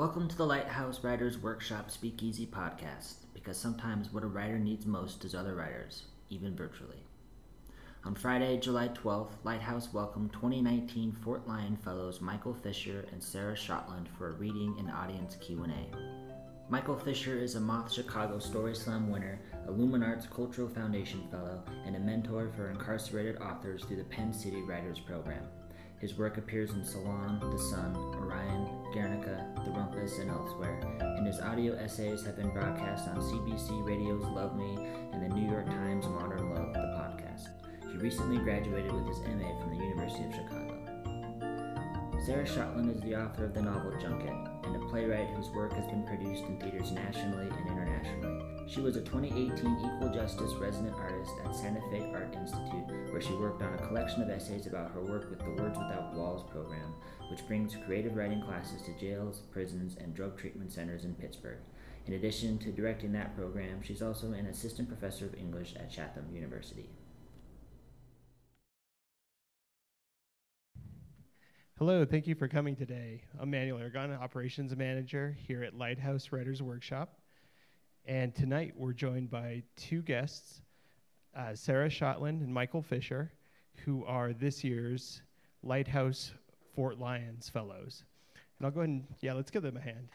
Welcome 0.00 0.28
to 0.28 0.36
the 0.38 0.46
Lighthouse 0.46 1.04
Writers 1.04 1.36
Workshop 1.36 1.90
Speakeasy 1.90 2.46
podcast, 2.46 3.16
because 3.34 3.58
sometimes 3.58 4.10
what 4.10 4.22
a 4.22 4.28
writer 4.28 4.58
needs 4.58 4.86
most 4.86 5.26
is 5.26 5.34
other 5.34 5.54
writers, 5.54 6.04
even 6.30 6.56
virtually. 6.56 7.04
On 8.06 8.14
Friday, 8.14 8.56
July 8.56 8.88
12th, 8.88 9.32
Lighthouse 9.44 9.92
welcomed 9.92 10.32
2019 10.32 11.12
Fort 11.22 11.46
Lyon 11.46 11.76
Fellows 11.76 12.22
Michael 12.22 12.54
Fisher 12.54 13.04
and 13.12 13.22
Sarah 13.22 13.54
Shotland 13.54 14.06
for 14.16 14.30
a 14.30 14.38
reading 14.38 14.74
and 14.78 14.90
audience 14.90 15.36
Q&A. 15.38 15.94
Michael 16.70 16.96
Fisher 16.96 17.38
is 17.38 17.56
a 17.56 17.60
Moth 17.60 17.92
Chicago 17.92 18.38
Story 18.38 18.74
Slam 18.74 19.10
winner, 19.10 19.38
a 19.68 19.70
Luminarts 19.70 20.30
Cultural 20.30 20.70
Foundation 20.70 21.28
Fellow, 21.30 21.62
and 21.84 21.94
a 21.94 22.00
mentor 22.00 22.50
for 22.56 22.70
incarcerated 22.70 23.36
authors 23.36 23.84
through 23.84 23.98
the 23.98 24.04
Pen 24.04 24.32
City 24.32 24.62
Writers 24.62 24.98
Program. 24.98 25.46
His 26.00 26.16
work 26.16 26.38
appears 26.38 26.70
in 26.70 26.82
Salon, 26.82 27.38
The 27.52 27.58
Sun, 27.58 27.94
Orion, 27.94 28.66
Guernica, 28.94 29.46
The 29.66 29.70
Rumpus, 29.70 30.18
and 30.18 30.30
elsewhere, 30.30 30.80
and 30.98 31.26
his 31.26 31.40
audio 31.40 31.76
essays 31.76 32.24
have 32.24 32.36
been 32.36 32.48
broadcast 32.54 33.06
on 33.06 33.16
CBC 33.16 33.84
Radio's 33.84 34.24
Love 34.24 34.56
Me 34.56 34.76
and 35.12 35.22
the 35.22 35.28
New 35.28 35.46
York 35.50 35.66
Times 35.66 36.06
Modern 36.06 36.54
Love, 36.54 36.72
the 36.72 36.78
podcast. 36.78 37.48
He 37.92 37.98
recently 37.98 38.38
graduated 38.38 38.92
with 38.92 39.08
his 39.08 39.18
MA 39.18 39.60
from 39.60 39.76
the 39.76 39.84
University 39.84 40.24
of 40.24 40.34
Chicago. 40.34 40.80
Sarah 42.24 42.46
Shotland 42.46 42.96
is 42.96 43.02
the 43.02 43.16
author 43.16 43.44
of 43.44 43.52
the 43.52 43.60
novel 43.60 43.92
Junkette 44.00 44.64
and 44.64 44.76
a 44.76 44.86
playwright 44.88 45.28
whose 45.36 45.50
work 45.50 45.74
has 45.74 45.84
been 45.84 46.06
produced 46.06 46.44
in 46.44 46.58
theaters 46.58 46.92
nationally 46.92 47.48
and 47.50 47.68
internationally. 47.68 48.59
She 48.70 48.80
was 48.80 48.94
a 48.94 49.00
2018 49.00 49.50
Equal 49.58 50.14
Justice 50.14 50.52
resident 50.52 50.94
artist 50.94 51.32
at 51.44 51.56
Santa 51.56 51.80
Fe 51.90 52.08
Art 52.14 52.32
Institute, 52.36 53.10
where 53.10 53.20
she 53.20 53.32
worked 53.32 53.62
on 53.62 53.74
a 53.74 53.86
collection 53.88 54.22
of 54.22 54.30
essays 54.30 54.68
about 54.68 54.92
her 54.92 55.00
work 55.00 55.28
with 55.28 55.40
the 55.40 55.50
Words 55.60 55.76
Without 55.76 56.14
Walls 56.14 56.48
program, 56.48 56.94
which 57.32 57.44
brings 57.48 57.74
creative 57.84 58.14
writing 58.14 58.40
classes 58.40 58.80
to 58.82 58.96
jails, 58.96 59.40
prisons, 59.50 59.96
and 59.96 60.14
drug 60.14 60.38
treatment 60.38 60.70
centers 60.70 61.04
in 61.04 61.16
Pittsburgh. 61.16 61.58
In 62.06 62.12
addition 62.12 62.58
to 62.58 62.70
directing 62.70 63.10
that 63.10 63.34
program, 63.34 63.82
she's 63.82 64.02
also 64.02 64.30
an 64.30 64.46
assistant 64.46 64.86
professor 64.86 65.24
of 65.24 65.34
English 65.34 65.74
at 65.74 65.90
Chatham 65.90 66.26
University. 66.32 66.88
Hello, 71.76 72.04
thank 72.04 72.28
you 72.28 72.36
for 72.36 72.46
coming 72.46 72.76
today. 72.76 73.24
I'm 73.40 73.50
Manuel 73.50 73.80
Aragon, 73.80 74.12
Operations 74.12 74.76
Manager 74.76 75.36
here 75.48 75.64
at 75.64 75.76
Lighthouse 75.76 76.30
Writers 76.30 76.62
Workshop. 76.62 77.19
And 78.06 78.34
tonight 78.34 78.72
we're 78.76 78.92
joined 78.92 79.30
by 79.30 79.62
two 79.76 80.02
guests, 80.02 80.62
uh, 81.36 81.54
Sarah 81.54 81.88
Shotland 81.88 82.40
and 82.42 82.52
Michael 82.52 82.82
Fisher, 82.82 83.32
who 83.84 84.04
are 84.04 84.32
this 84.32 84.64
year's 84.64 85.22
Lighthouse 85.62 86.32
Fort 86.74 86.98
Lyons 86.98 87.48
Fellows. 87.48 88.04
And 88.58 88.66
I'll 88.66 88.72
go 88.72 88.80
ahead 88.80 88.90
and, 88.90 89.04
yeah, 89.20 89.34
let's 89.34 89.50
give 89.50 89.62
them 89.62 89.76
a 89.76 89.80
hand. 89.80 90.08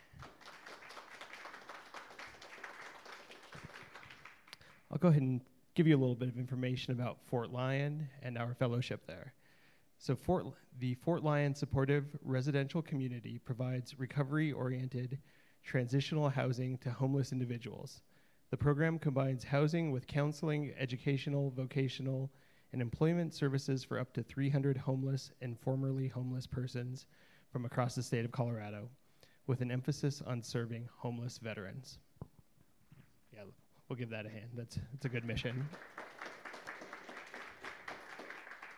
I'll 4.91 4.97
go 4.97 5.09
ahead 5.09 5.21
and 5.21 5.41
give 5.75 5.87
you 5.87 5.95
a 5.95 5.99
little 5.99 6.15
bit 6.15 6.29
of 6.29 6.37
information 6.37 6.93
about 6.93 7.17
Fort 7.27 7.51
Lyon 7.51 8.07
and 8.23 8.37
our 8.37 8.53
fellowship 8.53 9.05
there. 9.07 9.33
So, 9.97 10.15
Fort, 10.15 10.45
the 10.79 10.95
Fort 10.95 11.23
Lyon 11.23 11.55
Supportive 11.55 12.05
Residential 12.21 12.81
Community 12.81 13.39
provides 13.39 13.97
recovery 13.99 14.51
oriented 14.51 15.19
transitional 15.65 16.29
housing 16.29 16.77
to 16.77 16.91
homeless 16.91 17.31
individuals. 17.31 18.01
The 18.51 18.57
program 18.57 18.99
combines 18.99 19.43
housing 19.43 19.91
with 19.91 20.07
counseling, 20.07 20.73
educational, 20.77 21.49
vocational, 21.51 22.31
and 22.71 22.81
employment 22.81 23.33
services 23.33 23.83
for 23.83 23.99
up 23.99 24.13
to 24.13 24.23
300 24.23 24.77
homeless 24.77 25.31
and 25.41 25.59
formerly 25.59 26.07
homeless 26.07 26.45
persons 26.45 27.07
from 27.51 27.65
across 27.65 27.95
the 27.95 28.03
state 28.03 28.25
of 28.25 28.31
Colorado, 28.31 28.89
with 29.47 29.61
an 29.61 29.71
emphasis 29.71 30.21
on 30.25 30.43
serving 30.43 30.87
homeless 30.97 31.37
veterans. 31.39 31.97
Yeah, 33.33 33.43
we'll 33.89 33.97
give 33.97 34.09
that 34.11 34.25
a 34.25 34.29
hand. 34.29 34.49
That's, 34.53 34.77
that's 34.91 35.05
a 35.05 35.09
good 35.09 35.25
mission. 35.25 35.67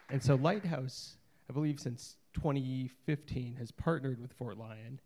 And 0.10 0.24
so 0.24 0.36
Lighthouse, 0.36 1.18
I 1.50 1.54
believe 1.54 1.80
since 1.80 2.16
2015, 2.34 3.56
has 3.56 3.72
partnered 3.72 4.22
with 4.22 4.32
Fort 4.34 4.58
Lyon 4.58 5.02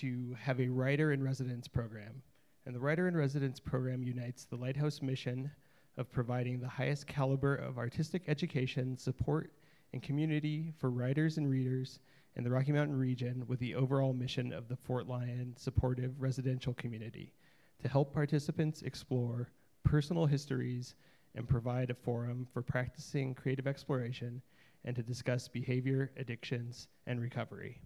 to 0.00 0.36
have 0.40 0.60
a 0.60 0.68
writer 0.68 1.12
in 1.12 1.22
residence 1.22 1.68
program. 1.68 2.22
And 2.66 2.74
the 2.74 2.80
writer 2.80 3.08
in 3.08 3.16
residence 3.16 3.60
program 3.60 4.02
unites 4.02 4.44
the 4.44 4.56
Lighthouse 4.56 5.02
mission 5.02 5.50
of 5.96 6.10
providing 6.10 6.60
the 6.60 6.68
highest 6.68 7.06
caliber 7.06 7.54
of 7.54 7.78
artistic 7.78 8.22
education, 8.28 8.96
support, 8.96 9.52
and 9.92 10.02
community 10.02 10.72
for 10.78 10.90
writers 10.90 11.36
and 11.36 11.50
readers 11.50 12.00
in 12.36 12.44
the 12.44 12.50
Rocky 12.50 12.72
Mountain 12.72 12.98
region 12.98 13.44
with 13.46 13.58
the 13.58 13.74
overall 13.74 14.14
mission 14.14 14.52
of 14.52 14.68
the 14.68 14.76
Fort 14.76 15.06
Lyon 15.06 15.54
supportive 15.56 16.20
residential 16.20 16.72
community 16.74 17.34
to 17.82 17.88
help 17.88 18.14
participants 18.14 18.82
explore 18.82 19.50
personal 19.84 20.26
histories 20.26 20.94
and 21.34 21.48
provide 21.48 21.90
a 21.90 21.94
forum 21.94 22.46
for 22.52 22.62
practicing 22.62 23.34
creative 23.34 23.66
exploration 23.66 24.40
and 24.84 24.96
to 24.96 25.02
discuss 25.02 25.48
behavior, 25.48 26.10
addictions, 26.16 26.88
and 27.06 27.20
recovery. 27.20 27.80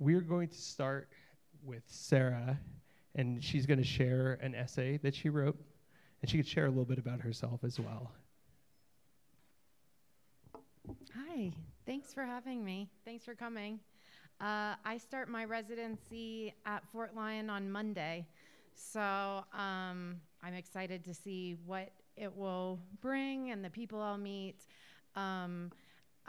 We're 0.00 0.22
going 0.22 0.48
to 0.48 0.58
start 0.58 1.10
with 1.62 1.82
Sarah, 1.86 2.58
and 3.16 3.44
she's 3.44 3.66
going 3.66 3.80
to 3.80 3.84
share 3.84 4.38
an 4.40 4.54
essay 4.54 4.96
that 5.02 5.14
she 5.14 5.28
wrote, 5.28 5.60
and 6.22 6.30
she 6.30 6.38
could 6.38 6.48
share 6.48 6.64
a 6.64 6.70
little 6.70 6.86
bit 6.86 6.96
about 6.96 7.20
herself 7.20 7.60
as 7.64 7.78
well. 7.78 8.10
Hi, 11.14 11.52
thanks 11.84 12.14
for 12.14 12.24
having 12.24 12.64
me. 12.64 12.88
Thanks 13.04 13.26
for 13.26 13.34
coming. 13.34 13.78
Uh, 14.40 14.74
I 14.86 14.96
start 14.96 15.28
my 15.28 15.44
residency 15.44 16.54
at 16.64 16.82
Fort 16.90 17.14
Lyon 17.14 17.50
on 17.50 17.70
Monday, 17.70 18.26
so 18.74 19.44
um, 19.52 20.18
I'm 20.42 20.54
excited 20.56 21.04
to 21.04 21.12
see 21.12 21.58
what 21.66 21.90
it 22.16 22.34
will 22.34 22.78
bring 23.02 23.50
and 23.50 23.62
the 23.62 23.68
people 23.68 24.00
I'll 24.00 24.16
meet. 24.16 24.64
Um, 25.14 25.70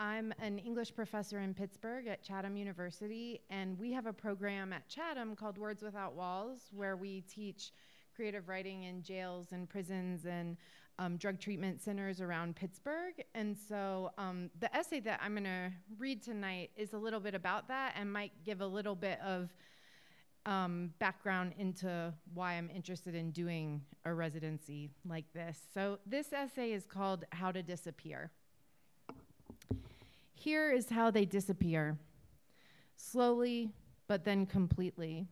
I'm 0.02 0.34
an 0.40 0.58
English 0.58 0.96
professor 0.96 1.42
in 1.42 1.54
Pittsburgh 1.54 2.08
at 2.08 2.24
Chatham 2.24 2.58
University, 2.58 3.40
and 3.52 3.78
we 3.78 3.92
have 3.92 4.08
a 4.08 4.14
program 4.14 4.74
at 4.74 4.88
Chatham 4.88 5.36
called 5.36 5.60
Words 5.60 5.84
Without 5.84 6.16
Walls 6.16 6.62
where 6.72 6.98
we 6.98 7.22
teach 7.22 7.72
creative 8.16 8.50
writing 8.50 8.86
in 8.86 9.04
jails 9.04 9.52
and 9.52 9.70
prisons 9.70 10.26
and 10.26 10.58
um, 10.98 11.18
drug 11.18 11.40
treatment 11.40 11.84
centers 11.84 12.20
around 12.20 12.56
Pittsburgh. 12.56 13.14
And 13.36 13.56
so 13.56 14.10
um, 14.18 14.50
the 14.60 14.76
essay 14.76 15.02
that 15.02 15.20
I'm 15.24 15.34
going 15.34 15.44
to 15.44 15.72
read 16.00 16.24
tonight 16.24 16.72
is 16.76 16.94
a 16.94 16.98
little 16.98 17.20
bit 17.20 17.36
about 17.36 17.68
that 17.68 17.94
and 17.96 18.12
might 18.12 18.32
give 18.44 18.62
a 18.62 18.68
little 18.68 18.96
bit 18.96 19.20
of 19.24 19.54
um, 20.48 20.96
background 20.98 21.54
into 21.60 22.12
why 22.34 22.54
I'm 22.54 22.72
interested 22.72 23.14
in 23.14 23.30
doing 23.30 23.84
a 24.04 24.12
residency 24.16 24.90
like 25.08 25.32
this. 25.36 25.60
So 25.76 26.00
this 26.08 26.34
essay 26.34 26.72
is 26.72 26.88
called 26.88 27.26
How 27.34 27.52
to 27.52 27.62
Disappear. 27.62 28.32
Here 30.42 30.72
is 30.72 30.90
how 30.90 31.12
they 31.12 31.26
disappear 31.26 32.00
slowly, 32.96 33.70
but 34.08 34.26
then 34.26 34.48
completely. 34.48 35.28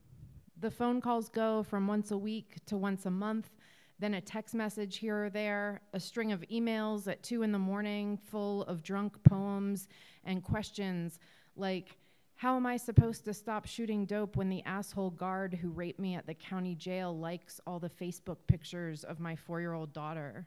The 0.60 0.70
phone 0.70 1.02
calls 1.02 1.30
go 1.30 1.64
from 1.64 1.88
once 1.88 2.12
a 2.12 2.18
week 2.18 2.58
to 2.68 2.78
once 2.78 3.08
a 3.08 3.10
month, 3.10 3.50
then 3.98 4.14
a 4.14 4.22
text 4.22 4.54
message 4.54 4.98
here 4.98 5.26
or 5.26 5.30
there, 5.32 5.82
a 5.94 6.00
string 6.00 6.32
of 6.32 6.42
emails 6.52 7.08
at 7.08 7.24
two 7.24 7.42
in 7.42 7.52
the 7.52 7.58
morning 7.58 8.20
full 8.30 8.62
of 8.66 8.84
drunk 8.84 9.24
poems 9.24 9.88
and 10.26 10.44
questions 10.44 11.18
like, 11.56 11.98
how 12.36 12.56
am 12.56 12.68
I 12.68 12.78
supposed 12.78 13.26
to 13.26 13.34
stop 13.34 13.66
shooting 13.66 14.06
dope 14.06 14.36
when 14.36 14.50
the 14.50 14.64
asshole 14.64 15.10
guard 15.10 15.56
who 15.56 15.72
raped 15.72 16.00
me 16.00 16.14
at 16.14 16.28
the 16.28 16.36
county 16.36 16.76
jail 16.76 17.18
likes 17.18 17.60
all 17.66 17.80
the 17.80 17.90
Facebook 17.90 18.38
pictures 18.46 19.04
of 19.04 19.20
my 19.20 19.36
four 19.36 19.60
year 19.60 19.74
old 19.74 19.92
daughter? 19.92 20.46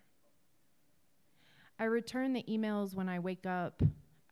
I 1.81 1.87
return 1.87 2.33
the 2.33 2.45
emails 2.45 2.95
when 2.95 3.09
I 3.09 3.19
wake 3.19 3.45
up. 3.45 3.83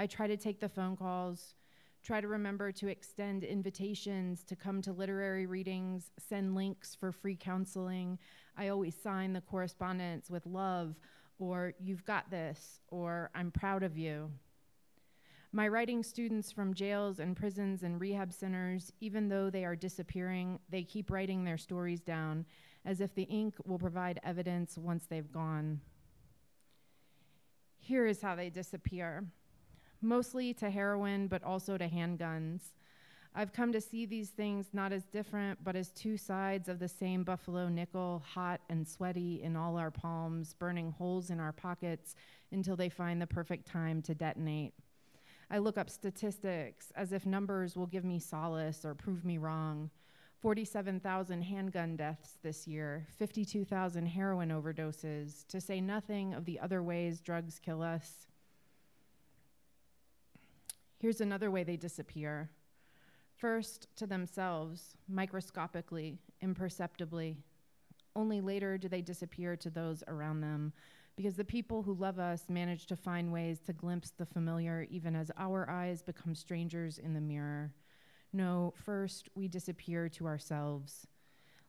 I 0.00 0.06
try 0.06 0.27
to 0.27 0.37
take 0.38 0.61
the 0.61 0.69
phone 0.71 0.97
calls, 0.97 1.56
try 2.03 2.22
to 2.22 2.27
remember 2.27 2.72
to 2.72 2.88
extend 2.88 3.44
invitations 3.44 4.43
to 4.44 4.56
come 4.56 4.80
to 4.80 4.95
literary 4.95 5.45
readings, 5.45 6.10
send 6.19 6.54
links 6.54 6.95
for 6.95 7.13
free 7.13 7.36
counseling. 7.39 8.19
I 8.57 8.69
always 8.69 8.95
sign 8.95 9.34
the 9.34 9.42
correspondence 9.42 10.30
with 10.30 10.47
love 10.47 10.98
or 11.39 11.74
you've 11.78 12.07
got 12.07 12.30
this 12.30 12.80
or 12.89 13.28
I'm 13.34 13.51
proud 13.51 13.83
of 13.83 13.98
you. 13.98 14.30
My 15.53 15.69
writing 15.69 16.03
students 16.03 16.51
from 16.51 16.72
jails 16.72 17.19
and 17.19 17.36
prisons 17.36 17.83
and 17.83 18.01
rehab 18.01 18.33
centers, 18.33 18.91
even 19.01 19.28
though 19.28 19.51
they 19.51 19.66
are 19.66 19.77
disappearing, 19.77 20.60
they 20.71 20.83
keep 20.83 21.10
writing 21.10 21.45
their 21.45 21.59
stories 21.59 22.01
down 22.01 22.47
as 22.86 23.03
if 23.03 23.15
the 23.15 23.24
ink 23.24 23.57
will 23.66 23.78
provide 23.78 24.19
evidence 24.22 24.78
once 24.78 25.04
they've 25.04 25.30
gone. 25.30 25.83
Here 27.77 28.07
is 28.07 28.22
how 28.22 28.34
they 28.34 28.48
disappear 28.48 29.27
mostly 30.02 30.54
to 30.54 30.70
heroin, 30.70 31.28
but 31.28 31.42
also 31.42 31.76
to 31.78 31.88
handguns. 31.88 32.72
I've 33.34 33.52
come 33.52 33.70
to 33.72 33.80
see 33.80 34.06
these 34.06 34.30
things 34.30 34.70
not 34.72 34.92
as 34.92 35.04
different, 35.04 35.62
but 35.62 35.76
as 35.76 35.91
two 35.91 36.16
sides 36.16 36.68
of 36.68 36.80
the 36.80 36.88
same 36.88 37.22
buffalo 37.22 37.68
nickel, 37.68 38.22
hot 38.26 38.60
and 38.68 38.86
sweaty 38.86 39.41
in 39.42 39.56
all 39.56 39.76
our 39.76 39.91
palms, 39.91 40.54
burning 40.54 40.91
holes 40.91 41.30
in 41.30 41.38
our 41.38 41.52
pockets 41.52 42.16
until 42.50 42.74
they 42.74 42.88
find 42.88 43.22
the 43.22 43.26
perfect 43.26 43.66
time 43.66 44.02
to 44.02 44.14
detonate. 44.14 44.74
I 45.48 45.58
look 45.58 45.78
up 45.78 45.91
statistics 45.91 46.92
as 46.97 47.12
if 47.12 47.24
numbers 47.24 47.76
will 47.76 47.86
give 47.86 48.04
me 48.04 48.18
solace 48.18 48.84
or 48.84 48.94
prove 48.94 49.24
me 49.24 49.38
wrong. 49.38 49.91
47,000 50.41 51.42
handgun 51.42 51.97
deaths 51.97 52.38
this 52.42 52.66
year, 52.66 53.06
52,000 53.18 54.06
heroin 54.06 54.48
overdoses, 54.48 55.47
to 55.48 55.60
say 55.60 55.80
nothing 55.80 56.34
of 56.34 56.47
the 56.47 56.58
other 56.58 56.82
ways 56.82 57.20
drugs 57.20 57.60
kill 57.62 57.82
us. 57.82 58.26
Here's 61.00 61.22
another 61.22 61.50
way 61.50 61.64
they 61.64 61.78
disappear. 61.78 62.50
First, 63.34 63.88
to 63.97 64.06
themselves, 64.06 64.98
microscopically, 65.08 66.18
imperceptibly. 66.42 67.38
Only 68.14 68.42
later 68.42 68.76
do 68.76 68.86
they 68.86 69.00
disappear 69.00 69.56
to 69.56 69.70
those 69.70 70.04
around 70.08 70.42
them, 70.42 70.74
because 71.16 71.36
the 71.36 71.44
people 71.44 71.82
who 71.82 71.94
love 71.94 72.18
us 72.18 72.50
manage 72.50 72.84
to 72.86 72.97
find 72.97 73.32
ways 73.32 73.60
to 73.60 73.72
glimpse 73.72 74.10
the 74.10 74.26
familiar 74.26 74.86
even 74.91 75.16
as 75.16 75.30
our 75.38 75.70
eyes 75.70 76.02
become 76.02 76.34
strangers 76.34 76.98
in 76.98 77.14
the 77.14 77.20
mirror. 77.20 77.72
No, 78.34 78.74
first 78.76 79.30
we 79.34 79.48
disappear 79.48 80.10
to 80.10 80.26
ourselves. 80.26 81.06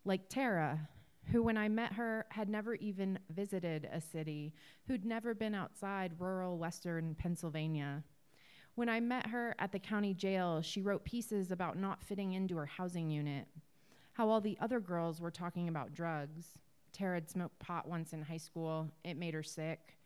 Like 0.03 0.27
Tara, 0.27 0.89
who, 1.31 1.41
when 1.41 1.57
I 1.57 1.69
met 1.69 1.93
her, 1.93 2.25
had 2.31 2.49
never 2.49 2.75
even 2.75 3.17
visited 3.29 3.87
a 3.93 4.01
city, 4.01 4.53
who'd 4.87 5.05
never 5.05 5.33
been 5.33 5.55
outside 5.55 6.19
rural 6.19 6.57
western 6.57 7.15
Pennsylvania. 7.15 8.03
When 8.75 8.89
I 8.89 8.99
met 8.99 9.27
her 9.27 9.53
at 9.59 9.71
the 9.71 9.79
county 9.79 10.13
jail, 10.13 10.61
she 10.61 10.81
wrote 10.81 11.03
pieces 11.03 11.51
about 11.51 11.77
not 11.77 12.01
fitting 12.01 12.33
into 12.33 12.55
her 12.55 12.65
housing 12.65 13.09
unit, 13.09 13.47
how 14.13 14.29
all 14.29 14.41
the 14.41 14.57
other 14.61 14.79
girls 14.79 15.19
were 15.19 15.31
talking 15.31 15.67
about 15.67 15.93
drugs. 15.93 16.57
Tara 16.93 17.15
had 17.15 17.29
smoked 17.29 17.59
pot 17.59 17.87
once 17.87 18.13
in 18.13 18.21
high 18.21 18.37
school, 18.37 18.89
it 19.03 19.17
made 19.17 19.33
her 19.33 19.43
sick. 19.43 19.97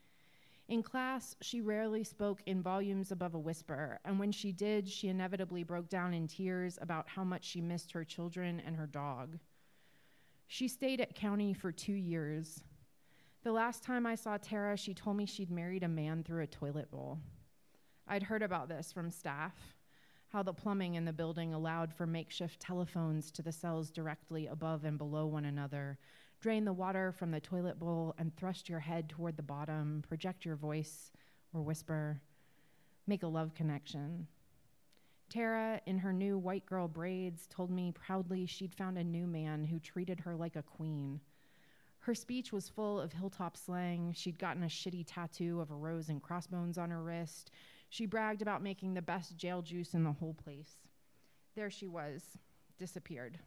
In 0.67 0.81
class, 0.81 1.35
she 1.41 1.61
rarely 1.61 2.03
spoke 2.03 2.41
in 2.47 2.63
volumes 2.63 3.11
above 3.11 3.35
a 3.35 3.39
whisper, 3.39 3.99
and 4.03 4.17
when 4.17 4.31
she 4.31 4.51
did, 4.51 4.89
she 4.89 5.09
inevitably 5.09 5.63
broke 5.63 5.89
down 5.89 6.13
in 6.13 6.27
tears 6.27 6.79
about 6.81 7.07
how 7.07 7.23
much 7.23 7.43
she 7.43 7.61
missed 7.61 7.91
her 7.91 8.03
children 8.03 8.59
and 8.65 8.75
her 8.75 8.87
dog. 8.87 9.37
She 10.47 10.67
stayed 10.67 11.01
at 11.01 11.13
county 11.13 11.53
for 11.53 11.71
two 11.71 11.93
years. 11.93 12.63
The 13.43 13.51
last 13.51 13.83
time 13.83 14.07
I 14.07 14.15
saw 14.15 14.37
Tara, 14.37 14.75
she 14.75 14.95
told 14.95 15.17
me 15.17 15.27
she'd 15.27 15.51
married 15.51 15.83
a 15.83 15.87
man 15.87 16.23
through 16.23 16.41
a 16.41 16.47
toilet 16.47 16.89
bowl. 16.89 17.19
I'd 18.07 18.23
heard 18.23 18.43
about 18.43 18.69
this 18.69 18.91
from 18.91 19.11
staff, 19.11 19.75
how 20.29 20.43
the 20.43 20.53
plumbing 20.53 20.95
in 20.95 21.05
the 21.05 21.13
building 21.13 21.53
allowed 21.53 21.93
for 21.93 22.05
makeshift 22.05 22.59
telephones 22.59 23.31
to 23.31 23.41
the 23.41 23.51
cells 23.51 23.89
directly 23.91 24.47
above 24.47 24.85
and 24.85 24.97
below 24.97 25.25
one 25.25 25.45
another, 25.45 25.97
Drain 26.45 26.65
the 26.65 26.73
water 26.73 27.11
from 27.11 27.31
the 27.31 27.39
toilet 27.39 27.79
bowl 27.79 28.13
and 28.19 28.35
thrust 28.35 28.69
your 28.69 28.79
head 28.79 29.09
toward 29.09 29.35
the 29.35 29.43
bottom. 29.43 30.03
Project 30.07 30.45
your 30.45 30.55
voice 30.55 31.11
or 31.53 31.61
whisper. 31.61 32.21
Make 33.07 33.23
a 33.23 33.27
love 33.27 33.55
connection. 33.55 34.27
Tara, 35.27 35.81
in 35.87 35.97
her 35.97 36.13
new 36.13 36.37
white 36.37 36.65
girl 36.67 36.87
braids, 36.87 37.47
told 37.47 37.71
me 37.71 37.91
proudly 37.91 38.45
she'd 38.45 38.75
found 38.75 38.97
a 38.97 39.03
new 39.03 39.25
man 39.25 39.63
who 39.63 39.79
treated 39.79 40.19
her 40.19 40.35
like 40.35 40.55
a 40.55 40.61
queen. 40.61 41.19
Her 41.99 42.13
speech 42.13 42.53
was 42.53 42.69
full 42.69 43.01
of 43.01 43.11
hilltop 43.11 43.57
slang. 43.57 44.13
She'd 44.13 44.37
gotten 44.37 44.61
a 44.61 44.67
shitty 44.67 45.05
tattoo 45.07 45.59
of 45.61 45.71
a 45.71 45.75
rose 45.75 46.09
and 46.09 46.21
crossbones 46.21 46.77
on 46.77 46.91
her 46.91 47.01
wrist. 47.01 47.49
She 47.95 48.05
bragged 48.05 48.41
about 48.41 48.61
making 48.61 48.93
the 48.93 49.01
best 49.01 49.37
jail 49.37 49.61
juice 49.61 49.93
in 49.93 50.03
the 50.03 50.11
whole 50.11 50.33
place. 50.33 50.79
There 51.55 51.69
she 51.69 51.87
was, 51.87 52.23
disappeared. 52.77 53.39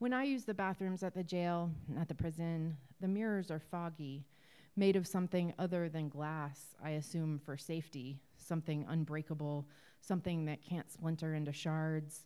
When 0.00 0.12
I 0.12 0.24
use 0.24 0.42
the 0.42 0.52
bathrooms 0.52 1.04
at 1.04 1.14
the 1.14 1.22
jail, 1.22 1.70
at 1.96 2.08
the 2.08 2.14
prison, 2.16 2.76
the 3.00 3.06
mirrors 3.06 3.52
are 3.52 3.60
foggy, 3.60 4.26
made 4.74 4.96
of 4.96 5.06
something 5.06 5.54
other 5.60 5.88
than 5.88 6.08
glass, 6.08 6.74
I 6.82 6.90
assume 6.90 7.38
for 7.38 7.56
safety, 7.56 8.18
something 8.36 8.84
unbreakable, 8.88 9.68
something 10.00 10.44
that 10.46 10.60
can't 10.60 10.90
splinter 10.90 11.36
into 11.36 11.52
shards. 11.52 12.24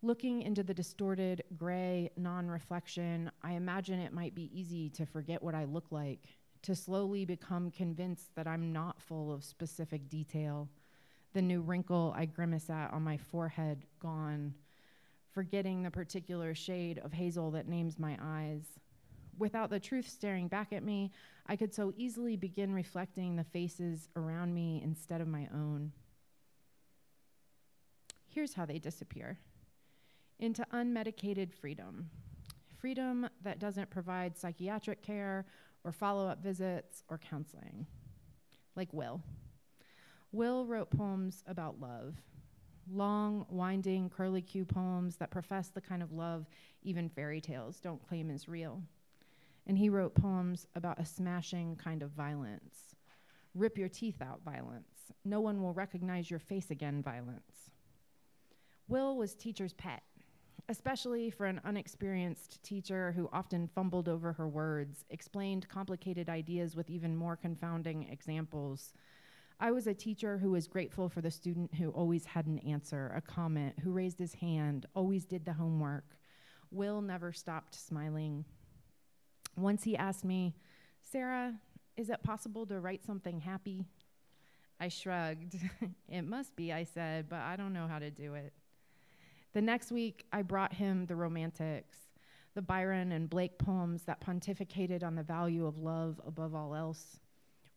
Looking 0.00 0.42
into 0.42 0.62
the 0.62 0.74
distorted, 0.74 1.42
gray, 1.56 2.12
non 2.16 2.46
reflection, 2.46 3.32
I 3.42 3.54
imagine 3.54 3.98
it 3.98 4.12
might 4.12 4.36
be 4.36 4.48
easy 4.56 4.90
to 4.90 5.06
forget 5.06 5.42
what 5.42 5.56
I 5.56 5.64
look 5.64 5.90
like, 5.90 6.28
to 6.62 6.74
slowly 6.74 7.24
become 7.24 7.70
convinced 7.70 8.34
that 8.34 8.46
I'm 8.46 8.72
not 8.72 9.00
full 9.00 9.32
of 9.32 9.44
specific 9.44 10.08
detail. 10.08 10.68
The 11.32 11.42
new 11.42 11.60
wrinkle 11.60 12.12
I 12.16 12.26
grimace 12.26 12.70
at 12.70 12.92
on 12.92 13.02
my 13.02 13.16
forehead 13.16 13.84
gone 14.00 14.54
forgetting 15.32 15.82
the 15.82 15.90
particular 15.90 16.54
shade 16.54 16.98
of 16.98 17.12
hazel 17.12 17.50
that 17.52 17.68
names 17.68 17.98
my 17.98 18.18
eyes. 18.20 18.64
Without 19.38 19.70
the 19.70 19.80
truth 19.80 20.08
staring 20.08 20.48
back 20.48 20.72
at 20.72 20.82
me, 20.82 21.12
I 21.46 21.56
could 21.56 21.72
so 21.72 21.92
easily 21.96 22.36
begin 22.36 22.74
reflecting 22.74 23.36
the 23.36 23.44
faces 23.44 24.08
around 24.16 24.52
me 24.52 24.80
instead 24.84 25.20
of 25.20 25.28
my 25.28 25.48
own. 25.54 25.92
Here's 28.28 28.54
how 28.54 28.66
they 28.66 28.78
disappear 28.78 29.38
into 30.38 30.66
unmedicated 30.72 31.52
freedom 31.52 32.10
freedom 32.78 33.28
that 33.42 33.58
doesn't 33.58 33.90
provide 33.90 34.38
psychiatric 34.38 35.02
care 35.02 35.44
or 35.84 35.92
follow 35.92 36.26
up 36.26 36.42
visits 36.42 37.02
or 37.08 37.18
counseling, 37.18 37.86
like 38.76 38.92
Will. 38.92 39.22
Will 40.32 40.66
wrote 40.66 40.90
poems 40.90 41.42
about 41.46 41.80
love 41.80 42.16
long, 42.92 43.46
winding, 43.48 44.10
curlicue 44.10 44.66
poems 44.66 45.16
that 45.16 45.30
profess 45.30 45.68
the 45.68 45.80
kind 45.80 46.02
of 46.02 46.12
love 46.12 46.48
even 46.82 47.08
fairy 47.08 47.40
tales 47.40 47.78
don't 47.78 48.06
claim 48.06 48.30
is 48.30 48.48
real. 48.48 48.82
And 49.66 49.78
he 49.78 49.88
wrote 49.88 50.14
poems 50.14 50.66
about 50.74 50.98
a 50.98 51.04
smashing 51.04 51.76
kind 51.76 52.02
of 52.02 52.10
violence 52.10 52.90
rip 53.54 53.76
your 53.76 53.88
teeth 53.88 54.22
out 54.22 54.42
violence, 54.44 55.12
no 55.24 55.40
one 55.40 55.60
will 55.60 55.72
recognize 55.72 56.30
your 56.30 56.38
face 56.38 56.70
again 56.70 57.02
violence. 57.02 57.70
Will 58.88 59.16
was 59.16 59.34
teacher's 59.34 59.72
pet, 59.72 60.02
especially 60.70 61.30
for 61.30 61.44
an 61.44 61.60
unexperienced 61.64 62.62
teacher 62.62 63.12
who 63.12 63.28
often 63.32 63.68
fumbled 63.74 64.08
over 64.08 64.32
her 64.32 64.48
words, 64.48 65.04
explained 65.10 65.68
complicated 65.68 66.30
ideas 66.30 66.74
with 66.74 66.88
even 66.88 67.14
more 67.14 67.36
confounding 67.36 68.08
examples 68.10 68.94
I 69.62 69.72
was 69.72 69.86
a 69.86 69.92
teacher 69.92 70.38
who 70.38 70.52
was 70.52 70.66
grateful 70.66 71.10
for 71.10 71.20
the 71.20 71.30
student 71.30 71.74
who 71.74 71.90
always 71.90 72.24
had 72.24 72.46
an 72.46 72.60
answer, 72.60 73.12
a 73.14 73.20
comment, 73.20 73.78
who 73.80 73.92
raised 73.92 74.18
his 74.18 74.32
hand, 74.32 74.86
always 74.94 75.26
did 75.26 75.44
the 75.44 75.52
homework. 75.52 76.16
Will 76.70 77.02
never 77.02 77.30
stopped 77.30 77.74
smiling. 77.74 78.46
Once 79.58 79.84
he 79.84 79.98
asked 79.98 80.24
me, 80.24 80.54
Sarah, 81.02 81.54
is 81.98 82.08
it 82.08 82.22
possible 82.22 82.64
to 82.66 82.80
write 82.80 83.04
something 83.04 83.38
happy? 83.38 83.84
I 84.80 84.88
shrugged. 84.88 85.56
it 86.08 86.22
must 86.22 86.56
be, 86.56 86.72
I 86.72 86.84
said, 86.84 87.28
but 87.28 87.40
I 87.40 87.56
don't 87.56 87.74
know 87.74 87.86
how 87.86 87.98
to 87.98 88.10
do 88.10 88.34
it. 88.34 88.54
The 89.52 89.60
next 89.60 89.90
week, 89.90 90.26
I 90.32 90.42
brought 90.42 90.74
him 90.74 91.06
the 91.06 91.16
Romantics, 91.16 91.96
the 92.54 92.62
Byron 92.62 93.10
and 93.10 93.28
Blake 93.28 93.58
poems 93.58 94.02
that 94.04 94.20
pontificated 94.20 95.02
on 95.02 95.16
the 95.16 95.24
value 95.24 95.66
of 95.66 95.78
love 95.78 96.20
above 96.24 96.54
all 96.54 96.74
else. 96.74 97.18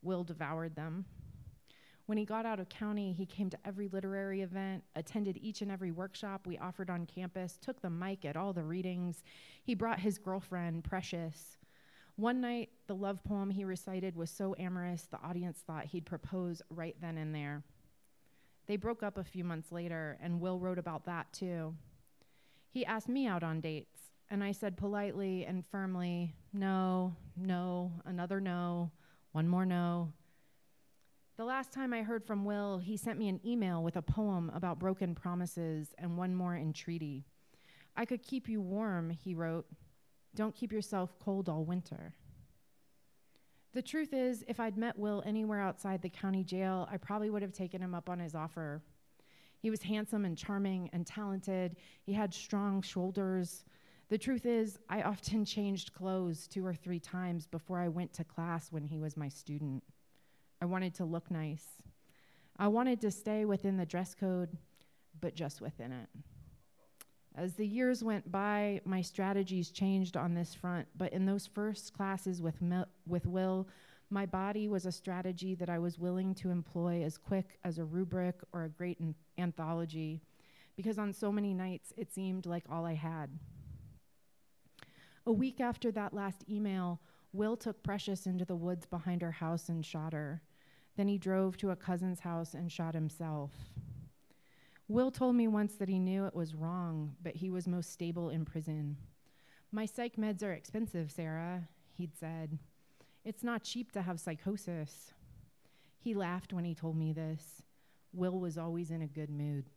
Will 0.03 0.23
devoured 0.23 0.75
them. 0.75 1.05
When 2.05 2.17
he 2.17 2.25
got 2.25 2.45
out 2.45 2.59
of 2.59 2.69
county, 2.69 3.13
he 3.13 3.25
came 3.25 3.49
to 3.49 3.57
every 3.65 3.87
literary 3.87 4.41
event, 4.41 4.83
attended 4.95 5.39
each 5.41 5.61
and 5.61 5.71
every 5.71 5.91
workshop 5.91 6.45
we 6.45 6.57
offered 6.57 6.89
on 6.89 7.07
campus, 7.07 7.57
took 7.59 7.81
the 7.81 7.89
mic 7.89 8.25
at 8.25 8.35
all 8.35 8.53
the 8.53 8.63
readings. 8.63 9.23
He 9.63 9.73
brought 9.73 9.99
his 9.99 10.17
girlfriend, 10.19 10.83
Precious. 10.83 11.57
One 12.17 12.41
night, 12.41 12.69
the 12.85 12.95
love 12.95 13.23
poem 13.23 13.49
he 13.49 13.63
recited 13.63 14.15
was 14.15 14.29
so 14.29 14.53
amorous, 14.59 15.07
the 15.09 15.21
audience 15.21 15.63
thought 15.65 15.85
he'd 15.85 16.05
propose 16.05 16.61
right 16.69 16.95
then 17.01 17.17
and 17.17 17.33
there. 17.33 17.63
They 18.65 18.77
broke 18.77 19.03
up 19.03 19.17
a 19.17 19.23
few 19.23 19.43
months 19.43 19.71
later, 19.71 20.17
and 20.21 20.39
Will 20.39 20.59
wrote 20.59 20.79
about 20.79 21.05
that 21.05 21.31
too. 21.33 21.75
He 22.69 22.85
asked 22.85 23.09
me 23.09 23.27
out 23.27 23.43
on 23.43 23.61
dates, 23.61 23.99
and 24.29 24.43
I 24.43 24.51
said 24.51 24.77
politely 24.77 25.45
and 25.45 25.65
firmly, 25.65 26.33
No, 26.53 27.15
no, 27.35 27.91
another 28.05 28.39
no, 28.39 28.91
one 29.31 29.47
more 29.47 29.65
no. 29.65 30.13
The 31.35 31.45
last 31.45 31.71
time 31.73 31.93
I 31.93 32.03
heard 32.03 32.23
from 32.23 32.45
Will, 32.45 32.77
he 32.77 32.95
sent 32.95 33.19
me 33.19 33.27
an 33.27 33.41
email 33.45 33.83
with 33.83 33.95
a 33.95 34.01
poem 34.01 34.51
about 34.53 34.79
broken 34.79 35.15
promises 35.15 35.93
and 35.97 36.17
one 36.17 36.35
more 36.35 36.55
entreaty. 36.55 37.25
I 37.95 38.05
could 38.05 38.23
keep 38.23 38.47
you 38.47 38.61
warm, 38.61 39.09
he 39.09 39.33
wrote. 39.33 39.65
Don't 40.35 40.55
keep 40.55 40.71
yourself 40.71 41.17
cold 41.19 41.49
all 41.49 41.63
winter. 41.63 42.13
The 43.73 43.81
truth 43.81 44.13
is, 44.13 44.43
if 44.47 44.59
I'd 44.59 44.77
met 44.77 44.99
Will 44.99 45.23
anywhere 45.25 45.59
outside 45.59 46.01
the 46.01 46.09
county 46.09 46.43
jail, 46.43 46.87
I 46.91 46.97
probably 46.97 47.31
would 47.31 47.41
have 47.41 47.53
taken 47.53 47.81
him 47.81 47.95
up 47.95 48.07
on 48.07 48.19
his 48.19 48.35
offer. 48.35 48.83
He 49.59 49.71
was 49.71 49.81
handsome 49.81 50.25
and 50.25 50.37
charming 50.37 50.89
and 50.93 51.07
talented. 51.07 51.77
He 52.05 52.13
had 52.13 52.33
strong 52.33 52.83
shoulders. 52.83 53.65
The 54.09 54.17
truth 54.17 54.45
is, 54.45 54.77
I 54.89 55.01
often 55.01 55.43
changed 55.45 55.93
clothes 55.93 56.47
two 56.47 56.63
or 56.63 56.75
three 56.75 56.99
times 56.99 57.47
before 57.47 57.79
I 57.79 57.87
went 57.87 58.13
to 58.13 58.23
class 58.23 58.71
when 58.71 58.83
he 58.83 58.99
was 58.99 59.17
my 59.17 59.27
student. 59.27 59.83
I 60.61 60.65
wanted 60.65 60.93
to 60.95 61.05
look 61.05 61.31
nice. 61.31 61.65
I 62.57 62.67
wanted 62.67 63.01
to 63.01 63.09
stay 63.09 63.45
within 63.45 63.77
the 63.77 63.85
dress 63.87 64.13
code, 64.13 64.55
but 65.19 65.33
just 65.33 65.61
within 65.61 65.91
it. 65.91 66.09
As 67.35 67.53
the 67.55 67.65
years 67.65 68.03
went 68.03 68.31
by, 68.31 68.81
my 68.85 69.01
strategies 69.01 69.71
changed 69.71 70.15
on 70.15 70.35
this 70.35 70.53
front, 70.53 70.87
but 70.95 71.11
in 71.13 71.25
those 71.25 71.47
first 71.47 71.93
classes 71.93 72.41
with, 72.41 72.61
Mil- 72.61 72.87
with 73.07 73.25
Will, 73.25 73.67
My 74.13 74.27
body 74.27 74.67
was 74.67 74.85
a 74.85 74.91
strategy 74.91 75.55
that 75.55 75.71
I 75.71 75.79
was 75.79 75.97
willing 75.97 76.35
to 76.35 76.51
employ 76.51 77.01
as 77.03 77.17
quick 77.17 77.57
as 77.63 77.79
a 77.79 77.83
rubric 77.83 78.35
or 78.53 78.63
a 78.63 78.69
great 78.69 78.99
an- 78.99 79.15
anthology, 79.39 80.21
because 80.75 80.99
on 80.99 81.13
so 81.13 81.31
many 81.31 81.51
nights 81.51 81.93
it 81.97 82.13
seemed 82.13 82.45
like 82.45 82.65
all 82.69 82.85
I 82.85 82.93
had. 82.93 83.39
A 85.25 85.31
week 85.31 85.59
after 85.59 85.91
that 85.93 86.13
last 86.13 86.45
email, 86.47 87.01
Will 87.31 87.57
took 87.57 87.81
Precious 87.81 88.27
into 88.27 88.45
the 88.45 88.55
woods 88.55 88.85
behind 88.85 89.23
her 89.23 89.31
house 89.31 89.67
and 89.67 89.83
shot 89.83 90.13
her. 90.13 90.43
Then 90.95 91.07
he 91.07 91.17
drove 91.17 91.57
to 91.57 91.71
a 91.71 91.75
cousin's 91.75 92.19
house 92.19 92.53
and 92.53 92.71
shot 92.71 92.93
himself. 92.93 93.51
Will 94.87 95.11
told 95.11 95.35
me 95.35 95.47
once 95.47 95.75
that 95.75 95.89
he 95.89 95.97
knew 95.97 96.25
it 96.25 96.35
was 96.35 96.55
wrong, 96.55 97.15
but 97.21 97.37
he 97.37 97.49
was 97.49 97.67
most 97.67 97.91
stable 97.91 98.29
in 98.29 98.45
prison. 98.45 98.97
My 99.71 99.85
psych 99.85 100.17
meds 100.17 100.43
are 100.43 100.51
expensive, 100.51 101.09
Sarah, 101.09 101.69
he'd 101.93 102.15
said. 102.15 102.59
It's 103.23 103.43
not 103.43 103.63
cheap 103.63 103.91
to 103.93 104.01
have 104.01 104.19
psychosis. 104.19 105.13
He 105.99 106.13
laughed 106.13 106.51
when 106.51 106.65
he 106.65 106.75
told 106.75 106.97
me 106.97 107.13
this. 107.13 107.63
Will 108.13 108.39
was 108.39 108.57
always 108.57 108.91
in 108.91 109.01
a 109.01 109.07
good 109.07 109.29
mood. 109.29 109.69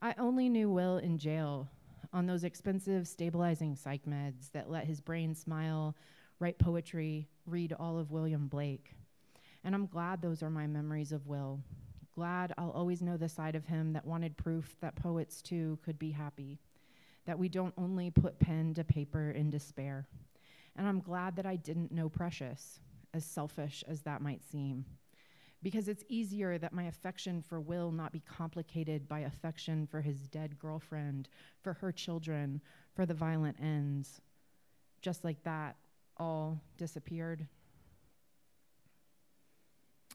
I 0.00 0.14
only 0.18 0.48
knew 0.48 0.70
Will 0.70 0.96
in 0.96 1.18
jail 1.18 1.68
on 2.12 2.26
those 2.26 2.44
expensive 2.44 3.06
stabilizing 3.06 3.76
psych 3.76 4.06
meds 4.06 4.50
that 4.52 4.70
let 4.70 4.86
his 4.86 5.00
brain 5.00 5.34
smile, 5.34 5.94
write 6.38 6.58
poetry, 6.58 7.28
read 7.46 7.74
all 7.78 7.98
of 7.98 8.10
William 8.10 8.48
Blake. 8.48 8.94
And 9.62 9.74
I'm 9.74 9.86
glad 9.86 10.22
those 10.22 10.42
are 10.42 10.50
my 10.50 10.66
memories 10.66 11.12
of 11.12 11.26
Will. 11.26 11.60
Glad 12.14 12.52
I'll 12.56 12.70
always 12.70 13.02
know 13.02 13.16
the 13.16 13.28
side 13.28 13.56
of 13.56 13.66
him 13.66 13.92
that 13.94 14.06
wanted 14.06 14.36
proof 14.36 14.76
that 14.80 14.94
poets 14.94 15.42
too 15.42 15.78
could 15.84 15.98
be 15.98 16.12
happy, 16.12 16.60
that 17.26 17.38
we 17.38 17.48
don't 17.48 17.74
only 17.76 18.10
put 18.10 18.38
pen 18.38 18.72
to 18.74 18.84
paper 18.84 19.30
in 19.30 19.50
despair. 19.50 20.06
And 20.76 20.86
I'm 20.86 21.00
glad 21.00 21.34
that 21.36 21.46
I 21.46 21.56
didn't 21.56 21.92
know 21.92 22.08
Precious, 22.08 22.78
as 23.12 23.24
selfish 23.24 23.82
as 23.88 24.02
that 24.02 24.22
might 24.22 24.44
seem. 24.44 24.84
Because 25.62 25.88
it's 25.88 26.04
easier 26.08 26.58
that 26.58 26.72
my 26.72 26.84
affection 26.84 27.42
for 27.42 27.60
Will 27.60 27.90
not 27.90 28.12
be 28.12 28.20
complicated 28.20 29.08
by 29.08 29.20
affection 29.20 29.86
for 29.86 30.00
his 30.00 30.28
dead 30.28 30.58
girlfriend, 30.58 31.28
for 31.62 31.72
her 31.72 31.90
children, 31.90 32.60
for 32.94 33.06
the 33.06 33.14
violent 33.14 33.56
ends. 33.60 34.20
Just 35.00 35.24
like 35.24 35.42
that, 35.44 35.76
all 36.16 36.60
disappeared. 36.76 37.46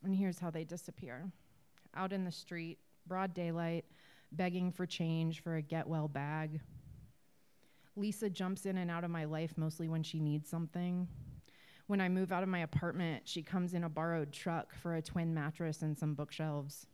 And 0.03 0.15
here's 0.15 0.39
how 0.39 0.49
they 0.49 0.63
disappear 0.63 1.31
out 1.99 2.13
in 2.13 2.23
the 2.23 2.31
street, 2.31 2.79
broad 3.05 3.33
daylight, 3.33 3.83
begging 4.31 4.71
for 4.71 4.85
change 4.85 5.43
for 5.43 5.57
a 5.57 5.61
get 5.61 5.85
well 5.85 6.07
bag. 6.07 6.61
Lisa 7.97 8.29
jumps 8.29 8.65
in 8.65 8.77
and 8.77 8.89
out 8.89 9.03
of 9.03 9.11
my 9.11 9.25
life 9.25 9.53
mostly 9.57 9.89
when 9.89 10.01
she 10.01 10.21
needs 10.21 10.49
something. 10.49 11.07
When 11.87 11.99
I 11.99 12.07
move 12.07 12.31
out 12.31 12.43
of 12.43 12.49
my 12.49 12.59
apartment, 12.59 13.23
she 13.27 13.41
comes 13.41 13.73
in 13.73 13.83
a 13.83 13.89
borrowed 13.89 14.31
truck 14.31 14.73
for 14.73 14.95
a 14.95 15.01
twin 15.01 15.33
mattress 15.33 15.81
and 15.81 15.97
some 15.97 16.13
bookshelves. 16.13 16.85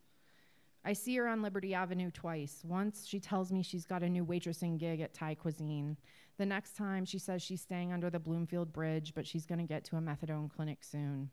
I 0.83 0.93
see 0.93 1.15
her 1.17 1.27
on 1.27 1.41
Liberty 1.41 1.73
Avenue 1.73 2.09
twice. 2.11 2.61
Once, 2.63 3.05
she 3.05 3.19
tells 3.19 3.51
me 3.51 3.61
she's 3.61 3.85
got 3.85 4.03
a 4.03 4.09
new 4.09 4.25
waitressing 4.25 4.79
gig 4.79 5.01
at 5.01 5.13
Thai 5.13 5.35
Cuisine. 5.35 5.97
The 6.37 6.45
next 6.45 6.75
time, 6.75 7.05
she 7.05 7.19
says 7.19 7.41
she's 7.41 7.61
staying 7.61 7.91
under 7.91 8.09
the 8.09 8.19
Bloomfield 8.19 8.71
Bridge, 8.71 9.13
but 9.13 9.27
she's 9.27 9.45
going 9.45 9.59
to 9.59 9.65
get 9.65 9.83
to 9.85 9.97
a 9.97 10.01
methadone 10.01 10.49
clinic 10.49 10.83
soon. 10.83 11.29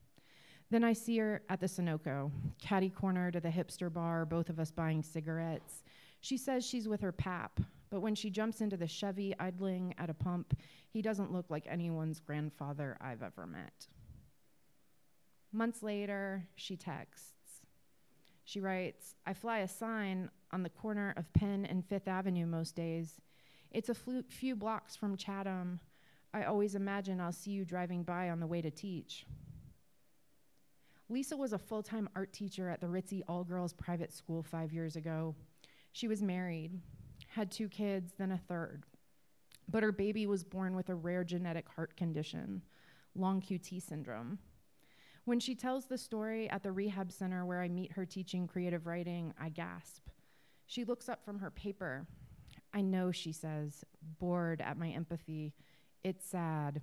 Then 0.73 0.85
I 0.85 0.95
see 0.95 1.19
her 1.19 1.43
at 1.50 1.61
the 1.61 1.67
Sunoco, 1.67 2.31
catty 2.59 2.88
corner 2.88 3.31
to 3.31 3.41
the 3.41 3.50
hipster 3.50 3.93
bar, 3.93 4.25
both 4.25 4.49
of 4.49 4.59
us 4.59 4.71
buying 4.71 5.02
cigarettes. 5.02 5.83
She 6.23 6.38
says 6.38 6.64
she's 6.64 6.88
with 6.88 7.02
her 7.02 7.12
pap, 7.12 7.61
but 7.91 8.00
when 8.00 8.14
she 8.14 8.31
jumps 8.31 8.62
into 8.62 8.79
the 8.79 8.87
Chevy 8.87 9.35
idling 9.38 9.95
at 9.99 10.09
a 10.09 10.14
pump, 10.14 10.57
he 10.88 11.02
doesn't 11.02 11.31
look 11.31 11.45
like 11.50 11.67
anyone's 11.69 12.21
grandfather 12.21 12.97
I've 13.02 13.23
ever 13.23 13.47
met. 13.47 13.87
Months 15.52 15.83
later, 15.83 16.49
she 16.57 16.75
texts. 16.75 17.61
She 18.45 18.59
writes, 18.59 19.14
I 19.26 19.35
fly 19.35 19.59
a 19.59 19.69
sign 19.69 20.31
on 20.52 20.62
the 20.62 20.71
corner 20.71 21.12
of 21.19 21.31
Penn 21.35 21.67
and 21.67 21.85
Fifth 21.85 22.09
Avenue 22.09 22.47
most 22.47 22.75
days. 22.75 23.21
It's 23.73 23.91
a 23.91 23.95
flu- 23.95 24.25
few 24.26 24.57
blocks 24.57 24.97
from 24.97 25.19
Chatham. 25.19 25.81
I 26.33 26.45
always 26.45 26.76
imagine 26.76 27.21
I'll 27.21 27.31
see 27.31 27.50
you 27.50 27.67
driving 27.67 28.05
by 28.05 28.31
on 28.31 28.41
the 28.41 28.47
way 28.47 28.62
to 28.62 28.71
teach. 28.71 29.26
Lisa 31.12 31.37
was 31.37 31.52
a 31.52 31.59
full 31.59 31.83
time 31.83 32.09
art 32.16 32.33
teacher 32.33 32.69
at 32.71 32.81
the 32.81 32.87
Ritzy 32.87 33.23
All 33.28 33.45
Girls 33.45 33.75
Private 33.75 34.12
School 34.12 34.42
five 34.42 34.73
years 34.73 34.97
ago. 34.97 35.35
She 35.92 36.09
was 36.09 36.23
married, 36.23 36.81
had 37.28 37.50
two 37.50 37.69
kids, 37.69 38.14
then 38.19 38.33
a 38.33 38.38
third. 38.38 38.85
But 39.69 39.83
her 39.83 39.92
baby 39.92 40.26
was 40.26 40.42
born 40.42 40.75
with 40.75 40.88
a 40.88 40.95
rare 40.95 41.23
genetic 41.23 41.69
heart 41.69 41.97
condition, 41.97 42.62
long 43.14 43.42
QT 43.42 43.83
syndrome. 43.83 44.38
When 45.25 45.38
she 45.38 45.54
tells 45.54 45.85
the 45.85 45.99
story 45.99 46.49
at 46.50 46.62
the 46.62 46.73
rehab 46.73 47.12
center 47.12 47.45
where 47.45 47.61
I 47.61 47.69
meet 47.69 47.92
her 47.92 48.07
teaching 48.07 48.47
creative 48.47 48.87
writing, 48.87 49.35
I 49.38 49.50
gasp. 49.50 50.09
She 50.66 50.85
looks 50.85 51.09
up 51.09 51.25
from 51.25 51.38
her 51.40 51.50
paper. 51.50 52.07
I 52.73 52.81
know, 52.81 53.12
she 53.12 53.33
says, 53.33 53.85
bored 54.19 54.62
at 54.62 54.78
my 54.78 54.88
empathy. 54.88 55.52
It's 56.02 56.26
sad. 56.26 56.81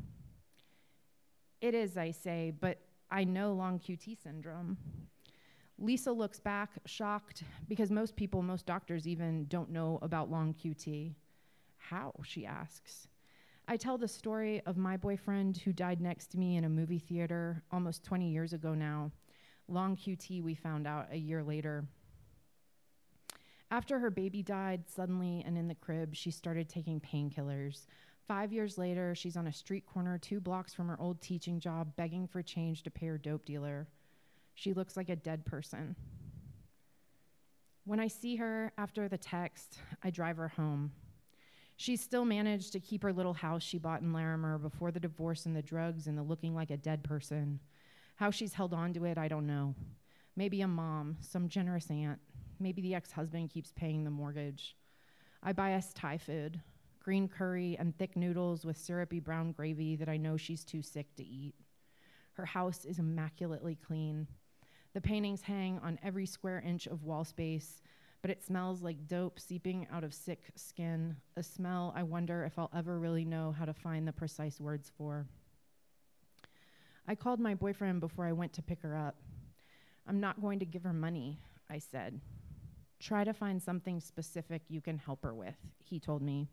It 1.62 1.74
is, 1.74 1.98
I 1.98 2.12
say, 2.12 2.54
but 2.58 2.80
I 3.12 3.24
know 3.24 3.54
long 3.54 3.80
QT 3.80 4.22
syndrome. 4.22 4.78
Lisa 5.78 6.12
looks 6.12 6.40
back, 6.40 6.72
shocked, 6.86 7.44
because 7.68 7.90
most 7.90 8.16
people, 8.16 8.42
most 8.42 8.66
doctors 8.66 9.08
even, 9.08 9.46
don't 9.46 9.72
know 9.72 9.98
about 10.02 10.30
long 10.30 10.54
QT. 10.54 11.14
How? 11.78 12.14
She 12.24 12.46
asks. 12.46 13.08
I 13.68 13.78
tell 13.78 13.98
the 13.98 14.08
story 14.08 14.62
of 14.66 14.78
my 14.78 14.98
boyfriend 14.98 15.58
who 15.58 15.72
died 15.72 16.02
next 16.02 16.32
to 16.32 16.38
me 16.38 16.58
in 16.58 16.66
a 16.66 16.70
movie 16.70 17.00
theater 17.00 17.64
almost 17.72 18.04
20 18.04 18.30
years 18.30 18.52
ago 18.52 18.74
now. 18.74 19.12
Long 19.68 19.96
QT, 19.96 20.44
we 20.44 20.56
found 20.56 20.86
out 20.86 21.08
a 21.12 21.18
year 21.18 21.44
later. 21.44 21.86
After 23.72 24.00
her 24.00 24.10
baby 24.10 24.42
died 24.42 24.90
suddenly 24.90 25.44
and 25.46 25.58
in 25.58 25.68
the 25.68 25.76
crib, 25.76 26.16
she 26.16 26.32
started 26.32 26.68
taking 26.68 27.00
painkillers. 27.00 27.86
Five 28.30 28.54
years 28.54 28.78
later, 28.78 29.16
she's 29.16 29.36
on 29.36 29.48
a 29.48 29.52
street 29.52 29.88
corner 29.88 30.20
two 30.20 30.40
blocks 30.40 30.72
from 30.72 30.88
her 30.88 31.02
old 31.02 31.20
teaching 31.20 31.60
job, 31.60 31.96
begging 31.96 32.28
for 32.28 32.44
change 32.44 32.84
to 32.84 32.92
pay 32.92 33.08
her 33.08 33.18
dope 33.18 33.44
dealer. 33.44 33.88
She 34.54 34.72
looks 34.72 34.96
like 34.96 35.10
a 35.10 35.16
dead 35.16 35.48
person. 35.48 35.96
When 37.86 38.00
I 38.00 38.08
see 38.08 38.36
her 38.36 38.72
after 38.78 39.10
the 39.10 39.18
text, 39.18 39.80
I 40.04 40.12
drive 40.12 40.38
her 40.38 40.50
home. 40.50 40.92
She 41.76 41.96
still 41.96 42.24
managed 42.24 42.72
to 42.74 42.80
keep 42.80 43.02
her 43.02 43.12
little 43.12 43.34
house 43.34 43.64
she 43.64 43.80
bought 43.80 44.02
in 44.02 44.14
Larimer 44.14 44.60
before 44.60 44.92
the 44.92 45.00
divorce 45.00 45.48
and 45.48 45.56
the 45.56 45.64
drugs 45.64 46.06
and 46.06 46.16
the 46.16 46.22
looking 46.22 46.54
like 46.54 46.70
a 46.70 46.78
dead 46.78 47.04
person. 47.04 47.60
How 48.18 48.30
she's 48.30 48.54
held 48.54 48.76
on 48.76 48.94
to 48.94 49.06
it, 49.06 49.18
I 49.18 49.28
don't 49.28 49.48
know. 49.48 49.74
Maybe 50.36 50.62
a 50.62 50.68
mom, 50.68 51.18
some 51.20 51.50
generous 51.50 51.90
aunt. 51.90 52.20
Maybe 52.60 52.84
the 52.84 52.94
ex 52.94 53.12
husband 53.12 53.50
keeps 53.50 53.72
paying 53.72 54.04
the 54.04 54.12
mortgage. 54.12 54.76
I 55.42 55.52
buy 55.52 55.74
us 55.74 55.94
Thai 55.94 56.20
food 56.20 56.62
green 57.00 57.28
curry 57.28 57.76
and 57.80 57.98
thick 57.98 58.16
noodles 58.16 58.66
with 58.66 58.78
syrupy 58.78 59.20
brown 59.20 59.52
gravy 59.52 59.96
that 59.96 60.10
I 60.10 60.18
know 60.18 60.38
she's 60.38 60.64
too 60.64 60.82
sick 60.82 61.16
to 61.16 61.26
eat. 61.26 61.56
Her 62.34 62.46
house 62.46 62.86
is 62.86 63.00
immaculately 63.00 63.76
clean. 63.76 64.28
The 64.94 65.02
paintings 65.02 65.42
hang 65.42 65.80
on 65.80 66.00
every 66.04 66.26
square 66.26 66.64
inch 66.66 66.88
of 66.88 67.04
wall 67.04 67.24
space, 67.24 67.82
but 68.22 68.32
it 68.32 68.44
smells 68.44 68.82
like 68.82 69.08
dope 69.08 69.40
seeping 69.40 69.88
out 69.92 70.04
of 70.04 70.14
sick 70.14 70.52
skin, 70.56 71.16
a 71.38 71.44
smell 71.44 71.94
I 71.96 72.04
wonder 72.04 72.44
if 72.44 72.58
I'll 72.58 72.72
ever 72.76 73.00
really 73.00 73.26
know 73.26 73.56
how 73.58 73.66
to 73.66 73.74
find 73.74 74.08
the 74.08 74.14
precise 74.14 74.60
words 74.60 74.92
for. 74.98 75.26
I 77.08 77.16
called 77.16 77.40
my 77.40 77.56
boyfriend 77.56 78.02
before 78.02 78.26
I 78.26 78.34
went 78.34 78.54
to 78.54 78.62
pick 78.62 78.82
her 78.82 78.96
up. 78.96 79.16
I'm 80.08 80.20
not 80.20 80.42
going 80.42 80.60
to 80.60 80.66
give 80.66 80.84
her 80.84 80.94
money, 80.94 81.40
I 81.70 81.80
said. 81.80 82.20
Try 83.00 83.24
to 83.24 83.34
find 83.34 83.62
something 83.62 84.00
specific 84.00 84.64
you 84.68 84.82
can 84.82 84.98
help 84.98 85.24
her 85.24 85.34
with, 85.34 85.56
he 85.84 86.00
told 86.00 86.22
me. 86.22 86.50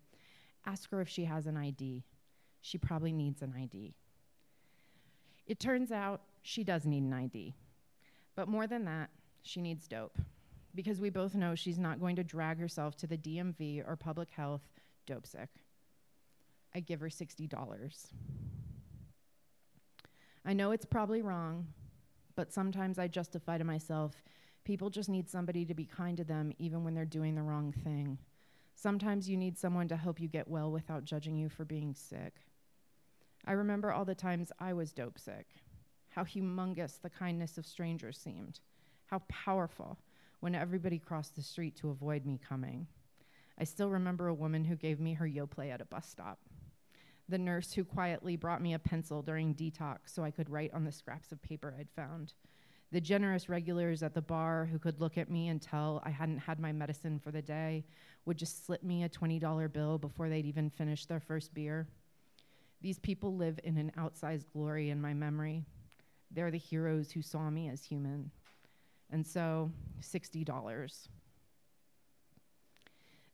Ask 0.66 0.90
her 0.90 1.00
if 1.00 1.08
she 1.08 1.24
has 1.24 1.46
an 1.46 1.56
ID. 1.56 2.04
She 2.60 2.78
probably 2.78 3.12
needs 3.12 3.42
an 3.42 3.54
ID. 3.56 3.94
It 5.46 5.60
turns 5.60 5.92
out 5.92 6.22
she 6.42 6.64
does 6.64 6.84
need 6.84 7.04
an 7.04 7.12
ID. 7.12 7.54
But 8.34 8.48
more 8.48 8.66
than 8.66 8.84
that, 8.84 9.10
she 9.42 9.60
needs 9.60 9.86
dope. 9.86 10.18
Because 10.74 11.00
we 11.00 11.08
both 11.08 11.34
know 11.34 11.54
she's 11.54 11.78
not 11.78 12.00
going 12.00 12.16
to 12.16 12.24
drag 12.24 12.58
herself 12.58 12.96
to 12.98 13.06
the 13.06 13.16
DMV 13.16 13.86
or 13.86 13.96
public 13.96 14.30
health 14.30 14.68
dope 15.06 15.26
sick. 15.26 15.48
I 16.74 16.80
give 16.80 17.00
her 17.00 17.08
$60. 17.08 18.12
I 20.44 20.52
know 20.52 20.72
it's 20.72 20.84
probably 20.84 21.22
wrong, 21.22 21.68
but 22.34 22.52
sometimes 22.52 22.98
I 22.98 23.08
justify 23.08 23.56
to 23.56 23.64
myself 23.64 24.22
people 24.66 24.90
just 24.90 25.08
need 25.08 25.30
somebody 25.30 25.64
to 25.64 25.74
be 25.74 25.84
kind 25.84 26.16
to 26.16 26.24
them 26.24 26.52
even 26.58 26.82
when 26.82 26.92
they're 26.92 27.04
doing 27.04 27.36
the 27.36 27.42
wrong 27.42 27.72
thing. 27.72 28.18
Sometimes 28.78 29.28
you 29.28 29.38
need 29.38 29.56
someone 29.58 29.88
to 29.88 29.96
help 29.96 30.20
you 30.20 30.28
get 30.28 30.48
well 30.48 30.70
without 30.70 31.04
judging 31.04 31.38
you 31.38 31.48
for 31.48 31.64
being 31.64 31.94
sick. 31.94 32.34
I 33.46 33.52
remember 33.52 33.90
all 33.90 34.04
the 34.04 34.14
times 34.14 34.52
I 34.60 34.74
was 34.74 34.92
dope 34.92 35.18
sick, 35.18 35.46
how 36.10 36.24
humongous 36.24 37.00
the 37.00 37.08
kindness 37.08 37.56
of 37.56 37.66
strangers 37.66 38.18
seemed, 38.18 38.60
how 39.06 39.20
powerful 39.28 39.98
when 40.40 40.54
everybody 40.54 40.98
crossed 40.98 41.36
the 41.36 41.42
street 41.42 41.74
to 41.76 41.88
avoid 41.88 42.26
me 42.26 42.38
coming. 42.38 42.86
I 43.58 43.64
still 43.64 43.88
remember 43.88 44.28
a 44.28 44.34
woman 44.34 44.64
who 44.66 44.76
gave 44.76 45.00
me 45.00 45.14
her 45.14 45.26
Yoplait 45.26 45.72
at 45.72 45.80
a 45.80 45.86
bus 45.86 46.06
stop. 46.06 46.38
the 47.28 47.38
nurse 47.38 47.72
who 47.72 47.84
quietly 47.84 48.36
brought 48.36 48.62
me 48.62 48.74
a 48.74 48.78
pencil 48.78 49.22
during 49.22 49.54
detox 49.54 49.98
so 50.06 50.22
I 50.22 50.30
could 50.30 50.50
write 50.50 50.72
on 50.72 50.84
the 50.84 50.92
scraps 50.92 51.32
of 51.32 51.42
paper 51.42 51.74
I'd 51.78 51.90
found, 51.90 52.34
the 52.92 53.00
generous 53.00 53.48
regulars 53.48 54.02
at 54.02 54.14
the 54.14 54.22
bar 54.22 54.68
who 54.70 54.78
could 54.78 55.00
look 55.00 55.18
at 55.18 55.30
me 55.30 55.48
and 55.48 55.60
tell 55.60 56.02
I 56.04 56.10
hadn't 56.10 56.38
had 56.38 56.60
my 56.60 56.72
medicine 56.72 57.18
for 57.18 57.30
the 57.30 57.42
day 57.42 57.84
would 58.24 58.36
just 58.36 58.66
slip 58.66 58.82
me 58.82 59.04
a 59.04 59.08
$20 59.08 59.72
bill 59.72 59.98
before 59.98 60.28
they'd 60.28 60.46
even 60.46 60.70
finish 60.70 61.06
their 61.06 61.20
first 61.20 61.52
beer. 61.54 61.86
These 62.82 62.98
people 62.98 63.36
live 63.36 63.58
in 63.64 63.78
an 63.78 63.92
outsized 63.98 64.46
glory 64.52 64.90
in 64.90 65.00
my 65.00 65.14
memory. 65.14 65.64
They're 66.30 66.50
the 66.50 66.58
heroes 66.58 67.10
who 67.10 67.22
saw 67.22 67.50
me 67.50 67.68
as 67.68 67.84
human. 67.84 68.30
And 69.10 69.26
so, 69.26 69.70
$60. 70.02 71.08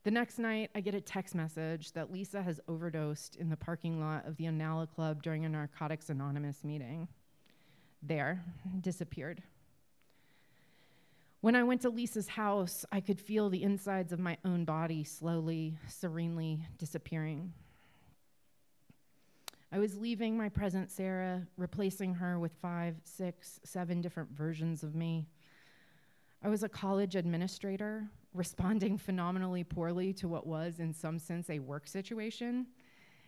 The 0.03 0.11
next 0.11 0.37
night, 0.37 0.69
I 0.75 0.81
get 0.81 0.95
a 0.95 1.01
text 1.01 1.33
message 1.33 1.93
that 1.93 2.11
Lisa 2.11 2.41
has 2.41 2.59
overdosed 2.67 3.37
in 3.37 3.49
the 3.49 3.57
parking 3.57 3.99
lot 3.99 4.27
of 4.27 4.37
the 4.37 4.47
Onala 4.47 4.87
Club 4.87 5.23
during 5.23 5.45
a 5.45 5.49
Narcotics 5.49 6.09
Anonymous 6.09 6.63
meeting. 6.63 7.07
There, 8.05 8.43
disappeared. 8.81 9.41
When 11.39 11.55
I 11.55 11.63
went 11.63 11.81
to 11.81 11.89
Lisa's 11.89 12.27
house, 12.27 12.85
I 12.91 12.99
could 12.99 13.19
feel 13.19 13.49
the 13.49 13.63
insides 13.63 14.11
of 14.11 14.19
my 14.19 14.37
own 14.43 14.65
body 14.65 15.05
slowly, 15.05 15.77
serenely 15.87 16.65
disappearing. 16.77 17.53
I 19.71 19.79
was 19.79 19.97
leaving 19.97 20.37
my 20.37 20.49
present 20.49 20.91
Sarah, 20.91 21.47
replacing 21.57 22.13
her 22.15 22.39
with 22.39 22.53
five, 22.61 22.95
six, 23.05 23.61
seven 23.63 24.01
different 24.01 24.31
versions 24.31 24.83
of 24.83 24.95
me. 24.95 25.27
I 26.43 26.49
was 26.49 26.63
a 26.63 26.69
college 26.69 27.15
administrator 27.15 28.09
responding 28.33 28.97
phenomenally 28.97 29.63
poorly 29.63 30.11
to 30.13 30.27
what 30.27 30.45
was, 30.45 30.79
in 30.79 30.93
some 30.93 31.19
sense, 31.19 31.49
a 31.49 31.59
work 31.59 31.87
situation. 31.87 32.67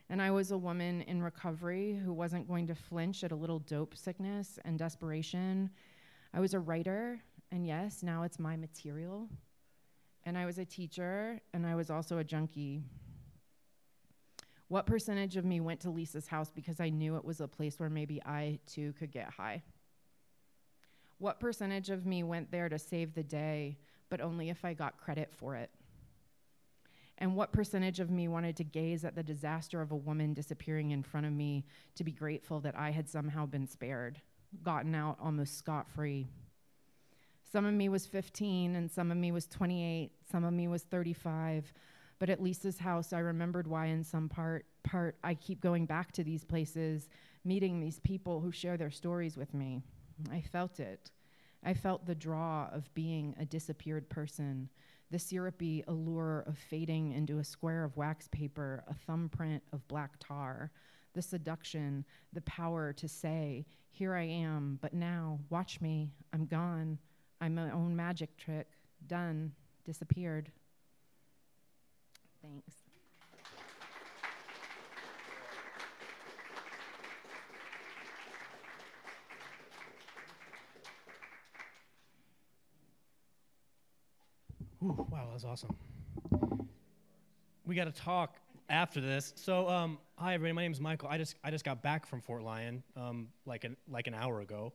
And 0.09 0.21
I 0.21 0.29
was 0.31 0.51
a 0.51 0.57
woman 0.57 1.01
in 1.01 1.21
recovery 1.21 1.99
who 2.03 2.13
wasn't 2.13 2.47
going 2.47 2.67
to 2.67 2.75
flinch 2.75 3.23
at 3.23 3.31
a 3.31 3.35
little 3.35 3.59
dope 3.59 3.97
sickness 3.97 4.59
and 4.63 4.77
desperation. 4.77 5.71
I 6.33 6.39
was 6.39 6.53
a 6.53 6.59
writer, 6.59 7.19
and 7.51 7.65
yes, 7.65 8.03
now 8.03 8.23
it's 8.23 8.37
my 8.37 8.55
material. 8.55 9.27
And 10.23 10.37
I 10.37 10.45
was 10.45 10.59
a 10.59 10.65
teacher, 10.65 11.39
and 11.53 11.65
I 11.65 11.75
was 11.75 11.89
also 11.89 12.19
a 12.19 12.23
junkie. 12.23 12.83
What 14.67 14.85
percentage 14.85 15.37
of 15.37 15.45
me 15.45 15.59
went 15.59 15.79
to 15.81 15.89
Lisa's 15.89 16.27
house 16.27 16.51
because 16.51 16.79
I 16.79 16.89
knew 16.89 17.15
it 17.15 17.25
was 17.25 17.41
a 17.41 17.47
place 17.47 17.79
where 17.79 17.89
maybe 17.89 18.21
I 18.25 18.59
too 18.67 18.93
could 18.93 19.11
get 19.11 19.29
high? 19.31 19.63
What 21.17 21.39
percentage 21.39 21.89
of 21.89 22.05
me 22.05 22.23
went 22.23 22.51
there 22.51 22.69
to 22.69 22.77
save 22.77 23.13
the 23.13 23.23
day 23.23 23.77
but 24.09 24.21
only 24.21 24.49
if 24.49 24.63
I 24.63 24.73
got 24.73 24.97
credit 24.97 25.33
for 25.33 25.55
it? 25.55 25.71
And 27.17 27.35
what 27.35 27.53
percentage 27.53 27.99
of 27.99 28.09
me 28.09 28.27
wanted 28.27 28.57
to 28.57 28.63
gaze 28.63 29.05
at 29.05 29.15
the 29.15 29.23
disaster 29.23 29.81
of 29.81 29.91
a 29.91 29.95
woman 29.95 30.33
disappearing 30.33 30.91
in 30.91 31.01
front 31.01 31.25
of 31.25 31.31
me 31.31 31.65
to 31.95 32.03
be 32.03 32.11
grateful 32.11 32.59
that 32.61 32.77
I 32.77 32.91
had 32.91 33.07
somehow 33.07 33.45
been 33.45 33.67
spared, 33.67 34.19
gotten 34.63 34.93
out 34.93 35.17
almost 35.21 35.57
scot 35.57 35.89
free? 35.89 36.27
Some 37.49 37.65
of 37.65 37.73
me 37.73 37.87
was 37.87 38.05
15, 38.05 38.75
and 38.75 38.91
some 38.91 39.11
of 39.11 39.17
me 39.17 39.31
was 39.31 39.47
28, 39.47 40.11
some 40.29 40.43
of 40.43 40.53
me 40.53 40.67
was 40.67 40.83
35. 40.83 41.71
But 42.19 42.29
at 42.29 42.41
Lisa's 42.41 42.79
house, 42.79 43.13
I 43.13 43.19
remembered 43.19 43.67
why, 43.67 43.87
in 43.87 44.03
some 44.03 44.27
part, 44.27 44.65
part, 44.83 45.17
I 45.23 45.35
keep 45.35 45.61
going 45.61 45.85
back 45.85 46.11
to 46.13 46.23
these 46.23 46.43
places, 46.43 47.07
meeting 47.45 47.79
these 47.79 47.99
people 47.99 48.41
who 48.41 48.51
share 48.51 48.77
their 48.77 48.91
stories 48.91 49.37
with 49.37 49.53
me. 49.53 49.81
I 50.31 50.41
felt 50.41 50.79
it. 50.79 51.11
I 51.63 51.73
felt 51.73 52.05
the 52.05 52.15
draw 52.15 52.69
of 52.71 52.93
being 52.93 53.35
a 53.39 53.45
disappeared 53.45 54.09
person, 54.09 54.69
the 55.11 55.19
syrupy 55.19 55.83
allure 55.87 56.43
of 56.47 56.57
fading 56.57 57.11
into 57.11 57.39
a 57.39 57.43
square 57.43 57.83
of 57.83 57.95
wax 57.97 58.27
paper, 58.29 58.83
a 58.87 58.93
thumbprint 58.93 59.63
of 59.71 59.87
black 59.87 60.13
tar, 60.19 60.71
the 61.13 61.21
seduction, 61.21 62.03
the 62.33 62.41
power 62.41 62.91
to 62.93 63.07
say, 63.07 63.65
Here 63.91 64.15
I 64.15 64.23
am, 64.23 64.79
but 64.81 64.93
now, 64.93 65.39
watch 65.49 65.79
me, 65.81 66.11
I'm 66.33 66.45
gone, 66.45 66.97
I'm 67.39 67.55
my 67.55 67.71
own 67.71 67.95
magic 67.95 68.35
trick, 68.37 68.67
done, 69.07 69.51
disappeared. 69.85 70.51
Thanks. 72.41 72.85
Wow, 84.85 85.25
that 85.25 85.33
was 85.33 85.45
awesome. 85.45 85.75
We 87.65 87.73
got 87.73 87.85
to 87.85 87.91
talk 87.91 88.35
after 88.69 89.01
this. 89.01 89.33
So, 89.35 89.67
um, 89.67 89.97
hi 90.15 90.35
everybody. 90.35 90.53
My 90.53 90.61
name 90.61 90.73
is 90.73 90.79
Michael. 90.79 91.09
I 91.09 91.17
just 91.17 91.35
I 91.43 91.49
just 91.49 91.65
got 91.65 91.81
back 91.81 92.05
from 92.05 92.21
Fort 92.21 92.43
Lyon, 92.43 92.83
um, 92.95 93.29
like 93.47 93.63
an 93.63 93.77
like 93.89 94.05
an 94.05 94.13
hour 94.13 94.41
ago. 94.41 94.73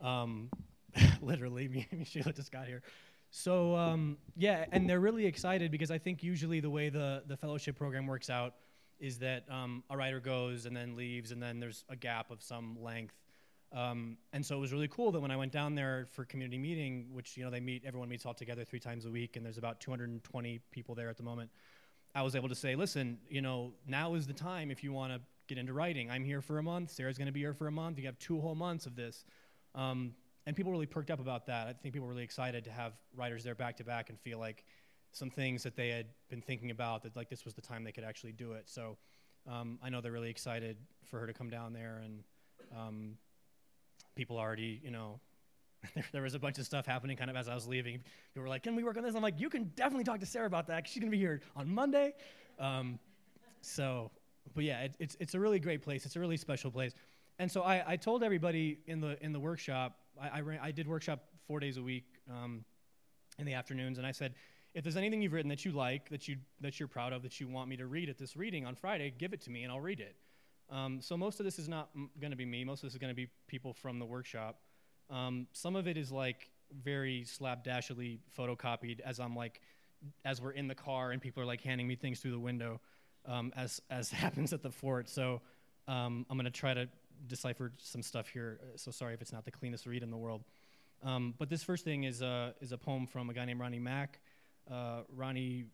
Um, 0.00 0.50
literally, 1.22 1.68
me 1.72 1.86
and 1.92 2.04
Sheila 2.04 2.32
just 2.32 2.50
got 2.50 2.66
here. 2.66 2.82
So 3.30 3.76
um, 3.76 4.18
yeah, 4.36 4.64
and 4.72 4.90
they're 4.90 4.98
really 4.98 5.24
excited 5.24 5.70
because 5.70 5.92
I 5.92 5.98
think 5.98 6.24
usually 6.24 6.58
the 6.58 6.70
way 6.70 6.88
the 6.88 7.22
the 7.24 7.36
fellowship 7.36 7.76
program 7.76 8.08
works 8.08 8.30
out 8.30 8.54
is 8.98 9.18
that 9.18 9.44
um, 9.48 9.84
a 9.88 9.96
writer 9.96 10.18
goes 10.18 10.66
and 10.66 10.76
then 10.76 10.96
leaves, 10.96 11.30
and 11.30 11.40
then 11.40 11.60
there's 11.60 11.84
a 11.88 11.94
gap 11.94 12.32
of 12.32 12.42
some 12.42 12.76
length, 12.82 13.14
um, 13.74 14.16
and 14.32 14.46
so 14.46 14.56
it 14.56 14.60
was 14.60 14.72
really 14.72 14.86
cool 14.86 15.10
that 15.10 15.20
when 15.20 15.32
I 15.32 15.36
went 15.36 15.50
down 15.50 15.74
there 15.74 16.06
for 16.12 16.24
community 16.24 16.58
meeting, 16.58 17.08
which 17.12 17.36
you 17.36 17.44
know 17.44 17.50
they 17.50 17.60
meet, 17.60 17.82
everyone 17.84 18.08
meets 18.08 18.24
all 18.24 18.32
together 18.34 18.64
three 18.64 18.78
times 18.78 19.04
a 19.04 19.10
week, 19.10 19.36
and 19.36 19.44
there's 19.44 19.58
about 19.58 19.80
220 19.80 20.60
people 20.70 20.94
there 20.94 21.08
at 21.08 21.16
the 21.16 21.24
moment. 21.24 21.50
I 22.14 22.22
was 22.22 22.36
able 22.36 22.48
to 22.48 22.54
say, 22.54 22.76
listen, 22.76 23.18
you 23.28 23.42
know, 23.42 23.72
now 23.88 24.14
is 24.14 24.28
the 24.28 24.32
time 24.32 24.70
if 24.70 24.84
you 24.84 24.92
want 24.92 25.12
to 25.12 25.20
get 25.48 25.58
into 25.58 25.72
writing. 25.72 26.08
I'm 26.08 26.24
here 26.24 26.40
for 26.40 26.58
a 26.58 26.62
month. 26.62 26.92
Sarah's 26.92 27.18
going 27.18 27.26
to 27.26 27.32
be 27.32 27.40
here 27.40 27.52
for 27.52 27.66
a 27.66 27.72
month. 27.72 27.98
You 27.98 28.06
have 28.06 28.18
two 28.20 28.40
whole 28.40 28.54
months 28.54 28.86
of 28.86 28.94
this, 28.94 29.24
um, 29.74 30.14
and 30.46 30.54
people 30.54 30.70
really 30.70 30.86
perked 30.86 31.10
up 31.10 31.18
about 31.18 31.46
that. 31.46 31.66
I 31.66 31.72
think 31.72 31.94
people 31.94 32.06
were 32.06 32.12
really 32.12 32.22
excited 32.22 32.64
to 32.66 32.70
have 32.70 32.92
writers 33.16 33.42
there 33.42 33.56
back 33.56 33.76
to 33.78 33.84
back 33.84 34.08
and 34.08 34.20
feel 34.20 34.38
like 34.38 34.64
some 35.10 35.30
things 35.30 35.64
that 35.64 35.74
they 35.74 35.88
had 35.88 36.06
been 36.30 36.40
thinking 36.40 36.70
about 36.70 37.02
that 37.02 37.16
like 37.16 37.28
this 37.28 37.44
was 37.44 37.54
the 37.54 37.62
time 37.62 37.82
they 37.82 37.92
could 37.92 38.04
actually 38.04 38.32
do 38.32 38.52
it. 38.52 38.68
So 38.68 38.98
um, 39.50 39.80
I 39.82 39.88
know 39.88 40.00
they're 40.00 40.12
really 40.12 40.30
excited 40.30 40.76
for 41.04 41.18
her 41.18 41.26
to 41.26 41.32
come 41.32 41.50
down 41.50 41.72
there 41.72 42.00
and. 42.04 42.22
Um, 42.74 43.16
people 44.14 44.38
already, 44.38 44.80
you 44.82 44.90
know, 44.90 45.20
there, 45.94 46.04
there, 46.12 46.22
was 46.22 46.34
a 46.34 46.38
bunch 46.38 46.58
of 46.58 46.64
stuff 46.64 46.86
happening 46.86 47.16
kind 47.16 47.30
of 47.30 47.36
as 47.36 47.48
I 47.48 47.54
was 47.54 47.66
leaving. 47.66 48.00
People 48.32 48.42
were 48.42 48.48
like, 48.48 48.62
"Can 48.62 48.74
we 48.74 48.84
work 48.84 48.96
on 48.96 49.02
this?" 49.02 49.14
I'm 49.14 49.22
like, 49.22 49.38
"You 49.38 49.50
can 49.50 49.70
definitely 49.76 50.04
talk 50.04 50.20
to 50.20 50.26
Sarah 50.26 50.46
about 50.46 50.66
that. 50.68 50.88
She's 50.88 51.00
gonna 51.00 51.10
be 51.10 51.18
here 51.18 51.42
on 51.56 51.72
Monday." 51.72 52.14
Um, 52.58 52.98
so, 53.60 54.10
but 54.54 54.64
yeah, 54.64 54.82
it, 54.82 54.96
it's 54.98 55.16
it's 55.20 55.34
a 55.34 55.40
really 55.40 55.58
great 55.58 55.82
place. 55.82 56.06
It's 56.06 56.16
a 56.16 56.20
really 56.20 56.36
special 56.36 56.70
place. 56.70 56.94
And 57.38 57.50
so 57.50 57.62
I, 57.62 57.92
I 57.92 57.96
told 57.96 58.22
everybody 58.22 58.78
in 58.86 59.00
the 59.00 59.22
in 59.22 59.32
the 59.32 59.40
workshop. 59.40 59.98
I 60.20 60.38
I, 60.38 60.40
ran, 60.40 60.60
I 60.62 60.70
did 60.70 60.88
workshop 60.88 61.24
four 61.46 61.60
days 61.60 61.76
a 61.76 61.82
week 61.82 62.04
um, 62.30 62.64
in 63.38 63.44
the 63.44 63.54
afternoons, 63.54 63.98
and 63.98 64.06
I 64.06 64.12
said, 64.12 64.34
if 64.74 64.82
there's 64.82 64.96
anything 64.96 65.22
you've 65.22 65.32
written 65.32 65.48
that 65.50 65.64
you 65.64 65.72
like, 65.72 66.08
that 66.10 66.28
you 66.28 66.36
that 66.60 66.78
you're 66.78 66.88
proud 66.88 67.12
of, 67.12 67.22
that 67.22 67.40
you 67.40 67.48
want 67.48 67.68
me 67.68 67.76
to 67.76 67.86
read 67.86 68.08
at 68.08 68.18
this 68.18 68.36
reading 68.36 68.66
on 68.66 68.74
Friday, 68.74 69.12
give 69.16 69.32
it 69.32 69.40
to 69.42 69.50
me 69.50 69.62
and 69.62 69.72
I'll 69.72 69.80
read 69.80 70.00
it. 70.00 70.16
Um, 70.74 71.00
so 71.00 71.16
most 71.16 71.38
of 71.38 71.44
this 71.44 71.60
is 71.60 71.68
not 71.68 71.90
m- 71.94 72.10
going 72.20 72.32
to 72.32 72.36
be 72.36 72.44
me. 72.44 72.64
Most 72.64 72.82
of 72.82 72.88
this 72.88 72.94
is 72.94 72.98
going 72.98 73.12
to 73.12 73.14
be 73.14 73.28
people 73.46 73.72
from 73.72 74.00
the 74.00 74.04
workshop. 74.04 74.58
Um, 75.08 75.46
some 75.52 75.76
of 75.76 75.86
it 75.86 75.96
is 75.96 76.10
like 76.10 76.50
very 76.82 77.24
slapdashily 77.24 78.18
photocopied 78.36 78.98
as 79.00 79.20
I'm 79.20 79.36
like, 79.36 79.60
as 80.24 80.42
we're 80.42 80.50
in 80.50 80.66
the 80.66 80.74
car 80.74 81.12
and 81.12 81.22
people 81.22 81.42
are 81.42 81.46
like 81.46 81.62
handing 81.62 81.86
me 81.86 81.94
things 81.94 82.18
through 82.18 82.32
the 82.32 82.40
window, 82.40 82.80
um, 83.24 83.52
as 83.56 83.80
as 83.88 84.10
happens 84.24 84.52
at 84.52 84.62
the 84.62 84.70
fort. 84.70 85.08
So 85.08 85.40
um, 85.86 86.26
I'm 86.28 86.36
going 86.36 86.44
to 86.44 86.50
try 86.50 86.74
to 86.74 86.88
decipher 87.28 87.72
some 87.78 88.02
stuff 88.02 88.28
here. 88.28 88.58
Uh, 88.60 88.76
so 88.76 88.90
sorry 88.90 89.14
if 89.14 89.22
it's 89.22 89.32
not 89.32 89.44
the 89.44 89.52
cleanest 89.52 89.86
read 89.86 90.02
in 90.02 90.10
the 90.10 90.16
world. 90.16 90.42
Um, 91.04 91.34
but 91.38 91.48
this 91.48 91.62
first 91.62 91.84
thing 91.84 92.04
is 92.04 92.20
a, 92.20 92.54
is 92.60 92.72
a 92.72 92.78
poem 92.78 93.06
from 93.06 93.30
a 93.30 93.34
guy 93.34 93.44
named 93.44 93.60
Ronnie 93.60 93.78
Mack. 93.78 94.18
Uh, 94.68 95.02
Ronnie, 95.14 95.66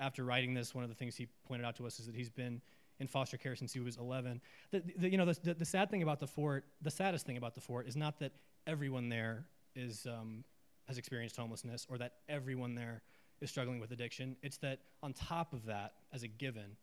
after 0.00 0.24
writing 0.24 0.54
this, 0.54 0.74
one 0.74 0.82
of 0.82 0.90
the 0.90 0.96
things 0.96 1.14
he 1.14 1.28
pointed 1.46 1.64
out 1.64 1.76
to 1.76 1.86
us 1.86 2.00
is 2.00 2.06
that 2.06 2.14
he's 2.14 2.30
been 2.30 2.60
in 3.00 3.06
foster 3.06 3.36
care 3.36 3.54
since 3.56 3.72
he 3.72 3.80
was 3.80 3.96
11. 3.96 4.40
The, 4.70 4.82
the 4.96 5.10
you 5.10 5.18
know, 5.18 5.26
the, 5.26 5.54
the, 5.54 5.64
sad 5.64 5.90
thing 5.90 6.02
about 6.02 6.20
the 6.20 6.26
fort, 6.26 6.64
the 6.82 6.90
saddest 6.90 7.26
thing 7.26 7.36
about 7.36 7.54
the 7.54 7.60
fort, 7.60 7.86
is 7.86 7.96
not 7.96 8.18
that 8.20 8.32
everyone 8.66 9.08
there 9.08 9.46
is 9.74 10.06
um, 10.06 10.44
has 10.86 10.98
experienced 10.98 11.36
homelessness 11.36 11.86
or 11.90 11.98
that 11.98 12.14
everyone 12.28 12.74
there 12.74 13.02
is 13.40 13.50
struggling 13.50 13.80
with 13.80 13.90
addiction. 13.90 14.36
It's 14.42 14.56
that 14.58 14.80
on 15.02 15.12
top 15.12 15.52
of 15.52 15.66
that, 15.66 15.92
as 16.12 16.22
a 16.22 16.28
given, 16.28 16.76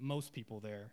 most 0.00 0.32
people 0.32 0.60
there 0.60 0.90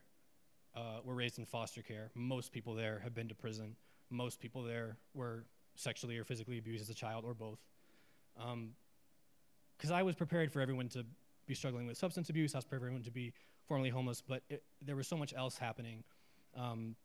uh, 0.75 0.99
were 1.03 1.15
raised 1.15 1.39
in 1.39 1.45
foster 1.45 1.81
care. 1.81 2.11
Most 2.13 2.51
people 2.51 2.75
there 2.75 2.99
have 3.03 3.13
been 3.13 3.27
to 3.29 3.35
prison. 3.35 3.75
Most 4.09 4.39
people 4.39 4.63
there 4.63 4.97
were 5.13 5.45
sexually 5.75 6.17
or 6.17 6.23
physically 6.23 6.57
abused 6.57 6.81
as 6.81 6.89
a 6.89 6.93
child 6.93 7.25
or 7.25 7.33
both. 7.33 7.59
Because 8.35 9.91
um, 9.91 9.95
I 9.95 10.03
was 10.03 10.15
prepared 10.15 10.51
for 10.51 10.61
everyone 10.61 10.89
to 10.89 11.05
be 11.47 11.55
struggling 11.55 11.87
with 11.87 11.97
substance 11.97 12.29
abuse. 12.29 12.53
I 12.53 12.59
was 12.59 12.65
prepared 12.65 12.81
for 12.81 12.85
everyone 12.87 13.03
to 13.03 13.11
be 13.11 13.33
formerly 13.67 13.89
homeless, 13.89 14.21
but 14.21 14.43
it, 14.49 14.63
there 14.81 14.95
was 14.95 15.07
so 15.07 15.17
much 15.17 15.33
else 15.33 15.57
happening. 15.57 16.03
Um, 16.57 16.95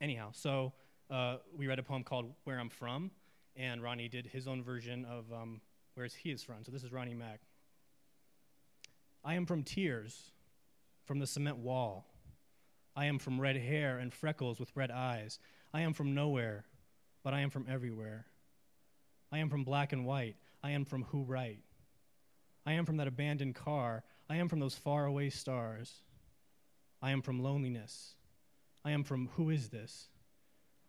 anyhow, 0.00 0.30
so 0.32 0.72
uh, 1.10 1.36
we 1.56 1.66
read 1.66 1.78
a 1.78 1.82
poem 1.82 2.02
called 2.02 2.32
Where 2.44 2.58
I'm 2.58 2.70
From, 2.70 3.10
and 3.56 3.82
Ronnie 3.82 4.08
did 4.08 4.26
his 4.26 4.46
own 4.46 4.62
version 4.62 5.04
of 5.04 5.32
um, 5.32 5.60
Where 5.94 6.06
He 6.06 6.30
Is 6.30 6.42
From. 6.42 6.64
So 6.64 6.72
this 6.72 6.84
is 6.84 6.92
Ronnie 6.92 7.14
Mack. 7.14 7.40
I 9.24 9.34
am 9.34 9.46
from 9.46 9.62
tears, 9.62 10.32
from 11.04 11.18
the 11.18 11.26
cement 11.26 11.58
wall, 11.58 12.10
I 12.96 13.06
am 13.06 13.18
from 13.18 13.40
red 13.40 13.56
hair 13.56 13.98
and 13.98 14.12
freckles 14.12 14.58
with 14.58 14.74
red 14.74 14.90
eyes. 14.90 15.38
I 15.72 15.82
am 15.82 15.92
from 15.92 16.14
nowhere, 16.14 16.64
but 17.22 17.32
I 17.34 17.40
am 17.40 17.50
from 17.50 17.66
everywhere. 17.68 18.26
I 19.32 19.38
am 19.38 19.48
from 19.48 19.64
black 19.64 19.92
and 19.92 20.04
white. 20.04 20.36
I 20.62 20.72
am 20.72 20.84
from 20.84 21.04
who 21.04 21.22
right. 21.22 21.60
I 22.66 22.72
am 22.72 22.84
from 22.84 22.96
that 22.98 23.06
abandoned 23.06 23.54
car. 23.54 24.02
I 24.30 24.36
am 24.36 24.48
from 24.48 24.60
those 24.60 24.76
faraway 24.76 25.28
stars. 25.28 25.92
I 27.02 27.10
am 27.10 27.20
from 27.20 27.42
loneliness. 27.42 28.14
I 28.84 28.92
am 28.92 29.02
from 29.02 29.28
who 29.34 29.50
is 29.50 29.70
this? 29.70 30.06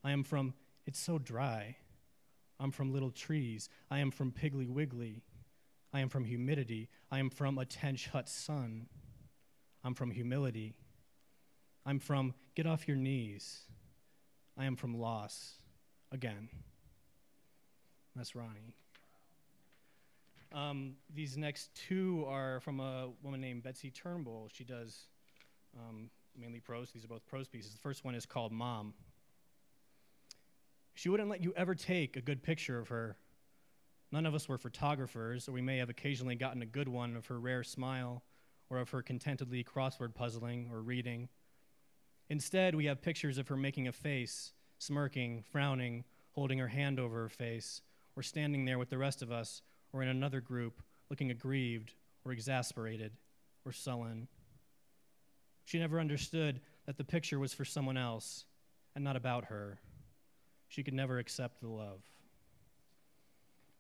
I 0.04 0.12
am 0.12 0.24
from 0.24 0.54
it's 0.86 1.00
so 1.00 1.18
dry. 1.18 1.78
I'm 2.60 2.70
from 2.70 2.94
little 2.94 3.10
trees. 3.10 3.68
I 3.90 3.98
am 3.98 4.12
from 4.12 4.32
Piggly 4.32 4.68
Wiggly. 4.68 5.24
I 5.92 6.02
am 6.02 6.10
from 6.10 6.26
humidity. 6.26 6.90
I 7.12 7.18
am 7.18 7.32
from 7.32 7.58
a 7.58 7.66
Tench 7.66 8.08
Hut 8.10 8.30
sun. 8.30 8.86
I'm 9.84 9.96
from 9.96 10.12
humility. 10.12 10.76
I'm 11.84 11.98
from 11.98 12.36
get 12.54 12.68
off 12.68 12.88
your 12.88 12.98
knees. 12.98 13.62
I 14.56 14.66
am 14.66 14.76
from 14.76 15.00
loss. 15.00 15.54
Again. 16.12 16.50
That's 18.16 18.36
Ronnie. 18.36 18.76
Um, 20.54 20.96
these 21.14 21.38
next 21.38 21.74
two 21.88 22.26
are 22.28 22.60
from 22.60 22.80
a 22.80 23.10
woman 23.24 23.40
named 23.40 23.64
Betsy 23.64 23.90
Turnbull. 23.90 24.50
She 24.52 24.64
does 24.64 25.08
um, 25.78 26.10
mainly 26.38 26.60
prose. 26.60 26.92
These 26.92 27.06
are 27.06 27.08
both 27.08 27.26
prose 27.26 27.48
pieces. 27.48 27.72
The 27.72 27.80
first 27.80 28.04
one 28.04 28.16
is 28.16 28.26
called 28.26 28.52
Mom. 28.52 28.94
She 30.94 31.08
wouldn't 31.08 31.30
let 31.30 31.42
you 31.42 31.54
ever 31.56 31.74
take 31.74 32.18
a 32.18 32.22
good 32.22 32.44
picture 32.44 32.78
of 32.78 32.90
her. 32.90 33.16
None 34.12 34.26
of 34.26 34.36
us 34.36 34.50
were 34.50 34.58
photographers, 34.58 35.48
or 35.48 35.54
we 35.54 35.62
may 35.62 35.78
have 35.78 35.90
occasionally 35.90 36.36
gotten 36.36 36.62
a 36.62 36.66
good 36.66 36.90
one 36.90 37.16
of 37.16 37.28
her 37.28 37.40
rare 37.40 37.64
smile, 37.64 38.24
or 38.70 38.80
of 38.80 38.90
her 38.90 39.02
contentedly 39.02 39.64
crossword 39.64 40.14
puzzling 40.14 40.70
or 40.72 40.82
reading. 40.82 41.30
Instead, 42.30 42.76
we 42.76 42.86
have 42.86 43.02
pictures 43.02 43.38
of 43.38 43.48
her 43.48 43.58
making 43.58 43.88
a 43.88 43.92
face, 43.92 44.52
smirking, 44.80 45.44
frowning, 45.50 46.04
holding 46.32 46.60
her 46.60 46.68
hand 46.68 47.00
over 47.00 47.22
her 47.22 47.30
face, 47.30 47.82
or 48.18 48.24
standing 48.24 48.66
there 48.66 48.78
with 48.78 48.90
the 48.90 48.98
rest 48.98 49.22
of 49.22 49.32
us, 49.32 49.62
or 49.94 50.02
in 50.02 50.10
another 50.10 50.42
group, 50.42 50.82
looking 51.10 51.32
aggrieved, 51.32 51.94
or 52.26 52.32
exasperated, 52.32 53.12
or 53.66 53.72
sullen. 53.72 54.28
She 55.66 55.80
never 55.80 56.00
understood 56.00 56.62
that 56.86 56.98
the 56.98 57.04
picture 57.04 57.40
was 57.40 57.54
for 57.54 57.66
someone 57.66 57.98
else 57.98 58.46
and 58.96 59.04
not 59.04 59.16
about 59.16 59.46
her. 59.46 59.80
She 60.68 60.84
could 60.84 60.94
never 60.94 61.20
accept 61.20 61.62
the 61.62 61.68
love. 61.68 62.02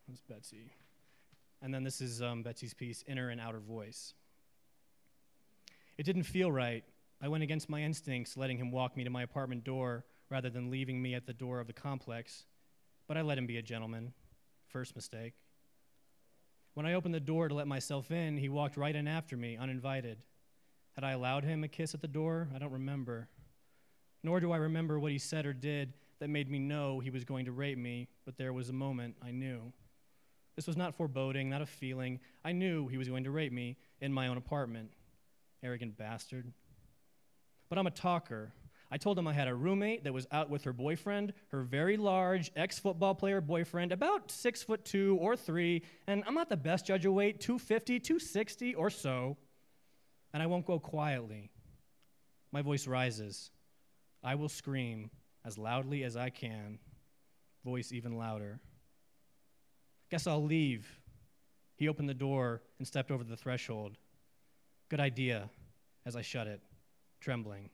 That's 0.07 0.21
Betsy. 0.21 0.71
And 1.61 1.73
then 1.73 1.83
this 1.83 2.01
is 2.01 2.21
um, 2.21 2.43
Betsy's 2.43 2.73
piece, 2.73 3.03
Inner 3.07 3.29
and 3.29 3.39
Outer 3.39 3.59
Voice. 3.59 4.13
It 5.97 6.03
didn't 6.03 6.23
feel 6.23 6.51
right. 6.51 6.83
I 7.21 7.27
went 7.27 7.43
against 7.43 7.69
my 7.69 7.81
instincts, 7.81 8.35
letting 8.35 8.57
him 8.57 8.71
walk 8.71 8.97
me 8.97 9.03
to 9.03 9.09
my 9.09 9.21
apartment 9.21 9.63
door 9.63 10.05
rather 10.29 10.49
than 10.49 10.71
leaving 10.71 11.01
me 11.01 11.13
at 11.13 11.27
the 11.27 11.33
door 11.33 11.59
of 11.59 11.67
the 11.67 11.73
complex. 11.73 12.45
But 13.07 13.17
I 13.17 13.21
let 13.21 13.37
him 13.37 13.45
be 13.45 13.57
a 13.57 13.61
gentleman. 13.61 14.13
First 14.67 14.95
mistake. 14.95 15.33
When 16.73 16.85
I 16.85 16.93
opened 16.93 17.13
the 17.13 17.19
door 17.19 17.47
to 17.47 17.53
let 17.53 17.67
myself 17.67 18.11
in, 18.11 18.37
he 18.37 18.49
walked 18.49 18.77
right 18.77 18.95
in 18.95 19.07
after 19.07 19.35
me, 19.35 19.57
uninvited. 19.57 20.19
Had 20.95 21.03
I 21.03 21.11
allowed 21.11 21.43
him 21.43 21.63
a 21.63 21.67
kiss 21.67 21.93
at 21.93 22.01
the 22.01 22.07
door? 22.07 22.47
I 22.55 22.59
don't 22.59 22.71
remember. 22.71 23.27
Nor 24.23 24.39
do 24.39 24.51
I 24.51 24.57
remember 24.57 24.99
what 24.99 25.11
he 25.11 25.17
said 25.17 25.45
or 25.45 25.53
did 25.53 25.93
that 26.19 26.29
made 26.29 26.49
me 26.49 26.59
know 26.59 26.99
he 26.99 27.09
was 27.09 27.25
going 27.25 27.45
to 27.45 27.51
rape 27.51 27.77
me, 27.77 28.07
but 28.25 28.37
there 28.37 28.53
was 28.53 28.69
a 28.69 28.73
moment 28.73 29.15
I 29.21 29.31
knew. 29.31 29.73
This 30.55 30.67
was 30.67 30.77
not 30.77 30.95
foreboding, 30.95 31.49
not 31.49 31.61
a 31.61 31.65
feeling. 31.65 32.19
I 32.45 32.51
knew 32.51 32.87
he 32.87 32.97
was 32.97 33.09
going 33.09 33.23
to 33.23 33.31
rape 33.31 33.51
me 33.51 33.77
in 33.99 34.13
my 34.13 34.27
own 34.27 34.37
apartment. 34.37 34.91
Arrogant 35.63 35.97
bastard. 35.97 36.51
But 37.69 37.79
I'm 37.79 37.87
a 37.87 37.91
talker. 37.91 38.53
I 38.91 38.97
told 38.97 39.17
him 39.17 39.27
I 39.27 39.33
had 39.33 39.47
a 39.47 39.55
roommate 39.55 40.03
that 40.03 40.13
was 40.13 40.27
out 40.31 40.49
with 40.49 40.65
her 40.65 40.73
boyfriend, 40.73 41.33
her 41.49 41.61
very 41.61 41.95
large 41.95 42.51
ex 42.55 42.77
football 42.77 43.15
player 43.15 43.39
boyfriend, 43.39 43.91
about 43.91 44.29
six 44.29 44.61
foot 44.61 44.83
two 44.83 45.17
or 45.21 45.37
three, 45.37 45.83
and 46.07 46.23
I'm 46.27 46.33
not 46.35 46.49
the 46.49 46.57
best 46.57 46.85
judge 46.85 47.05
of 47.05 47.13
weight, 47.13 47.39
250, 47.39 47.99
260 47.99 48.75
or 48.75 48.89
so 48.89 49.37
and 50.33 50.41
I 50.41 50.45
won't 50.45 50.65
go 50.65 50.79
quietly. 50.79 51.49
My 52.51 52.61
voice 52.61 52.87
rises. 52.87 53.51
I 54.23 54.35
will 54.35 54.49
scream 54.49 55.09
as 55.45 55.57
loudly 55.57 56.03
as 56.03 56.15
I 56.15 56.29
can, 56.29 56.79
voice 57.65 57.91
even 57.91 58.17
louder. 58.17 58.59
Guess 60.09 60.27
I'll 60.27 60.43
leave. 60.43 60.99
He 61.75 61.87
opened 61.87 62.09
the 62.09 62.13
door 62.13 62.61
and 62.77 62.87
stepped 62.87 63.11
over 63.11 63.23
the 63.23 63.37
threshold. 63.37 63.97
Good 64.89 64.99
idea, 64.99 65.49
as 66.05 66.15
I 66.15 66.21
shut 66.21 66.47
it, 66.47 66.61
trembling. 67.19 67.69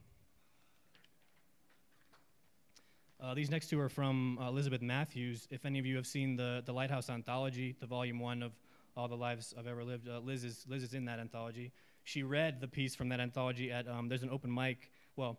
Uh, 3.20 3.34
these 3.34 3.50
next 3.50 3.70
two 3.70 3.80
are 3.80 3.90
from 3.90 4.38
uh, 4.40 4.48
Elizabeth 4.48 4.82
Matthews. 4.82 5.48
If 5.50 5.66
any 5.66 5.80
of 5.80 5.86
you 5.86 5.96
have 5.96 6.08
seen 6.08 6.36
the, 6.36 6.62
the 6.66 6.72
Lighthouse 6.72 7.10
Anthology, 7.10 7.76
the 7.80 7.88
volume 7.88 8.20
one 8.20 8.44
of 8.44 8.54
All 8.96 9.08
the 9.08 9.16
Lives 9.16 9.54
I've 9.58 9.68
Ever 9.68 9.84
Lived, 9.84 10.08
uh, 10.08 10.20
Liz, 10.20 10.44
is, 10.44 10.66
Liz 10.68 10.84
is 10.84 10.94
in 10.94 11.06
that 11.06 11.20
anthology 11.20 11.72
she 12.08 12.24
read 12.24 12.62
the 12.62 12.68
piece 12.70 12.96
from 12.96 13.10
that 13.10 13.20
anthology 13.20 13.70
at 13.70 13.86
um, 13.86 14.08
there's 14.08 14.24
an 14.24 14.30
open 14.30 14.54
mic. 14.54 14.90
Well, 15.18 15.38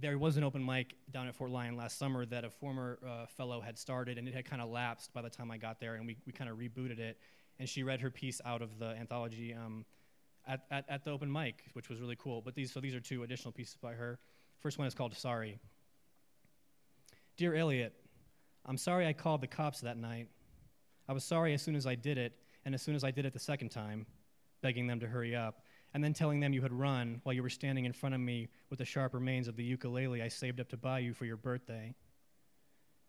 there 0.00 0.16
was 0.16 0.36
an 0.36 0.44
open 0.44 0.64
mic 0.64 0.94
down 1.10 1.26
at 1.26 1.34
Fort 1.34 1.50
Lyon 1.50 1.76
last 1.76 1.98
summer 1.98 2.24
that 2.26 2.44
a 2.44 2.50
former 2.50 3.00
uh, 3.04 3.26
fellow 3.26 3.60
had 3.60 3.76
started, 3.76 4.16
and 4.16 4.28
it 4.28 4.34
had 4.34 4.44
kind 4.44 4.62
of 4.62 4.68
lapsed 4.70 5.12
by 5.12 5.22
the 5.22 5.30
time 5.30 5.50
I 5.50 5.56
got 5.56 5.80
there, 5.80 5.96
and 5.96 6.06
we, 6.06 6.16
we 6.24 6.32
kind 6.32 6.48
of 6.48 6.56
rebooted 6.56 7.00
it. 7.00 7.18
And 7.58 7.68
she 7.68 7.82
read 7.82 8.00
her 8.00 8.12
piece 8.12 8.40
out 8.44 8.62
of 8.62 8.78
the 8.78 8.90
anthology 8.90 9.52
um, 9.52 9.84
at, 10.46 10.60
at, 10.70 10.84
at 10.88 11.04
the 11.04 11.10
open 11.10 11.32
mic, 11.32 11.64
which 11.72 11.88
was 11.88 12.00
really 12.00 12.16
cool. 12.16 12.42
But 12.42 12.54
these, 12.54 12.72
so 12.72 12.78
these 12.78 12.94
are 12.94 13.00
two 13.00 13.24
additional 13.24 13.50
pieces 13.50 13.76
by 13.82 13.94
her. 13.94 14.20
First 14.60 14.78
one 14.78 14.86
is 14.86 14.94
called 14.94 15.16
Sorry. 15.16 15.58
Dear 17.38 17.54
Elliot, 17.54 17.92
I'm 18.66 18.76
sorry 18.76 19.06
I 19.06 19.12
called 19.12 19.42
the 19.42 19.46
cops 19.46 19.80
that 19.82 19.96
night. 19.96 20.26
I 21.08 21.12
was 21.12 21.22
sorry 21.22 21.54
as 21.54 21.62
soon 21.62 21.76
as 21.76 21.86
I 21.86 21.94
did 21.94 22.18
it, 22.18 22.32
and 22.64 22.74
as 22.74 22.82
soon 22.82 22.96
as 22.96 23.04
I 23.04 23.12
did 23.12 23.26
it 23.26 23.32
the 23.32 23.38
second 23.38 23.68
time, 23.68 24.06
begging 24.60 24.88
them 24.88 24.98
to 24.98 25.06
hurry 25.06 25.36
up 25.36 25.62
and 25.94 26.02
then 26.02 26.12
telling 26.12 26.40
them 26.40 26.52
you 26.52 26.62
had 26.62 26.72
run 26.72 27.20
while 27.22 27.32
you 27.32 27.44
were 27.44 27.48
standing 27.48 27.84
in 27.84 27.92
front 27.92 28.16
of 28.16 28.20
me 28.20 28.48
with 28.70 28.80
the 28.80 28.84
sharp 28.84 29.14
remains 29.14 29.46
of 29.46 29.54
the 29.54 29.62
ukulele 29.62 30.20
I 30.20 30.26
saved 30.26 30.60
up 30.60 30.68
to 30.70 30.76
buy 30.76 30.98
you 30.98 31.14
for 31.14 31.26
your 31.26 31.36
birthday. 31.36 31.94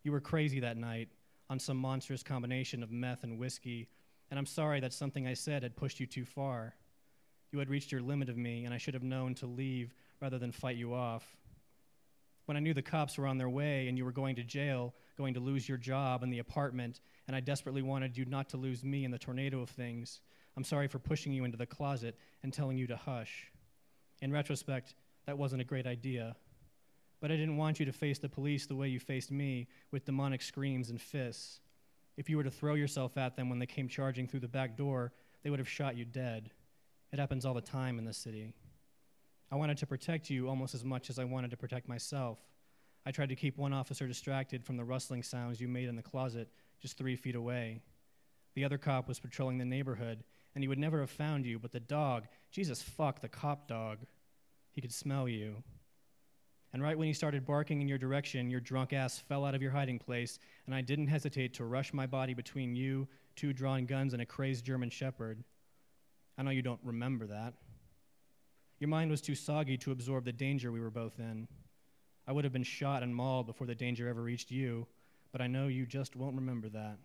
You 0.03 0.11
were 0.11 0.21
crazy 0.21 0.59
that 0.59 0.77
night 0.77 1.09
on 1.49 1.57
some 1.57 1.77
monstrous 1.77 2.21
combination 2.21 2.83
of 2.83 2.91
meth 2.91 3.23
and 3.23 3.39
whiskey, 3.39 3.89
and 4.29 4.37
I'm 4.37 4.45
sorry 4.45 4.79
that 4.81 4.93
something 4.93 5.25
I 5.25 5.33
said 5.33 5.63
had 5.63 5.75
pushed 5.75 5.99
you 5.99 6.05
too 6.05 6.23
far. 6.23 6.75
You 7.51 7.57
had 7.57 7.67
reached 7.67 7.91
your 7.91 8.01
limit 8.01 8.29
of 8.29 8.37
me, 8.37 8.65
and 8.65 8.75
I 8.75 8.77
should 8.77 8.93
have 8.93 9.01
known 9.01 9.33
to 9.35 9.47
leave 9.47 9.95
rather 10.21 10.37
than 10.37 10.51
fight 10.51 10.77
you 10.77 10.93
off. 10.93 11.35
When 12.49 12.57
I 12.57 12.61
knew 12.61 12.73
the 12.73 12.81
cops 12.81 13.15
were 13.15 13.27
on 13.27 13.37
their 13.37 13.47
way 13.47 13.87
and 13.87 13.95
you 13.95 14.03
were 14.03 14.11
going 14.11 14.35
to 14.37 14.43
jail, 14.43 14.95
going 15.19 15.35
to 15.35 15.39
lose 15.39 15.69
your 15.69 15.77
job 15.77 16.23
and 16.23 16.33
the 16.33 16.39
apartment, 16.39 16.99
and 17.27 17.35
I 17.35 17.41
desperately 17.41 17.83
wanted 17.83 18.17
you 18.17 18.25
not 18.25 18.49
to 18.49 18.57
lose 18.57 18.83
me 18.83 19.05
in 19.05 19.11
the 19.11 19.19
tornado 19.19 19.61
of 19.61 19.69
things, 19.69 20.21
I'm 20.57 20.63
sorry 20.63 20.87
for 20.87 20.97
pushing 20.97 21.31
you 21.31 21.43
into 21.43 21.59
the 21.59 21.67
closet 21.67 22.17
and 22.41 22.51
telling 22.51 22.75
you 22.75 22.87
to 22.87 22.95
hush. 22.95 23.51
In 24.23 24.31
retrospect, 24.31 24.95
that 25.27 25.37
wasn't 25.37 25.61
a 25.61 25.63
great 25.63 25.85
idea. 25.85 26.35
But 27.21 27.31
I 27.31 27.35
didn't 27.35 27.57
want 27.57 27.79
you 27.79 27.85
to 27.85 27.91
face 27.91 28.17
the 28.17 28.27
police 28.27 28.65
the 28.65 28.75
way 28.75 28.87
you 28.87 28.99
faced 28.99 29.29
me, 29.29 29.67
with 29.91 30.05
demonic 30.05 30.41
screams 30.41 30.89
and 30.89 30.99
fists. 30.99 31.59
If 32.17 32.31
you 32.31 32.37
were 32.37 32.43
to 32.43 32.49
throw 32.49 32.73
yourself 32.73 33.15
at 33.15 33.35
them 33.35 33.49
when 33.49 33.59
they 33.59 33.67
came 33.67 33.87
charging 33.87 34.25
through 34.25 34.39
the 34.39 34.47
back 34.47 34.75
door, 34.75 35.13
they 35.43 35.51
would 35.51 35.59
have 35.59 35.69
shot 35.69 35.95
you 35.95 36.03
dead. 36.03 36.49
It 37.13 37.19
happens 37.19 37.45
all 37.45 37.53
the 37.53 37.61
time 37.61 37.99
in 37.99 38.05
this 38.05 38.17
city. 38.17 38.55
I 39.51 39.55
wanted 39.55 39.77
to 39.79 39.87
protect 39.87 40.29
you 40.29 40.47
almost 40.47 40.75
as 40.75 40.83
much 40.83 41.09
as 41.09 41.17
I 41.17 41.23
wanted 41.23 41.51
to 41.51 41.57
protect 41.57 41.87
myself. 41.87 42.39
I 43.05 43.11
tried 43.11 43.29
to 43.29 43.35
keep 43.35 43.57
one 43.57 43.73
officer 43.73 44.07
distracted 44.07 44.63
from 44.63 44.77
the 44.77 44.83
rustling 44.83 45.23
sounds 45.23 45.59
you 45.59 45.67
made 45.67 45.89
in 45.89 45.95
the 45.95 46.01
closet 46.01 46.49
just 46.81 46.97
three 46.97 47.15
feet 47.15 47.35
away. 47.35 47.81
The 48.55 48.63
other 48.63 48.77
cop 48.77 49.07
was 49.07 49.19
patrolling 49.19 49.57
the 49.57 49.65
neighborhood, 49.65 50.23
and 50.53 50.63
he 50.63 50.67
would 50.67 50.79
never 50.79 50.99
have 50.99 51.09
found 51.09 51.45
you, 51.45 51.59
but 51.59 51.71
the 51.71 51.79
dog, 51.79 52.27
Jesus 52.51 52.81
fuck, 52.81 53.21
the 53.21 53.29
cop 53.29 53.67
dog, 53.67 53.99
he 54.71 54.81
could 54.81 54.93
smell 54.93 55.27
you. 55.27 55.63
And 56.71 56.83
right 56.83 56.97
when 56.97 57.07
he 57.07 57.13
started 57.13 57.45
barking 57.45 57.81
in 57.81 57.87
your 57.87 57.97
direction, 57.97 58.51
your 58.51 58.59
drunk 58.59 58.93
ass 58.93 59.17
fell 59.17 59.45
out 59.45 59.55
of 59.55 59.61
your 59.61 59.71
hiding 59.71 59.97
place, 59.97 60.37
and 60.65 60.75
I 60.75 60.81
didn't 60.81 61.07
hesitate 61.07 61.53
to 61.55 61.65
rush 61.65 61.93
my 61.93 62.05
body 62.05 62.33
between 62.33 62.75
you, 62.75 63.07
two 63.35 63.53
drawn 63.53 63.85
guns, 63.85 64.13
and 64.13 64.21
a 64.21 64.25
crazed 64.25 64.65
German 64.65 64.89
shepherd. 64.89 65.43
I 66.37 66.43
know 66.43 66.51
you 66.51 66.61
don't 66.61 66.79
remember 66.83 67.25
that. 67.27 67.55
Your 68.79 68.87
mind 68.87 69.11
was 69.11 69.21
too 69.21 69.35
soggy 69.35 69.77
to 69.77 69.91
absorb 69.91 70.25
the 70.25 70.31
danger 70.31 70.71
we 70.71 70.79
were 70.79 70.89
both 70.89 71.19
in. 71.19 71.47
I 72.25 72.31
would 72.31 72.43
have 72.43 72.53
been 72.53 72.63
shot 72.63 73.03
and 73.03 73.13
mauled 73.13 73.47
before 73.47 73.67
the 73.67 73.75
danger 73.75 74.07
ever 74.07 74.21
reached 74.21 74.51
you, 74.51 74.87
but 75.31 75.41
I 75.41 75.47
know 75.47 75.67
you 75.67 75.85
just 75.85 76.15
won't 76.15 76.35
remember 76.35 76.69
that. 76.69 76.97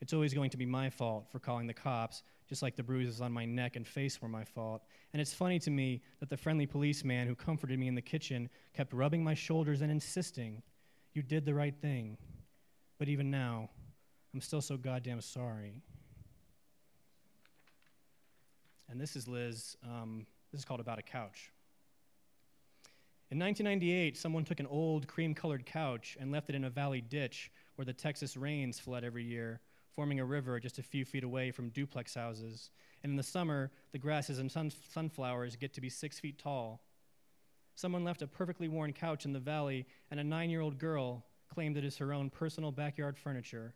It's 0.00 0.14
always 0.14 0.32
going 0.32 0.50
to 0.50 0.56
be 0.56 0.64
my 0.64 0.88
fault 0.88 1.26
for 1.30 1.38
calling 1.38 1.66
the 1.66 1.74
cops, 1.74 2.22
just 2.48 2.62
like 2.62 2.74
the 2.74 2.82
bruises 2.82 3.20
on 3.20 3.32
my 3.32 3.44
neck 3.44 3.76
and 3.76 3.86
face 3.86 4.22
were 4.22 4.28
my 4.28 4.44
fault. 4.44 4.82
And 5.12 5.20
it's 5.20 5.34
funny 5.34 5.58
to 5.58 5.70
me 5.70 6.02
that 6.20 6.30
the 6.30 6.38
friendly 6.38 6.66
policeman 6.66 7.26
who 7.26 7.34
comforted 7.34 7.78
me 7.78 7.86
in 7.86 7.94
the 7.94 8.00
kitchen 8.00 8.48
kept 8.74 8.94
rubbing 8.94 9.22
my 9.22 9.34
shoulders 9.34 9.82
and 9.82 9.90
insisting, 9.90 10.62
You 11.12 11.22
did 11.22 11.44
the 11.44 11.54
right 11.54 11.74
thing. 11.76 12.16
But 12.98 13.08
even 13.08 13.30
now, 13.30 13.68
I'm 14.32 14.40
still 14.40 14.62
so 14.62 14.78
goddamn 14.78 15.20
sorry. 15.20 15.82
And 18.90 19.00
this 19.00 19.14
is 19.14 19.28
Liz. 19.28 19.76
Um, 19.84 20.26
this 20.50 20.60
is 20.60 20.64
called 20.64 20.80
About 20.80 20.98
a 20.98 21.02
Couch. 21.02 21.52
In 23.30 23.38
1998, 23.38 24.16
someone 24.16 24.44
took 24.44 24.58
an 24.58 24.66
old 24.66 25.06
cream 25.06 25.32
colored 25.32 25.64
couch 25.64 26.16
and 26.18 26.32
left 26.32 26.48
it 26.50 26.56
in 26.56 26.64
a 26.64 26.70
valley 26.70 27.00
ditch 27.00 27.52
where 27.76 27.84
the 27.84 27.92
Texas 27.92 28.36
rains 28.36 28.80
flood 28.80 29.04
every 29.04 29.22
year, 29.22 29.60
forming 29.94 30.18
a 30.18 30.24
river 30.24 30.58
just 30.58 30.80
a 30.80 30.82
few 30.82 31.04
feet 31.04 31.22
away 31.22 31.52
from 31.52 31.68
duplex 31.68 32.16
houses. 32.16 32.70
And 33.04 33.10
in 33.10 33.16
the 33.16 33.22
summer, 33.22 33.70
the 33.92 33.98
grasses 33.98 34.40
and 34.40 34.50
sun- 34.50 34.72
sunflowers 34.92 35.54
get 35.54 35.72
to 35.74 35.80
be 35.80 35.88
six 35.88 36.18
feet 36.18 36.40
tall. 36.40 36.82
Someone 37.76 38.02
left 38.02 38.22
a 38.22 38.26
perfectly 38.26 38.66
worn 38.66 38.92
couch 38.92 39.24
in 39.24 39.32
the 39.32 39.38
valley, 39.38 39.86
and 40.10 40.18
a 40.18 40.24
nine 40.24 40.50
year 40.50 40.62
old 40.62 40.78
girl 40.78 41.24
claimed 41.48 41.76
it 41.76 41.84
as 41.84 41.96
her 41.98 42.12
own 42.12 42.28
personal 42.28 42.72
backyard 42.72 43.16
furniture. 43.16 43.72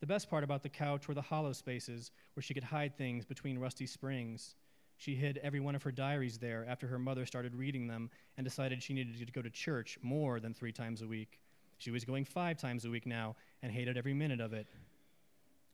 The 0.00 0.06
best 0.06 0.28
part 0.28 0.44
about 0.44 0.62
the 0.62 0.68
couch 0.68 1.08
were 1.08 1.14
the 1.14 1.22
hollow 1.22 1.52
spaces 1.52 2.10
where 2.34 2.42
she 2.42 2.54
could 2.54 2.64
hide 2.64 2.96
things 2.96 3.24
between 3.24 3.58
rusty 3.58 3.86
springs. 3.86 4.54
She 4.98 5.14
hid 5.14 5.38
every 5.42 5.60
one 5.60 5.74
of 5.74 5.82
her 5.82 5.92
diaries 5.92 6.38
there 6.38 6.66
after 6.68 6.86
her 6.86 6.98
mother 6.98 7.26
started 7.26 7.54
reading 7.54 7.86
them 7.86 8.10
and 8.36 8.44
decided 8.44 8.82
she 8.82 8.94
needed 8.94 9.26
to 9.26 9.32
go 9.32 9.42
to 9.42 9.50
church 9.50 9.98
more 10.02 10.40
than 10.40 10.54
three 10.54 10.72
times 10.72 11.02
a 11.02 11.06
week. 11.06 11.40
She 11.78 11.90
was 11.90 12.04
going 12.04 12.24
five 12.24 12.56
times 12.56 12.84
a 12.84 12.90
week 12.90 13.06
now 13.06 13.36
and 13.62 13.72
hated 13.72 13.96
every 13.96 14.14
minute 14.14 14.40
of 14.40 14.52
it. 14.52 14.66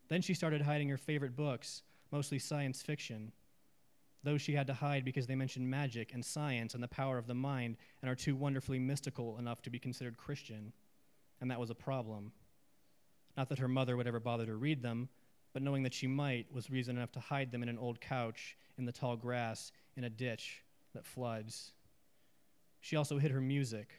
Then 0.08 0.22
she 0.22 0.34
started 0.34 0.62
hiding 0.62 0.88
her 0.88 0.96
favorite 0.96 1.36
books, 1.36 1.82
mostly 2.10 2.38
science 2.38 2.82
fiction. 2.82 3.32
Those 4.24 4.42
she 4.42 4.54
had 4.54 4.66
to 4.68 4.74
hide 4.74 5.04
because 5.04 5.26
they 5.26 5.34
mentioned 5.34 5.68
magic 5.68 6.12
and 6.12 6.24
science 6.24 6.74
and 6.74 6.82
the 6.82 6.88
power 6.88 7.18
of 7.18 7.26
the 7.26 7.34
mind 7.34 7.76
and 8.00 8.10
are 8.10 8.14
too 8.14 8.36
wonderfully 8.36 8.78
mystical 8.78 9.38
enough 9.38 9.62
to 9.62 9.70
be 9.70 9.78
considered 9.78 10.16
Christian. 10.16 10.72
And 11.40 11.50
that 11.50 11.58
was 11.58 11.70
a 11.70 11.74
problem. 11.74 12.32
Not 13.36 13.48
that 13.48 13.58
her 13.58 13.68
mother 13.68 13.96
would 13.96 14.06
ever 14.06 14.20
bother 14.20 14.46
to 14.46 14.56
read 14.56 14.82
them, 14.82 15.08
but 15.52 15.62
knowing 15.62 15.82
that 15.82 15.94
she 15.94 16.06
might 16.06 16.52
was 16.52 16.70
reason 16.70 16.96
enough 16.96 17.12
to 17.12 17.20
hide 17.20 17.50
them 17.50 17.62
in 17.62 17.68
an 17.68 17.78
old 17.78 18.00
couch 18.00 18.56
in 18.78 18.84
the 18.84 18.92
tall 18.92 19.16
grass 19.16 19.72
in 19.96 20.04
a 20.04 20.10
ditch 20.10 20.62
that 20.94 21.04
floods. 21.04 21.72
She 22.80 22.96
also 22.96 23.18
hid 23.18 23.30
her 23.30 23.40
music, 23.40 23.90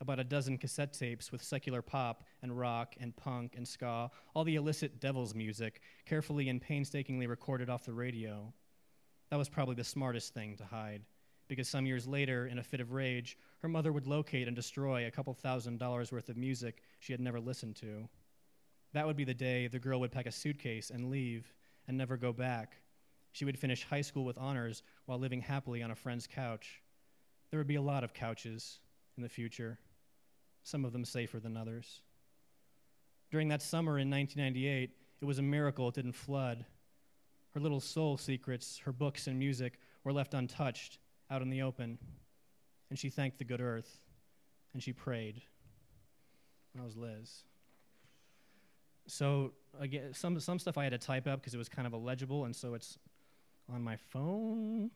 about 0.00 0.20
a 0.20 0.24
dozen 0.24 0.58
cassette 0.58 0.92
tapes 0.92 1.32
with 1.32 1.42
secular 1.42 1.82
pop 1.82 2.24
and 2.42 2.56
rock 2.56 2.94
and 3.00 3.16
punk 3.16 3.54
and 3.56 3.66
ska, 3.66 4.10
all 4.34 4.44
the 4.44 4.54
illicit 4.54 5.00
devil's 5.00 5.34
music, 5.34 5.80
carefully 6.06 6.48
and 6.48 6.60
painstakingly 6.60 7.26
recorded 7.26 7.68
off 7.68 7.84
the 7.84 7.92
radio. 7.92 8.52
That 9.30 9.38
was 9.38 9.48
probably 9.48 9.74
the 9.74 9.84
smartest 9.84 10.34
thing 10.34 10.56
to 10.56 10.64
hide, 10.64 11.02
because 11.48 11.68
some 11.68 11.84
years 11.84 12.06
later, 12.06 12.46
in 12.46 12.58
a 12.58 12.62
fit 12.62 12.80
of 12.80 12.92
rage, 12.92 13.36
her 13.60 13.68
mother 13.68 13.92
would 13.92 14.06
locate 14.06 14.46
and 14.46 14.54
destroy 14.54 15.06
a 15.06 15.10
couple 15.10 15.34
thousand 15.34 15.78
dollars 15.78 16.12
worth 16.12 16.28
of 16.28 16.36
music 16.36 16.82
she 17.00 17.12
had 17.12 17.20
never 17.20 17.40
listened 17.40 17.76
to. 17.76 18.08
That 18.92 19.06
would 19.06 19.16
be 19.16 19.24
the 19.24 19.34
day 19.34 19.66
the 19.66 19.78
girl 19.78 20.00
would 20.00 20.12
pack 20.12 20.26
a 20.26 20.32
suitcase 20.32 20.90
and 20.90 21.10
leave 21.10 21.52
and 21.86 21.96
never 21.96 22.16
go 22.16 22.32
back. 22.32 22.76
She 23.32 23.44
would 23.44 23.58
finish 23.58 23.84
high 23.84 24.00
school 24.00 24.24
with 24.24 24.38
honors 24.38 24.82
while 25.06 25.18
living 25.18 25.40
happily 25.40 25.82
on 25.82 25.90
a 25.90 25.94
friend's 25.94 26.26
couch. 26.26 26.82
There 27.50 27.60
would 27.60 27.66
be 27.66 27.76
a 27.76 27.82
lot 27.82 28.04
of 28.04 28.14
couches 28.14 28.80
in 29.16 29.22
the 29.22 29.28
future, 29.28 29.78
some 30.62 30.84
of 30.84 30.92
them 30.92 31.04
safer 31.04 31.40
than 31.40 31.56
others. 31.56 32.02
During 33.30 33.48
that 33.48 33.62
summer 33.62 33.98
in 33.98 34.10
1998, 34.10 34.90
it 35.20 35.24
was 35.24 35.38
a 35.38 35.42
miracle 35.42 35.88
it 35.88 35.94
didn't 35.94 36.12
flood. 36.12 36.64
Her 37.54 37.60
little 37.60 37.80
soul 37.80 38.16
secrets, 38.16 38.78
her 38.84 38.92
books 38.92 39.26
and 39.26 39.38
music, 39.38 39.78
were 40.04 40.12
left 40.12 40.34
untouched 40.34 40.98
out 41.30 41.42
in 41.42 41.50
the 41.50 41.62
open. 41.62 41.98
And 42.90 42.98
she 42.98 43.10
thanked 43.10 43.38
the 43.38 43.44
good 43.44 43.60
earth, 43.60 44.00
and 44.72 44.82
she 44.82 44.92
prayed. 44.92 45.42
That 46.74 46.84
was 46.84 46.96
Liz. 46.96 47.42
So 49.08 49.52
again, 49.80 50.12
some 50.12 50.38
some 50.38 50.58
stuff 50.58 50.76
I 50.76 50.84
had 50.84 50.92
to 50.92 50.98
type 50.98 51.26
up 51.26 51.40
because 51.40 51.54
it 51.54 51.58
was 51.58 51.68
kind 51.68 51.86
of 51.86 51.94
illegible, 51.94 52.44
and 52.44 52.54
so 52.54 52.74
it's 52.74 52.98
on 53.72 53.82
my 53.82 53.96
phone. 53.96 54.90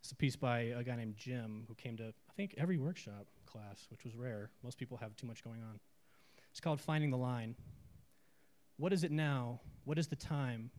It's 0.00 0.12
a 0.12 0.16
piece 0.16 0.36
by 0.36 0.60
a 0.76 0.84
guy 0.84 0.96
named 0.96 1.16
Jim 1.16 1.64
who 1.68 1.74
came 1.74 1.96
to 1.96 2.04
I 2.04 2.32
think 2.36 2.54
every 2.58 2.76
workshop 2.76 3.26
class, 3.46 3.86
which 3.90 4.04
was 4.04 4.14
rare. 4.14 4.50
Most 4.62 4.78
people 4.78 4.98
have 4.98 5.16
too 5.16 5.26
much 5.26 5.42
going 5.42 5.62
on. 5.62 5.80
It's 6.50 6.60
called 6.60 6.80
Finding 6.80 7.10
the 7.10 7.16
Line. 7.16 7.54
What 8.76 8.92
is 8.92 9.04
it 9.04 9.10
now? 9.10 9.60
What 9.84 9.98
is 9.98 10.08
the 10.08 10.16
time? 10.16 10.70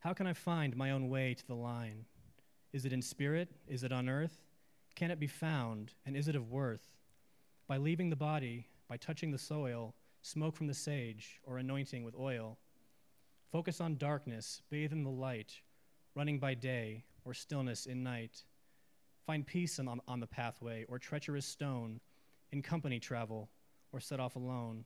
How 0.00 0.12
can 0.12 0.26
I 0.26 0.32
find 0.32 0.76
my 0.76 0.92
own 0.92 1.08
way 1.08 1.34
to 1.34 1.46
the 1.46 1.54
line? 1.54 2.04
Is 2.72 2.84
it 2.84 2.92
in 2.92 3.02
spirit? 3.02 3.48
Is 3.66 3.82
it 3.82 3.92
on 3.92 4.08
earth? 4.08 4.38
Can 4.94 5.10
it 5.10 5.18
be 5.18 5.26
found? 5.26 5.92
And 6.06 6.16
is 6.16 6.28
it 6.28 6.36
of 6.36 6.50
worth? 6.50 6.86
By 7.66 7.78
leaving 7.78 8.10
the 8.10 8.16
body, 8.16 8.66
by 8.88 8.96
touching 8.96 9.30
the 9.30 9.38
soil, 9.38 9.94
smoke 10.22 10.56
from 10.56 10.66
the 10.66 10.74
sage, 10.74 11.40
or 11.44 11.58
anointing 11.58 12.04
with 12.04 12.14
oil. 12.14 12.58
Focus 13.50 13.80
on 13.80 13.96
darkness, 13.96 14.62
bathe 14.70 14.92
in 14.92 15.04
the 15.04 15.10
light, 15.10 15.60
running 16.14 16.38
by 16.38 16.54
day, 16.54 17.04
or 17.24 17.32
stillness 17.34 17.86
in 17.86 18.02
night. 18.02 18.44
Find 19.26 19.46
peace 19.46 19.78
on, 19.78 20.00
on 20.06 20.20
the 20.20 20.26
pathway, 20.26 20.84
or 20.88 20.98
treacherous 20.98 21.46
stone, 21.46 22.00
in 22.52 22.62
company 22.62 22.98
travel, 22.98 23.48
or 23.92 24.00
set 24.00 24.20
off 24.20 24.36
alone. 24.36 24.84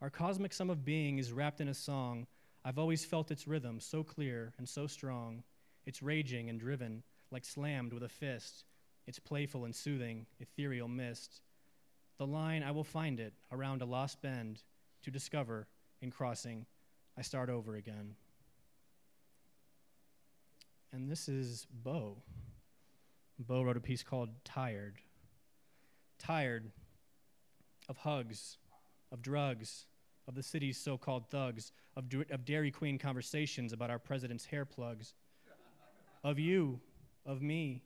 Our 0.00 0.10
cosmic 0.10 0.52
sum 0.52 0.70
of 0.70 0.84
being 0.84 1.18
is 1.18 1.32
wrapped 1.32 1.60
in 1.60 1.68
a 1.68 1.74
song. 1.74 2.26
I've 2.64 2.78
always 2.78 3.04
felt 3.04 3.30
its 3.30 3.46
rhythm 3.46 3.80
so 3.80 4.02
clear 4.02 4.52
and 4.58 4.68
so 4.68 4.86
strong. 4.86 5.42
It's 5.86 6.02
raging 6.02 6.50
and 6.50 6.58
driven, 6.58 7.02
like 7.30 7.44
slammed 7.44 7.92
with 7.92 8.02
a 8.02 8.08
fist. 8.08 8.64
It's 9.06 9.18
playful 9.18 9.64
and 9.64 9.74
soothing, 9.74 10.26
ethereal 10.40 10.88
mist. 10.88 11.42
The 12.18 12.26
line, 12.26 12.62
I 12.62 12.70
will 12.70 12.84
find 12.84 13.18
it 13.18 13.32
around 13.50 13.82
a 13.82 13.84
lost 13.84 14.22
bend 14.22 14.62
to 15.02 15.10
discover 15.10 15.66
in 16.00 16.10
crossing. 16.10 16.66
I 17.18 17.22
start 17.22 17.50
over 17.50 17.74
again. 17.74 18.14
And 20.92 21.10
this 21.10 21.28
is 21.28 21.66
Bo. 21.82 22.18
Bo 23.38 23.62
wrote 23.62 23.76
a 23.76 23.80
piece 23.80 24.04
called 24.04 24.30
Tired. 24.44 24.98
Tired 26.18 26.70
of 27.88 27.96
hugs, 27.96 28.58
of 29.10 29.20
drugs, 29.20 29.86
of 30.28 30.36
the 30.36 30.42
city's 30.42 30.78
so 30.78 30.96
called 30.96 31.28
thugs, 31.30 31.72
of, 31.96 32.04
of 32.30 32.44
Dairy 32.44 32.70
Queen 32.70 32.96
conversations 32.96 33.72
about 33.72 33.90
our 33.90 33.98
president's 33.98 34.46
hair 34.46 34.64
plugs, 34.64 35.14
of 36.22 36.38
you, 36.38 36.80
of 37.26 37.42
me, 37.42 37.82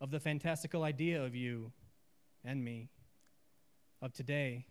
of 0.00 0.10
the 0.10 0.20
fantastical 0.20 0.84
idea 0.84 1.22
of 1.22 1.34
you 1.34 1.72
and 2.44 2.64
me 2.64 2.90
of 4.02 4.12
today, 4.12 4.66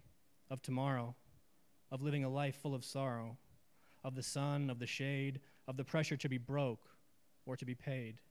of 0.49 0.61
tomorrow, 0.61 1.15
of 1.91 2.01
living 2.01 2.23
a 2.23 2.29
life 2.29 2.55
full 2.61 2.75
of 2.75 2.83
sorrow, 2.83 3.37
of 4.03 4.15
the 4.15 4.23
sun, 4.23 4.69
of 4.69 4.79
the 4.79 4.85
shade, 4.85 5.39
of 5.67 5.77
the 5.77 5.83
pressure 5.83 6.17
to 6.17 6.29
be 6.29 6.37
broke 6.37 6.87
or 7.45 7.55
to 7.55 7.65
be 7.65 7.75
paid, 7.75 8.21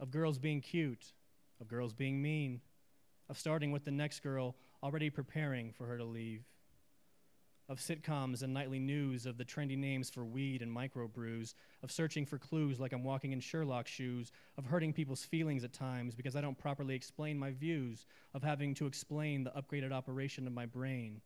of 0.00 0.10
girls 0.10 0.38
being 0.38 0.60
cute, 0.60 1.12
of 1.60 1.68
girls 1.68 1.92
being 1.92 2.20
mean, 2.20 2.60
of 3.28 3.38
starting 3.38 3.72
with 3.72 3.84
the 3.84 3.90
next 3.90 4.20
girl 4.20 4.54
already 4.82 5.10
preparing 5.10 5.72
for 5.72 5.86
her 5.86 5.96
to 5.96 6.04
leave 6.04 6.44
of 7.68 7.78
sitcoms 7.78 8.42
and 8.42 8.54
nightly 8.54 8.78
news, 8.78 9.26
of 9.26 9.38
the 9.38 9.44
trendy 9.44 9.76
names 9.76 10.08
for 10.08 10.24
weed 10.24 10.62
and 10.62 10.74
microbrews, 10.74 11.54
of 11.82 11.90
searching 11.90 12.24
for 12.24 12.38
clues 12.38 12.78
like 12.78 12.92
I'm 12.92 13.02
walking 13.02 13.32
in 13.32 13.40
Sherlock's 13.40 13.90
shoes, 13.90 14.30
of 14.56 14.64
hurting 14.64 14.92
people's 14.92 15.24
feelings 15.24 15.64
at 15.64 15.72
times 15.72 16.14
because 16.14 16.36
I 16.36 16.40
don't 16.40 16.56
properly 16.56 16.94
explain 16.94 17.38
my 17.38 17.50
views, 17.50 18.06
of 18.34 18.42
having 18.42 18.74
to 18.74 18.86
explain 18.86 19.42
the 19.42 19.50
upgraded 19.50 19.92
operation 19.92 20.46
of 20.46 20.52
my 20.52 20.66
brain, 20.66 21.20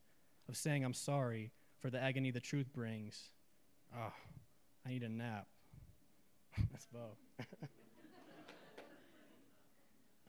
of 0.49 0.57
saying 0.57 0.85
I'm 0.85 0.95
sorry 0.95 1.53
for 1.79 1.91
the 1.91 2.03
agony 2.03 2.31
the 2.31 2.41
truth 2.41 2.73
brings. 2.73 3.31
Ah, 3.95 4.11
oh, 4.11 4.13
I 4.87 4.91
need 4.91 5.03
a 5.03 5.09
nap. 5.09 5.47
That's 6.71 6.87
Bo. 6.87 7.17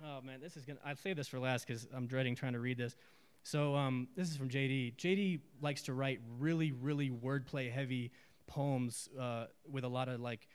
oh 0.04 0.22
man, 0.22 0.42
this 0.42 0.58
is 0.58 0.66
gonna. 0.66 0.80
I'll 0.86 0.96
save 0.96 1.16
this 1.16 1.28
for 1.28 1.40
last 1.40 1.66
because 1.68 1.88
I'm 1.96 2.08
dreading 2.08 2.36
trying 2.36 2.54
to 2.54 2.60
read 2.60 2.78
this. 2.78 2.96
So 3.44 3.76
um, 3.76 4.08
this 4.16 4.30
is 4.30 4.38
from 4.38 4.50
JD. 4.50 4.96
JD 4.98 5.40
likes 5.62 5.84
to 5.84 5.94
write 5.94 6.20
really, 6.40 6.72
really 6.72 7.10
wordplay 7.10 7.72
heavy 7.72 8.12
poems 8.48 9.10
uh, 9.20 9.46
with 9.70 9.84
a 9.84 9.88
lot 9.88 10.10
of 10.10 10.20
like 10.20 10.48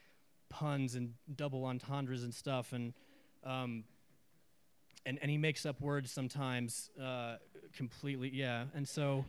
puns 0.48 0.94
and 0.94 1.14
double 1.34 1.64
entendres 1.64 2.22
and 2.22 2.32
stuff, 2.32 2.72
and 2.72 2.92
um, 3.44 3.84
and 5.04 5.18
and 5.20 5.30
he 5.30 5.38
makes 5.38 5.66
up 5.66 5.80
words 5.80 6.10
sometimes 6.12 6.90
uh, 7.02 7.36
completely. 7.74 8.30
Yeah, 8.32 8.64
and 8.74 8.88
so 8.88 9.24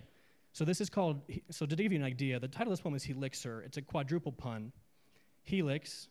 so 0.54 0.66
this 0.66 0.82
is 0.82 0.90
called. 0.90 1.22
So 1.50 1.66
to 1.66 1.76
give 1.76 1.92
you 1.92 2.00
an 2.00 2.06
idea, 2.06 2.40
the 2.40 2.48
title 2.48 2.72
of 2.72 2.78
this 2.78 2.82
poem 2.82 2.96
is 2.96 3.06
Helixer. 3.06 3.66
It's 3.66 3.78
a 3.78 3.82
quadruple 3.82 4.32
pun. 4.32 4.72
Helix, 5.44 6.10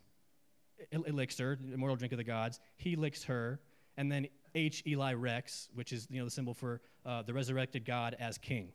elixir, 0.93 1.59
immortal 1.73 1.97
drink 1.97 2.13
of 2.13 2.19
the 2.19 2.25
gods. 2.25 2.59
He 2.77 2.97
licks 2.97 3.25
her, 3.25 3.61
and 3.97 4.11
then 4.11 4.29
H. 4.55 4.83
Eli 4.87 5.15
Rex, 5.15 5.69
which 5.75 5.93
is 5.93 6.07
you 6.11 6.19
know 6.19 6.25
the 6.25 6.31
symbol 6.31 6.55
for 6.55 6.81
uh, 7.05 7.23
the 7.23 7.35
resurrected 7.35 7.85
God 7.85 8.17
as 8.19 8.39
king. 8.39 8.73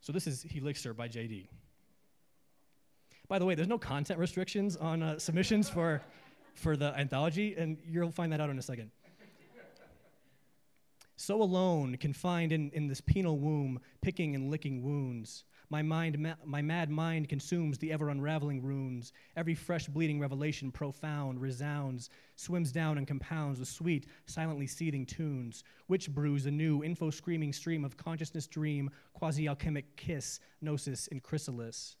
So 0.00 0.12
this 0.12 0.26
is 0.26 0.44
Helixer 0.44 0.94
by 0.94 1.08
JD. 1.08 1.48
By 3.26 3.38
the 3.38 3.46
way, 3.46 3.54
there's 3.54 3.68
no 3.68 3.78
content 3.78 4.18
restrictions 4.20 4.76
on 4.76 5.02
uh, 5.02 5.18
submissions 5.18 5.68
for, 5.70 6.02
for 6.54 6.76
the 6.76 6.94
anthology, 6.98 7.54
and 7.56 7.78
you'll 7.86 8.10
find 8.10 8.30
that 8.32 8.40
out 8.40 8.50
in 8.50 8.58
a 8.58 8.62
second. 8.62 8.90
so 11.16 11.40
alone, 11.40 11.96
confined 11.96 12.52
in, 12.52 12.70
in 12.72 12.86
this 12.86 13.00
penal 13.00 13.38
womb, 13.38 13.80
picking 14.02 14.34
and 14.34 14.50
licking 14.50 14.82
wounds, 14.82 15.44
My, 15.74 15.82
mind, 15.82 16.36
my 16.44 16.62
mad 16.62 16.88
mind 16.88 17.28
consumes 17.28 17.78
the 17.78 17.90
ever 17.90 18.10
unraveling 18.10 18.62
runes. 18.62 19.12
Every 19.36 19.56
fresh 19.56 19.88
bleeding 19.88 20.20
revelation 20.20 20.70
profound 20.70 21.40
resounds, 21.40 22.10
swims 22.36 22.70
down 22.70 22.96
and 22.96 23.08
compounds 23.08 23.58
with 23.58 23.66
sweet, 23.66 24.06
silently 24.26 24.68
seething 24.68 25.04
tunes, 25.04 25.64
which 25.88 26.14
brews 26.14 26.46
a 26.46 26.50
new 26.52 26.84
info 26.84 27.10
screaming 27.10 27.52
stream 27.52 27.84
of 27.84 27.96
consciousness 27.96 28.46
dream, 28.46 28.88
quasi 29.14 29.48
alchemic 29.48 29.96
kiss, 29.96 30.38
gnosis, 30.60 31.08
and 31.08 31.24
chrysalis. 31.24 31.96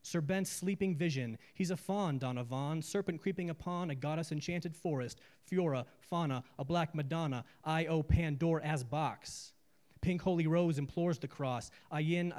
Sir 0.00 0.22
Bent's 0.22 0.50
sleeping 0.50 0.94
vision. 0.94 1.36
He's 1.52 1.70
a 1.70 1.76
faun, 1.76 2.16
Donovan, 2.16 2.80
serpent 2.80 3.20
creeping 3.20 3.50
upon 3.50 3.90
a 3.90 3.94
goddess 3.94 4.32
enchanted 4.32 4.74
forest, 4.74 5.20
Fiora, 5.46 5.84
fauna, 6.00 6.44
a 6.58 6.64
black 6.64 6.94
Madonna, 6.94 7.44
I 7.62 7.84
O 7.84 8.02
Pandora 8.02 8.64
as 8.64 8.82
box. 8.82 9.52
Pink 10.00 10.22
holy 10.22 10.46
rose 10.46 10.78
implores 10.78 11.18
the 11.18 11.28
cross, 11.28 11.70
a 11.90 12.00
yin, 12.00 12.32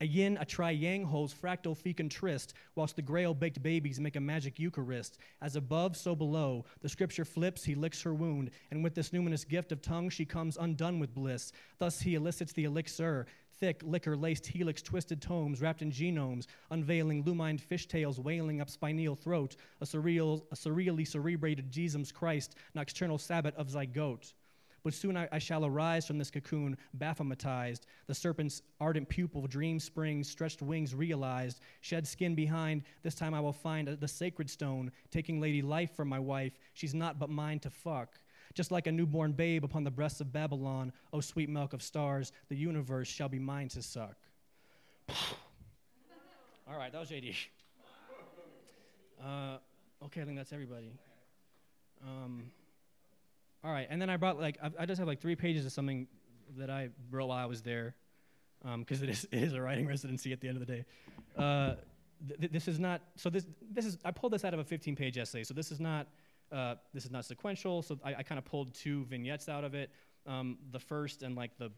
a, 0.00 0.06
yin, 0.06 0.36
a 0.40 0.44
tri-yang 0.44 1.04
holds 1.04 1.34
fractal 1.34 1.76
fecund 1.76 2.10
tryst, 2.10 2.54
whilst 2.74 2.96
the 2.96 3.02
grail 3.02 3.34
baked 3.34 3.62
babies 3.62 4.00
make 4.00 4.16
a 4.16 4.20
magic 4.20 4.58
Eucharist. 4.58 5.18
As 5.42 5.56
above, 5.56 5.96
so 5.96 6.14
below. 6.14 6.64
The 6.80 6.88
scripture 6.88 7.24
flips, 7.24 7.64
he 7.64 7.74
licks 7.74 8.02
her 8.02 8.14
wound, 8.14 8.50
and 8.70 8.82
with 8.84 8.94
this 8.94 9.10
numinous 9.10 9.46
gift 9.46 9.72
of 9.72 9.82
tongue, 9.82 10.08
she 10.08 10.24
comes 10.24 10.56
undone 10.56 10.98
with 10.98 11.14
bliss. 11.14 11.52
Thus 11.78 12.00
he 12.00 12.14
elicits 12.14 12.52
the 12.52 12.64
elixir, 12.64 13.26
thick, 13.58 13.82
liquor 13.84 14.16
laced 14.16 14.46
helix 14.46 14.82
twisted 14.82 15.20
tomes 15.20 15.60
wrapped 15.60 15.82
in 15.82 15.90
genomes, 15.90 16.46
unveiling 16.70 17.22
lumined 17.24 17.60
fishtails 17.60 18.18
wailing 18.18 18.60
up 18.60 18.68
spineal 18.68 19.18
throat, 19.18 19.56
a, 19.80 19.84
surreal, 19.84 20.42
a 20.52 20.54
surreally 20.54 21.06
cerebrated 21.06 21.70
Jesus 21.70 22.12
Christ, 22.12 22.54
nocturnal 22.74 23.18
Sabbath 23.18 23.56
of 23.56 23.68
zygote. 23.68 24.32
But 24.84 24.94
soon 24.94 25.16
I, 25.16 25.28
I, 25.32 25.38
shall 25.38 25.64
arise 25.64 26.06
from 26.06 26.18
this 26.18 26.30
cocoon, 26.30 26.76
baphometized, 26.96 27.80
the 28.06 28.14
serpent's 28.14 28.62
ardent 28.80 29.08
pupil, 29.08 29.46
dream 29.46 29.80
springs, 29.80 30.30
stretched 30.30 30.62
wings 30.62 30.94
realized, 30.94 31.60
shed 31.80 32.06
skin 32.06 32.34
behind. 32.34 32.82
This 33.02 33.14
time 33.14 33.34
I 33.34 33.40
will 33.40 33.52
find 33.52 33.88
the 33.88 34.08
sacred 34.08 34.48
stone, 34.48 34.92
taking 35.10 35.40
lady 35.40 35.62
life 35.62 35.94
from 35.94 36.08
my 36.08 36.18
wife. 36.18 36.52
She's 36.74 36.94
not 36.94 37.18
but 37.18 37.28
mine 37.28 37.58
to 37.60 37.70
fuck. 37.70 38.18
Just 38.54 38.70
like 38.70 38.86
a 38.86 38.92
newborn 38.92 39.32
babe 39.32 39.64
upon 39.64 39.84
the 39.84 39.90
breasts 39.90 40.20
of 40.20 40.32
Babylon, 40.32 40.92
O 41.12 41.20
sweet 41.20 41.48
milk 41.48 41.72
of 41.72 41.82
stars, 41.82 42.32
the 42.48 42.56
universe 42.56 43.08
shall 43.08 43.28
be 43.28 43.38
mine 43.38 43.68
to 43.68 43.82
suck. 43.82 44.16
All 46.68 46.76
right, 46.76 46.92
that 46.92 46.98
was 46.98 47.10
JD. 47.10 47.34
Uh, 49.24 49.58
okay, 50.04 50.22
I 50.22 50.24
think 50.24 50.36
that's 50.36 50.52
everybody. 50.52 50.92
Um, 52.06 52.50
all 53.64 53.72
right, 53.72 53.86
and 53.90 54.00
then 54.00 54.10
I 54.10 54.16
brought 54.16 54.40
like 54.40 54.58
I, 54.62 54.70
I, 54.80 54.86
just 54.86 54.98
have 54.98 55.08
like 55.08 55.20
three 55.20 55.36
pages 55.36 55.66
of 55.66 55.72
something 55.72 56.06
that 56.56 56.70
I 56.70 56.90
wrote 57.10 57.26
while 57.26 57.38
I 57.38 57.46
was 57.46 57.62
there, 57.62 57.94
because 58.78 59.02
um, 59.02 59.08
it 59.08 59.10
is 59.10 59.28
it 59.30 59.42
is 59.42 59.52
a 59.52 59.60
writing 59.60 59.86
residency 59.94 60.32
at 60.32 60.40
the 60.40 60.48
end 60.48 60.60
of 60.60 60.66
the 60.66 60.72
day. 60.72 60.84
Uh, 61.36 61.74
th- 62.40 62.52
this 62.52 62.68
is 62.68 62.78
not 62.78 63.00
so. 63.16 63.30
This 63.30 63.46
this 63.72 63.84
is 63.84 63.98
I 64.04 64.10
pulled 64.10 64.32
this 64.32 64.44
out 64.44 64.54
of 64.54 64.60
a 64.60 64.64
15-page 64.64 65.18
essay, 65.18 65.44
so 65.44 65.54
this 65.54 65.72
is 65.72 65.80
not 65.80 66.06
uh, 66.52 66.76
this 66.94 67.04
is 67.04 67.10
not 67.10 67.24
sequential, 67.24 67.82
so 67.82 67.98
I, 68.04 68.16
I 68.16 68.22
kind 68.22 68.38
of 68.38 68.44
pulled 68.44 68.74
two 68.74 69.04
vignettes 69.04 69.48
out 69.48 69.64
of 69.64 69.74
it. 69.74 69.90
Um, 70.26 70.58
the 70.72 70.78
first 70.78 71.22
and 71.22 71.36
like 71.36 71.56
the, 71.58 71.70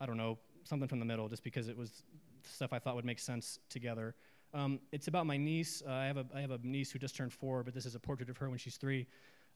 I 0.00 0.06
don't 0.06 0.16
know, 0.16 0.38
something 0.64 0.88
from 0.88 0.98
the 0.98 1.04
middle, 1.04 1.28
just 1.28 1.44
because 1.44 1.68
it 1.68 1.76
was 1.76 2.02
stuff 2.44 2.72
I 2.72 2.78
thought 2.78 2.96
would 2.96 3.04
make 3.04 3.18
sense 3.18 3.58
together. 3.68 4.14
Um, 4.54 4.80
it's 4.92 5.08
about 5.08 5.26
my 5.26 5.36
niece. 5.36 5.82
Uh, 5.86 5.92
I, 5.92 6.06
have 6.06 6.16
a, 6.18 6.26
I 6.34 6.40
have 6.40 6.50
a 6.50 6.58
niece 6.62 6.90
who 6.90 6.98
just 6.98 7.16
turned 7.16 7.32
four, 7.32 7.62
but 7.62 7.74
this 7.74 7.86
is 7.86 7.94
a 7.94 8.00
portrait 8.00 8.28
of 8.28 8.36
her 8.38 8.50
when 8.50 8.58
she's 8.58 8.76
three, 8.76 9.06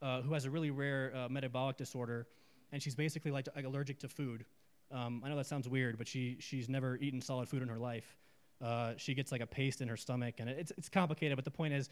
uh, 0.03 0.23
who 0.23 0.33
has 0.35 0.45
a 0.45 0.51
really 0.51 0.71
rare 0.71 1.13
uh, 1.15 1.29
metabolic 1.29 1.77
disorder, 1.77 2.27
and 2.73 2.83
she's 2.83 2.95
basically 2.95 3.31
like, 3.31 3.49
like 3.55 3.65
allergic 3.65 3.99
to 4.01 4.09
food. 4.09 4.45
Um, 4.93 5.23
I 5.25 5.29
know 5.29 5.37
that 5.37 5.47
sounds 5.47 5.69
weird, 5.69 5.99
but 5.99 6.07
she, 6.07 6.37
she's 6.41 6.69
never 6.69 6.97
eaten 6.97 7.21
solid 7.21 7.49
food 7.49 7.63
in 7.63 7.69
her 7.69 7.79
life. 7.79 8.17
Uh, 8.65 8.93
she 8.97 9.15
gets 9.15 9.33
like 9.33 9.41
a 9.41 9.47
paste 9.47 9.81
in 9.81 9.89
her 9.89 9.97
stomach, 9.97 10.37
and 10.39 10.49
it's, 10.49 10.73
it's 10.77 10.89
complicated, 10.89 11.37
but 11.37 11.45
the 11.45 11.51
point 11.51 11.75
is, 11.75 11.91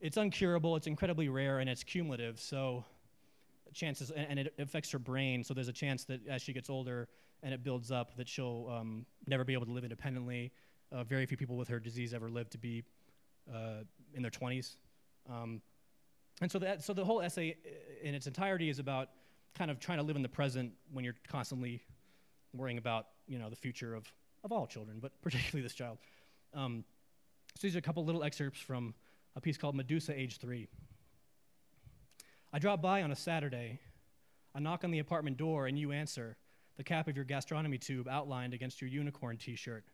it's 0.00 0.16
uncurable, 0.16 0.76
it's 0.76 0.86
incredibly 0.86 1.28
rare, 1.28 1.58
and 1.58 1.68
it's 1.68 1.84
cumulative. 1.84 2.40
So 2.40 2.84
chances, 3.72 4.10
and, 4.10 4.38
it 4.38 4.54
affects 4.58 4.90
her 4.90 4.98
brain. 4.98 5.44
So 5.44 5.54
there's 5.54 5.68
a 5.68 5.72
chance 5.72 6.04
that 6.04 6.26
as 6.28 6.42
she 6.42 6.52
gets 6.52 6.70
older 6.70 7.08
and 7.42 7.54
it 7.54 7.62
builds 7.62 7.90
up, 7.90 8.16
that 8.16 8.28
she'll 8.28 8.68
um, 8.70 9.06
never 9.26 9.44
be 9.44 9.52
able 9.52 9.66
to 9.66 9.72
live 9.72 9.84
independently. 9.84 10.52
Uh, 10.92 11.04
very 11.04 11.26
few 11.26 11.36
people 11.36 11.56
with 11.56 11.68
her 11.68 11.78
disease 11.78 12.12
ever 12.12 12.28
live 12.28 12.50
to 12.50 12.58
be 12.58 12.82
uh, 13.52 13.84
in 14.14 14.22
their 14.22 14.30
20s. 14.30 14.76
Um, 15.30 15.62
and 16.40 16.50
so 16.50 16.58
that, 16.58 16.82
so 16.82 16.92
the 16.92 17.04
whole 17.04 17.20
essay 17.20 17.56
in 18.02 18.14
its 18.14 18.26
entirety 18.26 18.68
is 18.68 18.78
about 18.78 19.10
kind 19.54 19.70
of 19.70 19.78
trying 19.78 19.98
to 19.98 20.04
live 20.04 20.16
in 20.16 20.22
the 20.22 20.28
present 20.28 20.72
when 20.92 21.04
you're 21.04 21.16
constantly 21.28 21.82
worrying 22.54 22.78
about, 22.78 23.06
you 23.26 23.38
know, 23.38 23.50
the 23.50 23.56
future 23.56 23.94
of, 23.94 24.10
of 24.44 24.52
all 24.52 24.66
children, 24.66 24.98
but 25.00 25.12
particularly 25.22 25.62
this 25.62 25.74
child. 25.74 25.98
Um, 26.54 26.84
so 27.56 27.66
these 27.66 27.76
are 27.76 27.80
a 27.80 27.82
couple 27.82 28.04
little 28.04 28.22
excerpts 28.22 28.60
from 28.60 28.94
a 29.36 29.40
piece 29.40 29.58
called 29.58 29.74
Medusa 29.74 30.18
Age 30.18 30.38
3. 30.38 30.68
I 32.52 32.58
drop 32.58 32.82
by 32.82 33.02
on 33.02 33.12
a 33.12 33.16
Saturday. 33.16 33.80
I 34.54 34.60
knock 34.60 34.82
on 34.82 34.90
the 34.90 34.98
apartment 34.98 35.36
door, 35.36 35.66
and 35.66 35.78
you 35.78 35.92
answer, 35.92 36.36
the 36.76 36.84
cap 36.84 37.06
of 37.06 37.14
your 37.14 37.24
gastronomy 37.24 37.78
tube 37.78 38.08
outlined 38.08 38.54
against 38.54 38.80
your 38.80 38.88
unicorn 38.88 39.36
t 39.36 39.54
shirt. 39.54 39.84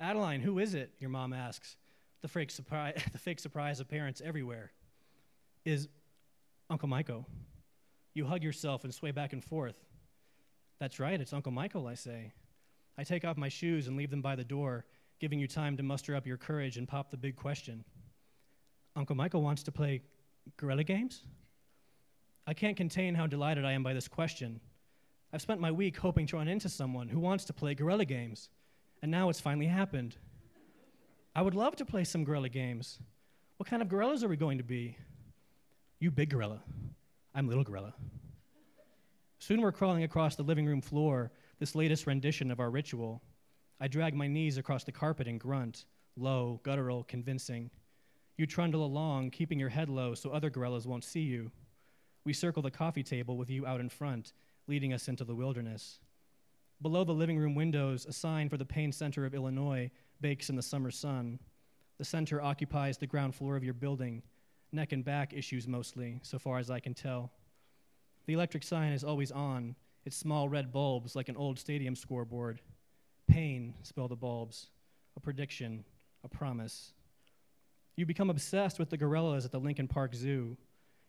Adeline, 0.00 0.40
who 0.40 0.58
is 0.58 0.74
it? 0.74 0.90
Your 0.98 1.10
mom 1.10 1.32
asks, 1.32 1.76
the 2.20 2.28
fake, 2.28 2.50
surprise, 2.50 3.00
the 3.12 3.18
fake 3.18 3.38
surprise 3.38 3.80
of 3.80 3.88
parents 3.88 4.20
everywhere. 4.24 4.72
Is 5.64 5.88
Uncle 6.68 6.88
Michael. 6.88 7.26
You 8.12 8.26
hug 8.26 8.42
yourself 8.42 8.84
and 8.84 8.92
sway 8.92 9.12
back 9.12 9.32
and 9.32 9.42
forth. 9.42 9.76
That's 10.78 11.00
right, 11.00 11.18
it's 11.18 11.32
Uncle 11.32 11.52
Michael, 11.52 11.86
I 11.86 11.94
say. 11.94 12.32
I 12.98 13.04
take 13.04 13.24
off 13.24 13.38
my 13.38 13.48
shoes 13.48 13.88
and 13.88 13.96
leave 13.96 14.10
them 14.10 14.20
by 14.20 14.36
the 14.36 14.44
door, 14.44 14.84
giving 15.20 15.38
you 15.38 15.48
time 15.48 15.76
to 15.78 15.82
muster 15.82 16.14
up 16.14 16.26
your 16.26 16.36
courage 16.36 16.76
and 16.76 16.86
pop 16.86 17.10
the 17.10 17.16
big 17.16 17.36
question. 17.36 17.82
Uncle 18.94 19.16
Michael 19.16 19.40
wants 19.40 19.62
to 19.62 19.72
play 19.72 20.02
Gorilla 20.58 20.84
Games? 20.84 21.22
I 22.46 22.52
can't 22.52 22.76
contain 22.76 23.14
how 23.14 23.26
delighted 23.26 23.64
I 23.64 23.72
am 23.72 23.82
by 23.82 23.94
this 23.94 24.06
question. 24.06 24.60
I've 25.32 25.40
spent 25.40 25.60
my 25.60 25.72
week 25.72 25.96
hoping 25.96 26.26
to 26.26 26.36
run 26.36 26.46
into 26.46 26.68
someone 26.68 27.08
who 27.08 27.18
wants 27.18 27.46
to 27.46 27.54
play 27.54 27.74
Gorilla 27.74 28.04
Games, 28.04 28.50
and 29.00 29.10
now 29.10 29.30
it's 29.30 29.40
finally 29.40 29.66
happened. 29.66 30.16
I 31.34 31.40
would 31.40 31.54
love 31.54 31.74
to 31.76 31.86
play 31.86 32.04
some 32.04 32.22
Gorilla 32.22 32.50
Games. 32.50 32.98
What 33.56 33.68
kind 33.68 33.80
of 33.80 33.88
gorillas 33.88 34.22
are 34.22 34.28
we 34.28 34.36
going 34.36 34.58
to 34.58 34.64
be? 34.64 34.98
You 36.04 36.10
big 36.10 36.28
gorilla. 36.28 36.60
I'm 37.34 37.48
little 37.48 37.64
gorilla. 37.64 37.94
Soon 39.38 39.62
we're 39.62 39.72
crawling 39.72 40.04
across 40.04 40.36
the 40.36 40.42
living 40.42 40.66
room 40.66 40.82
floor, 40.82 41.32
this 41.58 41.74
latest 41.74 42.06
rendition 42.06 42.50
of 42.50 42.60
our 42.60 42.70
ritual. 42.70 43.22
I 43.80 43.88
drag 43.88 44.14
my 44.14 44.26
knees 44.26 44.58
across 44.58 44.84
the 44.84 44.92
carpet 44.92 45.26
and 45.26 45.40
grunt, 45.40 45.86
low, 46.14 46.60
guttural, 46.62 47.04
convincing. 47.04 47.70
You 48.36 48.44
trundle 48.44 48.84
along, 48.84 49.30
keeping 49.30 49.58
your 49.58 49.70
head 49.70 49.88
low 49.88 50.12
so 50.12 50.28
other 50.28 50.50
gorillas 50.50 50.86
won't 50.86 51.04
see 51.04 51.22
you. 51.22 51.50
We 52.26 52.34
circle 52.34 52.62
the 52.62 52.70
coffee 52.70 53.02
table 53.02 53.38
with 53.38 53.48
you 53.48 53.66
out 53.66 53.80
in 53.80 53.88
front, 53.88 54.34
leading 54.68 54.92
us 54.92 55.08
into 55.08 55.24
the 55.24 55.34
wilderness. 55.34 56.00
Below 56.82 57.04
the 57.04 57.12
living 57.12 57.38
room 57.38 57.54
windows, 57.54 58.04
a 58.04 58.12
sign 58.12 58.50
for 58.50 58.58
the 58.58 58.66
pain 58.66 58.92
center 58.92 59.24
of 59.24 59.34
Illinois 59.34 59.90
bakes 60.20 60.50
in 60.50 60.56
the 60.56 60.60
summer 60.60 60.90
sun. 60.90 61.38
The 61.96 62.04
center 62.04 62.42
occupies 62.42 62.98
the 62.98 63.06
ground 63.06 63.34
floor 63.34 63.56
of 63.56 63.64
your 63.64 63.72
building, 63.72 64.22
neck 64.74 64.92
and 64.92 65.04
back 65.04 65.32
issues 65.32 65.66
mostly, 65.66 66.20
so 66.22 66.38
far 66.38 66.58
as 66.58 66.70
I 66.70 66.80
can 66.80 66.94
tell. 66.94 67.30
The 68.26 68.34
electric 68.34 68.62
sign 68.62 68.92
is 68.92 69.04
always 69.04 69.30
on, 69.30 69.76
its 70.04 70.16
small 70.16 70.48
red 70.48 70.72
bulbs 70.72 71.16
like 71.16 71.28
an 71.28 71.36
old 71.36 71.58
stadium 71.58 71.94
scoreboard. 71.94 72.60
Pain, 73.26 73.74
spell 73.82 74.08
the 74.08 74.16
bulbs, 74.16 74.68
a 75.16 75.20
prediction, 75.20 75.84
a 76.24 76.28
promise. 76.28 76.92
You 77.96 78.06
become 78.06 78.30
obsessed 78.30 78.78
with 78.78 78.90
the 78.90 78.96
gorillas 78.96 79.44
at 79.44 79.52
the 79.52 79.60
Lincoln 79.60 79.88
Park 79.88 80.14
Zoo. 80.14 80.56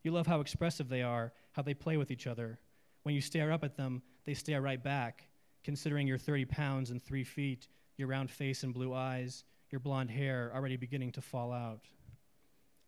You 0.04 0.12
love 0.12 0.28
how 0.28 0.40
expressive 0.40 0.88
they 0.88 1.02
are, 1.02 1.34
how 1.54 1.62
they 1.62 1.74
play 1.74 1.98
with 1.98 2.12
each 2.12 2.28
other. 2.28 2.60
When 3.04 3.16
you 3.16 3.22
stare 3.22 3.52
up 3.52 3.64
at 3.64 3.76
them, 3.76 4.02
they 4.26 4.34
stare 4.34 4.62
right 4.62 4.82
back, 4.82 5.28
considering 5.64 6.08
your 6.08 6.18
30 6.18 6.46
pounds 6.46 6.92
and 6.92 7.02
3 7.02 7.24
feet, 7.24 7.68
your 7.98 8.08
round 8.08 8.30
face 8.30 8.64
and 8.64 8.74
blue 8.74 8.94
eyes, 8.94 9.44
your 9.72 9.80
blonde 9.80 10.12
hair 10.12 10.52
already 10.54 10.78
beginning 10.78 11.12
to 11.14 11.22
fall 11.22 11.52
out. 11.52 11.88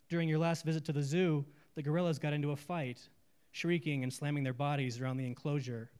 During 0.10 0.30
your 0.30 0.40
last 0.40 0.64
visit 0.64 0.86
to 0.86 0.94
the 0.94 1.04
zoo, 1.04 1.46
the 1.76 1.84
gorillas 1.84 2.20
got 2.20 2.34
into 2.34 2.52
a 2.52 2.56
fight, 2.56 3.10
shrieking 3.52 4.04
and 4.04 4.14
slamming 4.14 4.44
their 4.44 4.54
bodies 4.54 5.02
around 5.02 5.18
the 5.18 5.26
enclosure. 5.26 5.92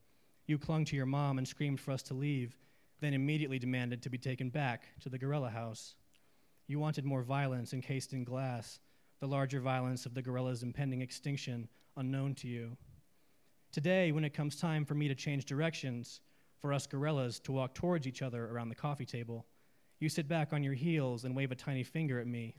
You 0.46 0.58
clung 0.58 0.86
to 0.86 0.96
your 0.96 1.06
mom 1.06 1.38
and 1.38 1.48
screamed 1.48 1.80
for 1.80 1.92
us 1.92 2.04
to 2.04 2.14
leave, 2.14 2.58
then 3.02 3.14
immediately 3.14 3.60
demanded 3.60 4.02
to 4.02 4.10
be 4.10 4.18
taken 4.18 4.50
back 4.50 4.88
to 5.02 5.10
the 5.10 5.18
gorilla 5.18 5.50
house. 5.50 5.96
You 6.68 6.80
wanted 6.80 7.06
more 7.06 7.22
violence 7.22 7.74
encased 7.74 8.14
in 8.14 8.24
glass, 8.24 8.80
the 9.20 9.28
larger 9.28 9.60
violence 9.60 10.06
of 10.06 10.14
the 10.14 10.22
gorilla's 10.22 10.64
impending 10.64 11.02
extinction 11.02 11.68
unknown 11.98 12.36
to 12.36 12.48
you. 12.48 12.78
Today, 13.72 14.12
when 14.12 14.24
it 14.24 14.34
comes 14.34 14.56
time 14.56 14.86
for 14.86 14.96
me 14.96 15.08
to 15.08 15.16
change 15.16 15.46
directions, 15.46 16.22
for 16.62 16.72
us 16.72 16.88
gorillas 16.88 17.40
to 17.40 17.52
walk 17.52 17.74
towards 17.74 18.08
each 18.08 18.22
other 18.22 18.46
around 18.46 18.70
the 18.70 18.76
coffee 18.76 19.06
table, 19.06 19.46
you 20.00 20.10
sit 20.10 20.28
back 20.28 20.54
on 20.54 20.64
your 20.64 20.74
heels 20.74 21.26
and 21.26 21.36
wave 21.36 21.52
a 21.52 21.56
tiny 21.56 21.84
finger 21.84 22.20
at 22.20 22.28
me. 22.28 22.56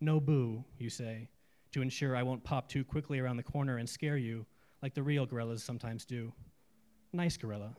No 0.00 0.20
boo, 0.20 0.64
you 0.78 0.90
say, 0.90 1.28
to 1.72 1.82
ensure 1.82 2.14
I 2.14 2.22
won't 2.22 2.44
pop 2.44 2.68
too 2.68 2.84
quickly 2.84 3.18
around 3.18 3.38
the 3.38 3.42
corner 3.42 3.78
and 3.78 3.88
scare 3.88 4.16
you, 4.16 4.44
like 4.82 4.94
the 4.94 5.02
real 5.02 5.26
gorillas 5.26 5.62
sometimes 5.62 6.04
do. 6.04 6.32
Nice 7.12 7.36
gorilla. 7.36 7.74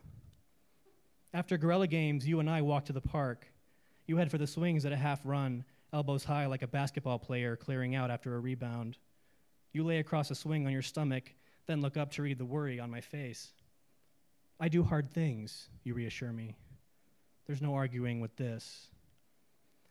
After 1.32 1.58
Gorilla 1.58 1.86
Games, 1.86 2.26
you 2.26 2.40
and 2.40 2.48
I 2.48 2.62
walk 2.62 2.86
to 2.86 2.92
the 2.92 3.00
park. 3.00 3.46
You 4.06 4.16
head 4.16 4.30
for 4.30 4.38
the 4.38 4.46
swings 4.46 4.84
at 4.84 4.92
a 4.92 4.96
half 4.96 5.20
run, 5.24 5.64
elbows 5.92 6.24
high 6.24 6.46
like 6.46 6.62
a 6.62 6.66
basketball 6.66 7.18
player 7.18 7.54
clearing 7.54 7.94
out 7.94 8.10
after 8.10 8.34
a 8.34 8.40
rebound. 8.40 8.96
You 9.72 9.84
lay 9.84 9.98
across 9.98 10.30
a 10.30 10.34
swing 10.34 10.66
on 10.66 10.72
your 10.72 10.82
stomach, 10.82 11.34
then 11.66 11.82
look 11.82 11.96
up 11.96 12.10
to 12.12 12.22
read 12.22 12.38
the 12.38 12.44
worry 12.44 12.80
on 12.80 12.90
my 12.90 13.00
face. 13.00 13.52
I 14.58 14.68
do 14.68 14.82
hard 14.82 15.12
things, 15.12 15.68
you 15.84 15.94
reassure 15.94 16.32
me. 16.32 16.56
There's 17.46 17.62
no 17.62 17.74
arguing 17.74 18.20
with 18.20 18.34
this. 18.36 18.88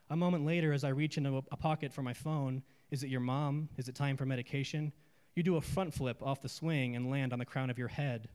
A 0.10 0.16
moment 0.16 0.46
later, 0.46 0.72
as 0.72 0.84
I 0.84 0.90
reach 0.90 1.18
into 1.18 1.44
a 1.52 1.58
pocket 1.58 1.92
for 1.92 2.02
my 2.02 2.14
phone, 2.14 2.64
is 2.92 3.04
it 3.04 3.10
your 3.10 3.20
mom? 3.20 3.68
Is 3.78 3.90
it 3.90 3.96
time 3.96 4.16
for 4.16 4.26
medication? 4.26 4.94
You 5.36 5.44
do 5.44 5.58
a 5.58 5.62
front 5.62 5.94
flip 5.94 6.24
off 6.24 6.42
the 6.42 6.50
swing 6.50 6.96
and 6.96 7.12
land 7.12 7.34
on 7.34 7.40
the 7.40 7.46
crown 7.46 7.70
of 7.70 7.78
your 7.78 7.90
head. 7.90 8.30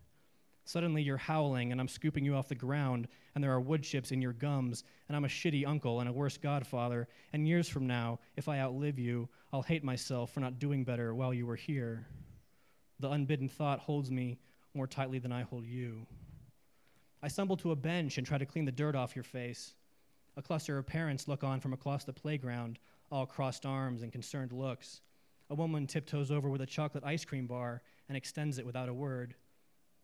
Suddenly 0.64 1.02
you're 1.02 1.16
howling, 1.16 1.72
and 1.72 1.80
I'm 1.80 1.88
scooping 1.88 2.24
you 2.24 2.36
off 2.36 2.48
the 2.48 2.54
ground, 2.54 3.08
and 3.34 3.42
there 3.42 3.52
are 3.52 3.60
wood 3.60 3.82
chips 3.82 4.12
in 4.12 4.22
your 4.22 4.32
gums, 4.34 4.84
and 5.08 5.16
I'm 5.16 5.24
a 5.24 5.28
shitty 5.28 5.66
uncle 5.66 6.00
and 6.00 6.08
a 6.08 6.12
worse 6.12 6.36
godfather. 6.36 7.08
And 7.32 7.48
years 7.48 7.68
from 7.68 7.86
now, 7.86 8.20
if 8.36 8.48
I 8.48 8.60
outlive 8.60 8.98
you, 8.98 9.28
I'll 9.52 9.62
hate 9.62 9.82
myself 9.82 10.30
for 10.30 10.40
not 10.40 10.58
doing 10.58 10.84
better 10.84 11.14
while 11.14 11.34
you 11.34 11.46
were 11.46 11.56
here. 11.56 12.06
The 13.00 13.10
unbidden 13.10 13.48
thought 13.48 13.80
holds 13.80 14.10
me 14.10 14.38
more 14.74 14.86
tightly 14.86 15.18
than 15.18 15.32
I 15.32 15.42
hold 15.42 15.66
you. 15.66 16.06
I 17.22 17.28
stumble 17.28 17.56
to 17.58 17.72
a 17.72 17.76
bench 17.76 18.18
and 18.18 18.26
try 18.26 18.38
to 18.38 18.46
clean 18.46 18.64
the 18.64 18.72
dirt 18.72 18.94
off 18.94 19.16
your 19.16 19.24
face. 19.24 19.74
A 20.36 20.42
cluster 20.42 20.78
of 20.78 20.86
parents 20.86 21.28
look 21.28 21.44
on 21.44 21.60
from 21.60 21.74
across 21.74 22.04
the 22.04 22.12
playground, 22.12 22.78
all 23.10 23.26
crossed 23.26 23.66
arms 23.66 24.02
and 24.02 24.10
concerned 24.10 24.52
looks. 24.52 25.02
A 25.50 25.54
woman 25.54 25.86
tiptoes 25.86 26.30
over 26.30 26.48
with 26.48 26.62
a 26.62 26.66
chocolate 26.66 27.04
ice 27.04 27.24
cream 27.24 27.46
bar 27.46 27.82
and 28.08 28.16
extends 28.16 28.58
it 28.58 28.64
without 28.64 28.88
a 28.88 28.94
word. 28.94 29.34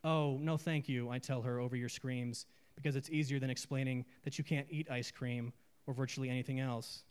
Oh, 0.05 0.39
no, 0.41 0.59
thank 0.59 0.89
you, 0.89 1.09
I 1.09 1.19
tell 1.19 1.43
her 1.43 1.59
over 1.59 1.77
your 1.77 1.89
screams, 1.89 2.45
because 2.77 2.95
it's 2.95 3.09
easier 3.11 3.39
than 3.39 3.51
explaining 3.51 4.05
that 4.25 4.37
you 4.37 4.45
can't 4.45 4.67
eat 4.71 4.91
ice 4.91 5.11
cream 5.11 5.53
or 5.87 5.95
virtually 5.95 6.29
anything 6.29 6.61
else. 6.61 7.05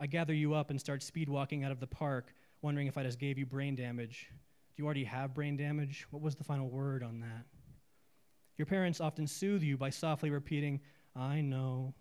I 0.00 0.06
gather 0.06 0.34
you 0.34 0.54
up 0.54 0.70
and 0.70 0.80
start 0.80 1.02
speed 1.02 1.28
walking 1.28 1.64
out 1.64 1.72
of 1.72 1.80
the 1.80 1.86
park, 1.86 2.34
wondering 2.62 2.88
if 2.88 2.98
I 2.98 3.04
just 3.04 3.20
gave 3.20 3.38
you 3.38 3.46
brain 3.46 3.76
damage. 3.76 4.26
Do 4.30 4.82
you 4.82 4.84
already 4.84 5.04
have 5.04 5.34
brain 5.34 5.56
damage? 5.56 6.06
What 6.10 6.22
was 6.22 6.34
the 6.34 6.44
final 6.44 6.68
word 6.68 7.04
on 7.04 7.20
that? 7.20 7.46
Your 8.56 8.66
parents 8.66 9.00
often 9.00 9.28
soothe 9.28 9.62
you 9.62 9.76
by 9.76 9.90
softly 9.90 10.30
repeating, 10.30 10.80
I 11.14 11.40
know, 11.40 11.94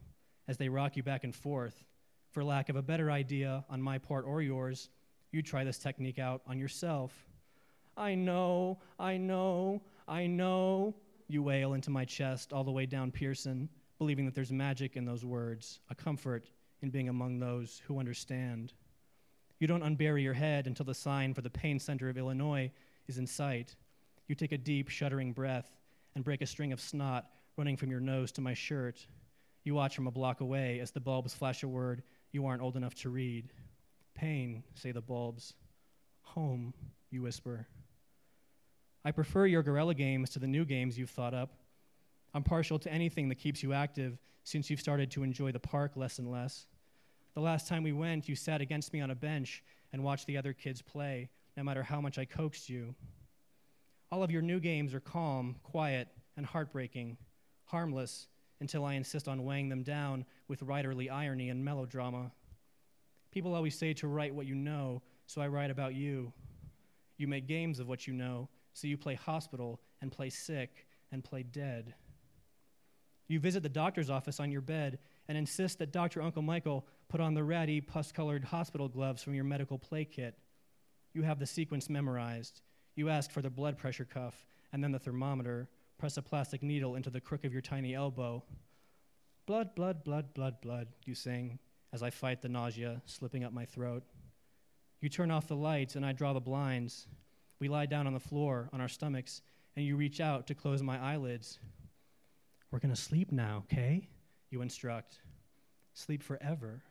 as 0.48 0.58
they 0.58 0.70
rock 0.70 0.95
you 0.95 1.04
back 1.04 1.24
and 1.24 1.36
forth. 1.36 1.84
For 2.32 2.43
lack 2.43 2.70
of 2.70 2.76
a 2.76 2.82
better 2.82 3.12
idea 3.12 3.66
on 3.70 3.82
my 3.82 3.98
part 3.98 4.26
or 4.26 4.41
yours, 4.41 4.89
you 5.32 5.41
try 5.41 5.64
this 5.64 5.78
technique 5.78 6.20
out 6.20 6.41
on 6.48 6.58
yourself. 6.60 7.14
I 7.95 8.16
know, 8.16 8.80
I 9.00 9.18
know, 9.18 9.82
I 10.08 10.28
know, 10.28 10.95
you 11.28 11.43
wail 11.43 11.74
into 11.74 11.89
my 11.89 12.06
chest 12.06 12.54
all 12.54 12.64
the 12.64 12.72
way 12.72 12.86
down 12.86 13.12
Pearson, 13.12 13.70
believing 13.98 14.26
that 14.26 14.36
there's 14.36 14.52
magic 14.52 14.95
in 14.95 15.06
those 15.06 15.26
words, 15.26 15.80
a 15.89 15.95
comfort 15.95 16.50
in 16.82 16.89
being 16.89 17.10
among 17.10 17.39
those 17.39 17.82
who 17.88 18.00
understand. 18.00 18.74
You 19.60 19.68
don't 19.68 19.82
unbury 19.82 20.22
your 20.22 20.34
head 20.34 20.68
until 20.68 20.86
the 20.86 20.93
sign 20.93 21.34
for 21.34 21.41
the 21.41 21.50
pain 21.50 21.80
center 21.80 22.10
of 22.10 22.18
Illinois 22.18 22.72
is 23.08 23.18
in 23.18 23.26
sight. 23.26 23.76
You 24.28 24.36
take 24.36 24.52
a 24.52 24.58
deep, 24.58 24.89
shuddering 24.89 25.34
breath 25.34 25.72
and 26.16 26.24
break 26.24 26.41
a 26.41 26.45
string 26.45 26.72
of 26.72 26.80
snot 26.80 27.28
running 27.58 27.78
from 27.78 27.89
your 27.89 28.00
nose 28.00 28.32
to 28.34 28.41
my 28.41 28.54
shirt. 28.54 29.08
You 29.68 29.76
watch 29.76 29.97
from 29.97 30.07
a 30.07 30.11
block 30.11 30.39
away 30.39 30.80
as 30.80 30.91
the 30.91 31.01
bulbs 31.01 31.34
flash 31.34 31.61
a 31.61 31.68
word 31.68 32.01
you 32.32 32.45
aren't 32.45 32.61
old 32.61 32.78
enough 32.78 32.95
to 33.01 33.09
read. 33.09 33.51
Pain, 34.15 34.63
say 34.76 34.93
the 34.93 35.01
bulbs. 35.01 35.55
Home, 36.22 36.74
you 37.11 37.24
whisper. 37.24 37.68
I 39.03 39.11
prefer 39.11 39.45
your 39.45 39.63
Gorilla 39.63 39.93
games 39.93 40.30
to 40.30 40.39
the 40.39 40.47
new 40.47 40.63
games 40.63 40.97
you've 40.97 41.09
thought 41.09 41.34
up. 41.34 41.51
I'm 42.34 42.43
partial 42.43 42.80
to 42.80 42.89
anything 42.89 43.28
that 43.28 43.39
keeps 43.39 43.61
you 43.61 43.74
active 43.74 44.18
since 44.45 44.70
you've 44.70 44.80
started 44.80 45.11
to 45.11 45.24
enjoy 45.24 45.51
the 45.51 45.59
park 45.59 45.97
less 45.97 46.18
and 46.18 46.32
less. 46.32 46.65
The 47.34 47.41
last 47.41 47.68
time 47.68 47.84
we 47.84 47.91
went, 47.91 48.30
you 48.30 48.38
sat 48.38 48.61
against 48.61 48.93
me 48.93 49.01
on 49.01 49.11
a 49.11 49.15
bench 49.15 49.65
and 49.91 50.01
watched 50.01 50.28
the 50.28 50.38
other 50.38 50.53
kids 50.53 50.82
play, 50.82 51.28
no 51.57 51.63
matter 51.63 51.84
how 51.84 51.99
much 51.99 52.18
I 52.18 52.24
coaxed 52.24 52.70
you. 52.70 52.95
All 54.13 54.24
of 54.24 54.32
your 54.32 54.41
new 54.41 54.61
games 54.61 54.93
are 54.93 55.01
calm, 55.01 55.57
quiet, 55.61 56.07
and 56.38 56.45
heartbreaking, 56.45 57.18
harmless 57.65 58.30
until 58.60 58.86
I 58.86 58.93
insist 58.93 59.28
on 59.28 59.43
weighing 59.43 59.70
them 59.70 59.84
down 59.84 60.26
with 60.47 60.62
writerly 60.62 61.12
irony 61.12 61.49
and 61.49 61.64
melodrama. 61.64 62.32
People 63.32 63.53
always 63.53 63.78
say 63.78 63.93
to 63.93 64.08
write 64.08 64.34
what 64.34 64.47
you 64.47 64.55
know, 64.55 65.01
so 65.28 65.41
I 65.41 65.47
write 65.47 65.70
about 65.70 65.93
you. 65.93 66.34
You 67.18 67.28
make 67.28 67.47
games 67.47 67.80
of 67.80 67.88
what 67.88 68.08
you 68.08 68.14
know, 68.14 68.49
so 68.74 68.88
you 68.88 68.97
play 68.97 69.16
hospital 69.16 69.80
and 70.01 70.12
play 70.12 70.30
sick 70.30 70.88
and 71.12 71.24
play 71.24 71.43
dead. 71.43 71.93
You 73.28 73.39
visit 73.39 73.62
the 73.62 73.70
doctor's 73.70 74.10
office 74.10 74.39
on 74.39 74.51
your 74.51 74.62
bed 74.62 74.99
and 75.28 75.38
insist 75.38 75.80
that 75.80 75.91
Dr. 75.91 76.22
Uncle 76.22 76.41
Michael 76.41 76.86
put 77.10 77.20
on 77.20 77.34
the 77.34 77.43
ratty, 77.43 77.82
pus 77.82 78.12
colored 78.12 78.45
hospital 78.45 78.88
gloves 78.88 79.22
from 79.22 79.34
your 79.34 79.43
medical 79.43 79.78
play 79.78 80.05
kit. 80.05 80.38
You 81.14 81.24
have 81.24 81.39
the 81.39 81.45
sequence 81.45 81.89
memorized. 81.89 82.62
You 82.95 83.10
ask 83.10 83.32
for 83.32 83.41
the 83.41 83.49
blood 83.49 83.78
pressure 83.78 84.05
cuff 84.05 84.45
and 84.72 84.84
then 84.84 84.91
the 84.91 84.99
thermometer, 84.99 85.70
press 85.98 86.18
a 86.18 86.22
plastic 86.22 86.62
needle 86.62 86.95
into 86.95 87.10
the 87.10 87.22
crook 87.22 87.43
of 87.43 87.54
your 87.54 87.62
tiny 87.62 87.95
elbow. 87.95 88.43
Blood, 89.45 89.76
blood, 89.76 90.04
blood, 90.04 90.34
blood, 90.34 90.62
blood, 90.62 90.88
you 91.06 91.16
sing 91.16 91.60
as 91.93 92.04
I 92.04 92.10
fight 92.10 92.41
the 92.41 92.50
nausea 92.50 93.02
slipping 93.06 93.43
up 93.43 93.54
my 93.54 93.66
throat. 93.66 94.04
You 95.02 95.10
turn 95.10 95.32
off 95.32 95.48
the 95.48 95.56
lights 95.56 95.95
and 95.95 96.06
I 96.06 96.12
draw 96.12 96.34
the 96.34 96.39
blinds. 96.39 97.08
We 97.60 97.70
lie 97.70 97.86
down 97.86 98.08
on 98.08 98.14
the 98.14 98.20
floor 98.20 98.70
on 98.74 98.82
our 98.82 98.88
stomachs, 98.88 99.41
and 99.76 99.86
you 99.86 99.95
reach 99.95 100.20
out 100.20 100.48
to 100.48 100.56
close 100.56 100.84
my 100.84 101.00
eyelids. 101.00 101.60
We're 102.72 102.80
going 102.80 102.93
to 102.93 103.02
sleep 103.02 103.32
now, 103.32 103.64
okay? 103.72 104.08
You 104.50 104.62
instruct. 104.62 105.20
Sleep 105.93 106.22
forever. 106.22 106.84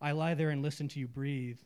I 0.00 0.12
lie 0.12 0.34
there 0.34 0.50
and 0.50 0.62
listen 0.62 0.88
to 0.88 1.00
you 1.00 1.06
breathe. 1.06 1.58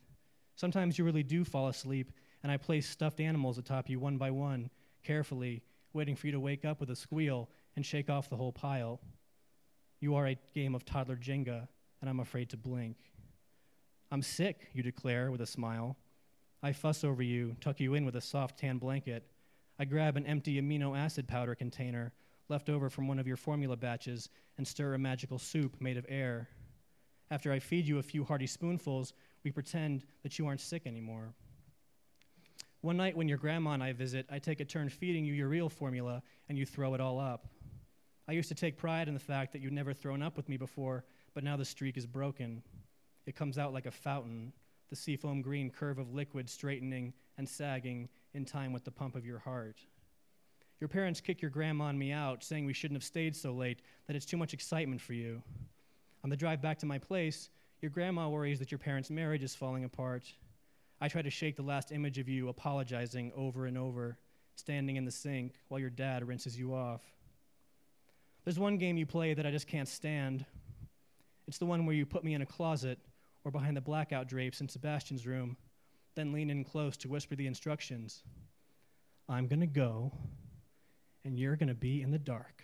Sometimes 0.57 0.99
you 0.99 1.05
really 1.05 1.23
do 1.23 1.45
fall 1.45 1.69
asleep, 1.69 2.13
and 2.43 2.51
I 2.53 2.57
place 2.57 2.89
stuffed 2.89 3.21
animals 3.21 3.59
atop 3.59 3.89
you 3.89 3.99
one 3.99 4.19
by 4.19 4.31
one, 4.31 4.71
carefully, 5.03 5.63
waiting 5.97 6.15
for 6.15 6.27
you 6.27 6.33
to 6.33 6.41
wake 6.41 6.65
up 6.65 6.79
with 6.79 6.91
a 6.91 6.97
squeal 6.97 7.49
and 7.75 7.85
shake 7.85 8.09
off 8.09 8.31
the 8.31 8.37
whole 8.37 8.53
pile. 8.53 9.01
You 9.99 10.15
are 10.15 10.27
a 10.27 10.39
game 10.55 10.75
of 10.75 10.85
toddler 10.85 11.17
Jenga, 11.17 11.67
and 12.01 12.11
I'm 12.11 12.21
afraid 12.21 12.51
to 12.51 12.57
blink. 12.57 12.99
I'm 14.13 14.23
sick, 14.23 14.69
you 14.73 14.83
declare 14.83 15.31
with 15.31 15.41
a 15.41 15.47
smile. 15.47 15.97
I 16.63 16.73
fuss 16.73 17.03
over 17.03 17.23
you, 17.23 17.57
tuck 17.61 17.81
you 17.81 17.95
in 17.95 18.05
with 18.05 18.15
a 18.17 18.21
soft 18.21 18.59
tan 18.59 18.79
blanket. 18.79 19.25
I 19.79 19.85
grab 19.87 20.17
an 20.17 20.27
empty 20.27 20.61
amino 20.61 20.97
acid 20.97 21.27
powder 21.27 21.55
container 21.55 22.13
left 22.49 22.69
over 22.69 22.89
from 22.89 23.09
one 23.09 23.19
of 23.19 23.27
your 23.27 23.37
formula 23.37 23.77
batches 23.77 24.29
and 24.59 24.67
stir 24.69 24.95
a 24.95 24.99
magical 24.99 25.39
soup 25.39 25.81
made 25.81 25.97
of 25.97 26.07
air. 26.09 26.49
After 27.31 27.53
I 27.53 27.59
feed 27.59 27.87
you 27.87 27.99
a 27.99 28.03
few 28.03 28.23
hearty 28.23 28.47
spoonfuls, 28.47 29.13
we 29.43 29.51
pretend 29.51 30.05
that 30.23 30.39
you 30.39 30.47
aren't 30.47 30.61
sick 30.61 30.87
anymore. 30.87 31.35
One 32.87 32.97
night 32.97 33.17
when 33.17 33.29
your 33.29 33.37
grandma 33.37 33.73
and 33.73 33.83
I 33.83 33.93
visit, 33.93 34.27
I 34.31 34.39
take 34.39 34.61
a 34.61 34.65
turn 34.65 34.89
feeding 34.89 35.25
you 35.25 35.35
your 35.35 35.49
real 35.49 35.69
formula 35.69 36.23
and 36.49 36.57
you 36.57 36.65
throw 36.65 36.95
it 36.95 37.01
all 37.01 37.19
up. 37.19 37.49
I 38.29 38.33
used 38.33 38.49
to 38.51 38.55
take 38.55 38.77
pride 38.77 39.09
in 39.09 39.15
the 39.15 39.19
fact 39.19 39.53
that 39.53 39.61
you'd 39.61 39.73
never 39.73 39.93
thrown 39.93 40.23
up 40.23 40.37
with 40.37 40.49
me 40.49 40.57
before, 40.57 41.05
but 41.35 41.43
now 41.43 41.57
the 41.57 41.65
streak 41.65 41.97
is 41.97 42.07
broken. 42.07 42.63
It 43.27 43.35
comes 43.35 43.59
out 43.59 43.73
like 43.73 43.87
a 43.87 43.91
fountain, 43.91 44.53
the 44.89 44.95
seafoam 44.95 45.43
green 45.43 45.69
curve 45.69 45.99
of 45.99 46.15
liquid 46.15 46.49
straightening 46.49 47.13
and 47.37 47.49
sagging 47.49 48.09
in 48.35 48.45
time 48.45 48.73
with 48.73 48.85
the 48.85 48.93
pump 48.93 49.17
of 49.17 49.27
your 49.27 49.41
heart. 49.41 49.81
Your 50.79 50.87
parents 50.87 51.21
kick 51.21 51.43
your 51.43 51.51
grandma 51.51 51.89
and 51.89 51.99
me 51.99 52.13
out, 52.13 52.45
saying 52.45 52.67
we 52.67 52.73
shouldn't 52.73 52.99
have 52.99 53.03
stayed 53.03 53.35
so 53.35 53.51
late, 53.51 53.83
that 54.07 54.15
it's 54.15 54.27
too 54.27 54.37
much 54.37 54.55
excitement 54.55 55.01
for 55.01 55.13
you. 55.13 55.43
On 56.23 56.31
the 56.31 56.37
drive 56.37 56.63
back 56.63 56.79
to 56.79 56.87
my 56.87 56.99
place, 56.99 57.51
your 57.81 57.91
grandma 57.91 58.29
worries 58.29 58.61
that 58.61 58.71
your 58.71 58.79
parents' 58.79 59.11
marriage 59.11 59.43
is 59.43 59.57
falling 59.57 59.83
apart. 59.83 60.33
I 61.01 61.09
try 61.09 61.23
to 61.23 61.31
shake 61.31 61.57
the 61.57 61.63
last 61.63 61.93
image 61.93 62.19
of 62.19 62.29
you 62.29 62.49
apologizing 62.49 63.33
over 63.37 63.67
and 63.67 63.77
over, 63.77 64.19
standing 64.55 64.97
in 64.97 65.05
the 65.05 65.11
sink 65.11 65.55
while 65.69 65.81
your 65.81 65.91
dad 65.91 66.27
rinses 66.27 66.59
you 66.59 66.75
off. 66.75 67.03
There's 68.45 68.59
one 68.59 68.79
game 68.79 68.97
you 68.97 69.07
play 69.07 69.35
that 69.35 69.47
I 69.47 69.51
just 69.51 69.67
can't 69.67 69.89
stand. 69.89 70.47
It's 71.47 71.59
the 71.59 71.67
one 71.67 71.85
where 71.85 71.95
you 71.95 72.07
put 72.07 72.25
me 72.25 72.35
in 72.35 72.43
a 72.43 72.47
closet 72.47 72.99
or 73.45 73.51
behind 73.51 73.77
the 73.77 73.81
blackout 73.81 74.27
drapes 74.29 74.61
in 74.61 74.69
Sebastian's 74.69 75.27
room, 75.27 75.57
then 76.15 76.33
lean 76.33 76.51
in 76.51 76.65
close 76.65 76.97
to 76.97 77.09
whisper 77.09 77.37
the 77.37 77.47
instructions. 77.47 78.25
I'm 79.29 79.47
going 79.47 79.61
to 79.61 79.67
go, 79.67 80.13
and 81.25 81.39
you're 81.39 81.57
going 81.57 81.69
to 81.69 81.75
be 81.75 82.03
in 82.03 82.11
the 82.11 82.19
dark, 82.19 82.63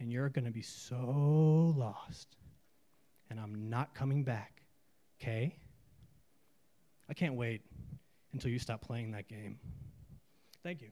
and 0.00 0.10
you're 0.10 0.28
going 0.30 0.46
to 0.46 0.50
be 0.50 0.62
so 0.62 1.74
lost, 1.76 2.36
and 3.30 3.38
I'm 3.38 3.68
not 3.68 3.94
coming 3.94 4.24
back, 4.24 4.62
okay? 5.20 5.56
I 7.10 7.14
can't 7.14 7.34
wait 7.34 7.62
until 8.32 8.50
you 8.50 8.58
stop 8.58 8.82
playing 8.82 9.12
that 9.12 9.28
game. 9.28 9.58
Thank 10.62 10.82
you. 10.82 10.88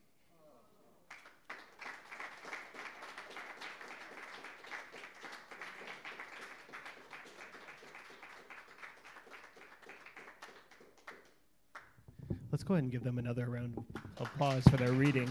Let's 12.50 12.64
go 12.64 12.72
ahead 12.72 12.84
and 12.84 12.92
give 12.92 13.04
them 13.04 13.18
another 13.18 13.50
round 13.50 13.76
of 14.16 14.26
applause 14.26 14.64
for 14.64 14.78
their 14.78 14.92
reading. 14.92 15.28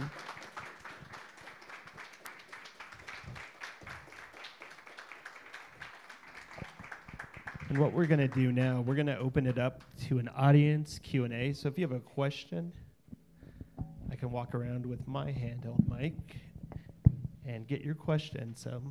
What 7.78 7.92
we're 7.92 8.06
going 8.06 8.20
to 8.20 8.28
do 8.28 8.54
now, 8.54 8.82
we're 8.82 8.96
going 8.96 9.08
to 9.08 9.18
open 9.18 9.46
it 9.46 9.58
up 9.58 9.84
to 10.08 10.18
an 10.18 10.30
audience 10.30 10.98
Q&A. 11.04 11.52
So 11.52 11.68
if 11.68 11.78
you 11.78 11.86
have 11.86 11.96
a 11.96 12.00
question, 12.00 12.72
I 14.10 14.16
can 14.16 14.32
walk 14.32 14.56
around 14.56 14.86
with 14.86 15.06
my 15.08 15.26
handheld 15.26 15.86
mic 15.90 16.14
and 17.46 17.68
get 17.68 17.82
your 17.82 17.96
question. 17.96 18.56
So 18.56 18.82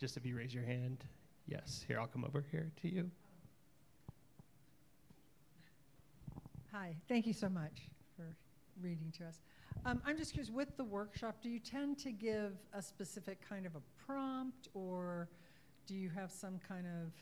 just 0.00 0.16
if 0.16 0.24
you 0.24 0.36
raise 0.36 0.54
your 0.54 0.64
hand, 0.64 1.04
yes, 1.46 1.84
here, 1.86 2.00
I'll 2.00 2.06
come 2.06 2.24
over 2.24 2.42
here 2.50 2.70
to 2.80 2.88
you. 2.88 3.10
Hi, 6.72 6.96
thank 7.08 7.26
you 7.26 7.34
so 7.34 7.50
much 7.50 7.88
for 8.16 8.24
reading 8.80 9.12
to 9.18 9.26
us. 9.26 9.40
Um, 9.84 10.00
I'm 10.06 10.16
just 10.16 10.32
curious, 10.32 10.50
with 10.50 10.74
the 10.78 10.84
workshop, 10.84 11.36
do 11.42 11.50
you 11.50 11.58
tend 11.58 11.98
to 11.98 12.10
give 12.10 12.52
a 12.72 12.80
specific 12.80 13.38
kind 13.46 13.66
of 13.66 13.74
a 13.74 13.80
prompt, 14.06 14.68
or 14.72 15.28
do 15.86 15.94
you 15.94 16.08
have 16.08 16.32
some 16.32 16.58
kind 16.66 16.86
of 16.86 17.12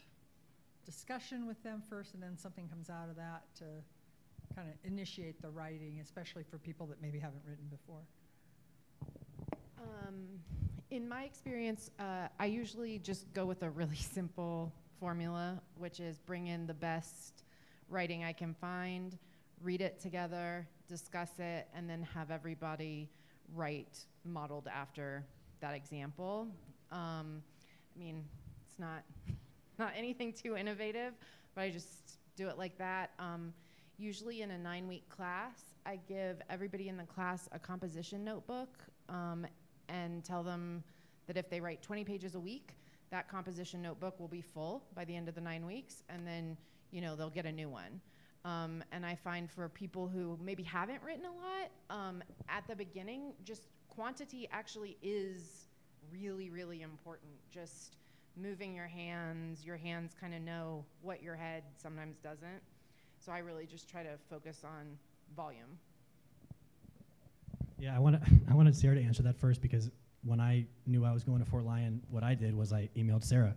discussion 0.86 1.46
with 1.46 1.62
them 1.62 1.82
first, 1.90 2.14
and 2.14 2.22
then 2.22 2.38
something 2.38 2.68
comes 2.68 2.88
out 2.88 3.10
of 3.10 3.16
that 3.16 3.42
to 3.58 3.64
kind 4.54 4.68
of 4.68 4.74
initiate 4.90 5.42
the 5.42 5.50
writing, 5.50 5.98
especially 6.00 6.44
for 6.44 6.56
people 6.56 6.86
that 6.86 7.02
maybe 7.02 7.18
haven't 7.18 7.42
written 7.46 7.66
before? 7.68 8.00
Um, 9.78 10.14
in 10.90 11.08
my 11.08 11.24
experience, 11.24 11.90
uh, 11.98 12.28
I 12.38 12.46
usually 12.46 12.98
just 13.00 13.30
go 13.34 13.44
with 13.44 13.62
a 13.64 13.70
really 13.70 13.96
simple 14.14 14.72
formula, 15.00 15.60
which 15.76 16.00
is 16.00 16.18
bring 16.20 16.46
in 16.46 16.66
the 16.66 16.74
best 16.74 17.42
writing 17.88 18.24
I 18.24 18.32
can 18.32 18.54
find, 18.54 19.18
read 19.62 19.80
it 19.80 20.00
together, 20.00 20.66
discuss 20.88 21.30
it, 21.38 21.68
and 21.74 21.88
then 21.90 22.06
have 22.14 22.30
everybody 22.30 23.10
write 23.54 23.98
modeled 24.24 24.68
after 24.68 25.24
that 25.60 25.74
example. 25.74 26.48
Um, 26.90 27.42
I 27.94 27.98
mean, 27.98 28.24
it's 28.68 28.78
not 28.78 29.02
not 29.78 29.92
anything 29.96 30.32
too 30.32 30.56
innovative, 30.56 31.14
but 31.54 31.62
I 31.62 31.70
just 31.70 32.18
do 32.36 32.48
it 32.48 32.58
like 32.58 32.76
that. 32.78 33.10
Um, 33.18 33.52
usually 33.98 34.42
in 34.42 34.50
a 34.50 34.58
nine-week 34.58 35.08
class, 35.08 35.74
I 35.84 35.98
give 36.08 36.40
everybody 36.50 36.88
in 36.88 36.96
the 36.96 37.04
class 37.04 37.48
a 37.52 37.58
composition 37.58 38.24
notebook 38.24 38.78
um, 39.08 39.46
and 39.88 40.24
tell 40.24 40.42
them 40.42 40.82
that 41.26 41.36
if 41.36 41.48
they 41.48 41.60
write 41.60 41.82
20 41.82 42.04
pages 42.04 42.34
a 42.34 42.40
week, 42.40 42.76
that 43.10 43.28
composition 43.28 43.82
notebook 43.82 44.18
will 44.18 44.28
be 44.28 44.40
full 44.40 44.84
by 44.94 45.04
the 45.04 45.14
end 45.14 45.28
of 45.28 45.34
the 45.34 45.40
nine 45.40 45.64
weeks, 45.64 46.02
and 46.08 46.26
then 46.26 46.56
you 46.90 47.00
know 47.00 47.14
they'll 47.14 47.30
get 47.30 47.46
a 47.46 47.52
new 47.52 47.68
one. 47.68 48.00
Um, 48.44 48.82
and 48.92 49.04
I 49.04 49.14
find 49.14 49.50
for 49.50 49.68
people 49.68 50.08
who 50.08 50.38
maybe 50.42 50.62
haven't 50.62 51.02
written 51.02 51.24
a 51.24 51.30
lot, 51.30 51.70
um, 51.90 52.22
at 52.48 52.66
the 52.68 52.76
beginning, 52.76 53.32
just 53.44 53.66
quantity 53.88 54.48
actually 54.52 54.96
is 55.02 55.66
really, 56.12 56.50
really 56.50 56.82
important. 56.82 57.32
Just 57.50 57.96
moving 58.36 58.74
your 58.74 58.86
hands, 58.86 59.64
your 59.64 59.76
hands 59.76 60.14
kind 60.20 60.34
of 60.34 60.42
know 60.42 60.84
what 61.02 61.22
your 61.22 61.34
head 61.34 61.62
sometimes 61.80 62.18
doesn't. 62.18 62.60
So 63.18 63.32
I 63.32 63.38
really 63.38 63.66
just 63.66 63.88
try 63.88 64.02
to 64.02 64.16
focus 64.30 64.62
on 64.64 64.98
volume. 65.34 65.78
Yeah, 67.78 67.96
I 67.96 67.98
want 67.98 68.22
to. 68.22 68.30
I 68.50 68.54
wanted 68.54 68.76
Sarah 68.76 68.94
to 68.94 69.02
answer 69.02 69.22
that 69.22 69.36
first 69.36 69.60
because 69.60 69.90
when 70.24 70.40
I 70.40 70.66
knew 70.86 71.04
I 71.04 71.12
was 71.12 71.24
going 71.24 71.38
to 71.38 71.44
Fort 71.44 71.64
Lyon, 71.64 72.02
what 72.10 72.22
I 72.22 72.34
did 72.34 72.54
was 72.54 72.72
I 72.72 72.88
emailed 72.96 73.24
Sarah, 73.24 73.54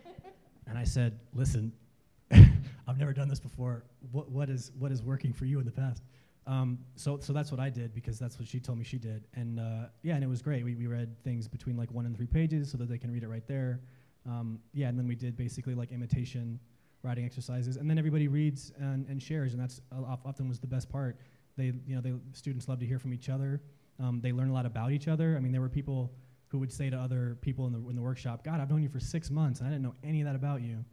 and 0.66 0.78
I 0.78 0.84
said, 0.84 1.18
"Listen, 1.34 1.72
I've 2.32 2.98
never 2.98 3.12
done 3.12 3.28
this 3.28 3.40
before. 3.40 3.84
What, 4.12 4.30
what 4.30 4.50
is 4.50 4.72
what 4.78 4.92
is 4.92 5.02
working 5.02 5.32
for 5.32 5.44
you 5.44 5.58
in 5.58 5.64
the 5.64 5.72
past? 5.72 6.02
Um, 6.46 6.78
so 6.96 7.18
so 7.20 7.32
that's 7.32 7.50
what 7.50 7.60
I 7.60 7.70
did 7.70 7.94
because 7.94 8.18
that's 8.18 8.38
what 8.38 8.46
she 8.46 8.60
told 8.60 8.78
me 8.78 8.84
she 8.84 8.98
did. 8.98 9.24
And 9.34 9.60
uh, 9.60 9.86
yeah, 10.02 10.14
and 10.14 10.24
it 10.24 10.28
was 10.28 10.42
great. 10.42 10.64
We, 10.64 10.74
we 10.74 10.86
read 10.86 11.14
things 11.24 11.48
between 11.48 11.76
like 11.76 11.90
one 11.90 12.06
and 12.06 12.16
three 12.16 12.26
pages 12.26 12.70
so 12.70 12.78
that 12.78 12.88
they 12.88 12.98
can 12.98 13.10
read 13.10 13.22
it 13.22 13.28
right 13.28 13.46
there. 13.46 13.80
Um, 14.26 14.58
yeah, 14.72 14.88
and 14.88 14.98
then 14.98 15.06
we 15.06 15.14
did 15.14 15.36
basically 15.36 15.74
like 15.74 15.92
imitation 15.92 16.58
writing 17.02 17.24
exercises, 17.24 17.76
and 17.76 17.88
then 17.88 17.98
everybody 17.98 18.28
reads 18.28 18.72
and, 18.78 19.06
and 19.08 19.22
shares, 19.22 19.52
and 19.52 19.62
that's 19.62 19.80
often 20.24 20.48
was 20.48 20.58
the 20.58 20.66
best 20.66 20.88
part. 20.88 21.18
They 21.56 21.72
you 21.86 21.94
know 21.94 22.00
they 22.00 22.12
students 22.32 22.68
love 22.68 22.80
to 22.80 22.86
hear 22.86 22.98
from 22.98 23.12
each 23.12 23.28
other. 23.28 23.60
Um, 24.00 24.20
they 24.20 24.32
learn 24.32 24.48
a 24.48 24.52
lot 24.52 24.66
about 24.66 24.90
each 24.90 25.06
other. 25.06 25.36
I 25.36 25.40
mean, 25.40 25.52
there 25.52 25.60
were 25.60 25.68
people 25.68 26.12
who 26.48 26.58
would 26.58 26.72
say 26.72 26.90
to 26.90 26.96
other 26.96 27.36
people 27.42 27.66
in 27.66 27.72
the 27.72 27.78
in 27.90 27.96
the 27.96 28.02
workshop, 28.02 28.44
"God, 28.44 28.60
I've 28.60 28.70
known 28.70 28.82
you 28.82 28.88
for 28.88 29.00
six 29.00 29.30
months, 29.30 29.60
and 29.60 29.68
I 29.68 29.72
didn't 29.72 29.84
know 29.84 29.94
any 30.02 30.20
of 30.20 30.26
that 30.26 30.36
about 30.36 30.62
you." 30.62 30.84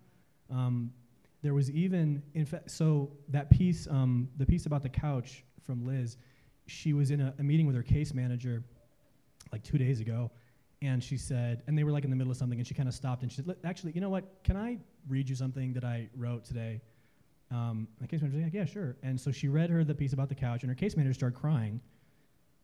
Um, 0.50 0.92
there 1.42 1.54
was 1.54 1.72
even, 1.72 2.22
in 2.34 2.46
fact, 2.46 2.70
so 2.70 3.12
that 3.30 3.50
piece, 3.50 3.88
um, 3.88 4.30
the 4.38 4.46
piece 4.46 4.66
about 4.66 4.84
the 4.84 4.90
couch 4.90 5.44
from 5.66 5.86
Liz, 5.86 6.18
she 6.68 6.94
was 6.94 7.12
in 7.12 7.22
a, 7.22 7.34
a, 7.40 7.44
meeting 7.44 7.66
with 7.66 7.76
her 7.76 7.84
case 7.84 8.14
manager 8.14 8.64
like 9.52 9.64
two 9.64 9.78
days 9.78 10.00
ago, 10.00 10.30
and 10.82 11.04
she 11.04 11.18
said, 11.18 11.64
and 11.68 11.78
they 11.78 11.84
were 11.84 11.92
like 11.92 12.04
in 12.04 12.10
the 12.10 12.16
middle 12.16 12.32
of 12.32 12.38
something, 12.38 12.60
and 12.60 12.68
she 12.68 12.74
kind 12.74 12.90
of 12.90 12.96
stopped 12.96 13.22
and 13.22 13.32
she 13.32 13.42
said, 13.42 13.56
actually, 13.64 13.92
you 13.94 14.02
know 14.02 14.10
what? 14.10 14.44
Can 14.44 14.58
I 14.58 14.78
read 15.08 15.30
you 15.30 15.36
something 15.36 15.74
that 15.74 15.84
I 15.84 16.10
wrote 16.16 16.44
today? 16.44 16.82
Um, 17.52 17.88
case 18.08 18.22
manager 18.22 18.38
was 18.38 18.46
like, 18.46 18.54
yeah, 18.54 18.66
sure. 18.66 18.96
And 19.04 19.20
so 19.20 19.32
she 19.32 19.48
read 19.48 19.70
her 19.70 19.84
the 19.84 19.94
piece 19.94 20.14
about 20.14 20.30
the 20.30 20.36
couch, 20.36 20.64
and 20.64 20.70
her 20.70 20.76
case 20.76 20.96
manager 20.96 21.14
started 21.14 21.38
crying 21.38 21.82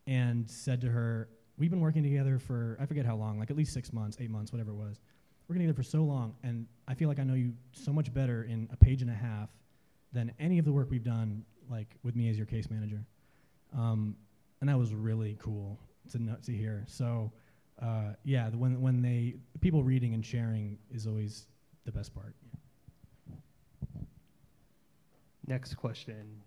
and 0.07 0.49
said 0.49 0.81
to 0.81 0.89
her, 0.89 1.29
we've 1.57 1.69
been 1.69 1.81
working 1.81 2.03
together 2.03 2.39
for, 2.39 2.77
I 2.79 2.85
forget 2.85 3.05
how 3.05 3.15
long, 3.15 3.37
like 3.39 3.51
at 3.51 3.57
least 3.57 3.73
six 3.73 3.91
months, 3.91 4.17
eight 4.19 4.29
months, 4.29 4.51
whatever 4.51 4.71
it 4.71 4.75
was 4.75 5.01
We're 5.47 5.53
working 5.53 5.67
together 5.67 5.75
for 5.75 5.83
so 5.83 6.03
long, 6.03 6.35
and 6.43 6.65
I 6.87 6.93
feel 6.93 7.07
like 7.09 7.19
I 7.19 7.23
know 7.23 7.33
you 7.33 7.53
so 7.71 7.91
much 7.91 8.13
better 8.13 8.43
in 8.43 8.69
a 8.71 8.77
page 8.77 9.01
and 9.01 9.11
a 9.11 9.13
half 9.13 9.49
than 10.13 10.31
any 10.39 10.57
of 10.59 10.65
the 10.65 10.71
work 10.71 10.89
we've 10.89 11.03
done, 11.03 11.43
like 11.69 11.97
with 12.03 12.15
me 12.15 12.29
as 12.29 12.37
your 12.37 12.45
case 12.45 12.69
manager. 12.69 13.05
Um, 13.77 14.15
and 14.61 14.69
that 14.69 14.77
was 14.77 14.93
really 14.93 15.37
cool 15.41 15.79
to 16.11 16.19
know, 16.19 16.35
to 16.45 16.51
hear. 16.51 16.85
So, 16.87 17.31
uh, 17.81 18.13
yeah, 18.23 18.49
the, 18.49 18.57
when 18.57 18.81
when 18.81 19.01
they 19.01 19.35
people 19.59 19.83
reading 19.83 20.13
and 20.13 20.25
sharing 20.25 20.77
is 20.91 21.05
always 21.05 21.45
the 21.85 21.91
best 21.91 22.13
part. 22.13 22.35
Next 25.45 25.75
question. 25.75 26.41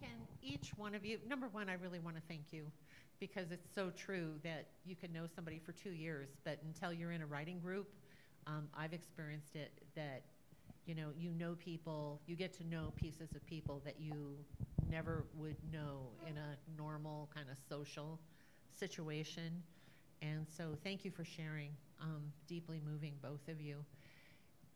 Can 0.00 0.08
each 0.42 0.72
one 0.76 0.94
of 0.94 1.04
you, 1.04 1.18
number 1.28 1.48
one, 1.48 1.68
I 1.68 1.74
really 1.74 1.98
want 1.98 2.16
to 2.16 2.22
thank 2.28 2.44
you 2.50 2.64
because 3.20 3.50
it's 3.50 3.68
so 3.74 3.90
true 3.90 4.34
that 4.42 4.68
you 4.86 4.96
can 4.96 5.12
know 5.12 5.26
somebody 5.34 5.58
for 5.58 5.72
two 5.72 5.90
years, 5.90 6.28
but 6.44 6.58
until 6.64 6.92
you're 6.92 7.12
in 7.12 7.20
a 7.20 7.26
writing 7.26 7.58
group, 7.58 7.88
um, 8.46 8.68
I've 8.74 8.94
experienced 8.94 9.54
it 9.54 9.70
that 9.94 10.22
you 10.88 10.94
know 10.94 11.10
you 11.16 11.30
know 11.30 11.54
people, 11.54 12.20
you 12.26 12.34
get 12.34 12.52
to 12.54 12.66
know 12.66 12.92
pieces 12.96 13.34
of 13.34 13.46
people 13.46 13.82
that 13.84 14.00
you 14.00 14.36
never 14.90 15.26
would 15.36 15.56
know 15.72 16.08
in 16.26 16.36
a 16.36 16.80
normal 16.80 17.28
kind 17.34 17.46
of 17.50 17.58
social 17.68 18.18
situation. 18.76 19.62
And 20.22 20.46
so, 20.56 20.76
thank 20.82 21.04
you 21.04 21.10
for 21.10 21.24
sharing. 21.24 21.70
Um, 22.00 22.32
deeply 22.46 22.80
moving, 22.84 23.14
both 23.22 23.48
of 23.48 23.60
you. 23.60 23.84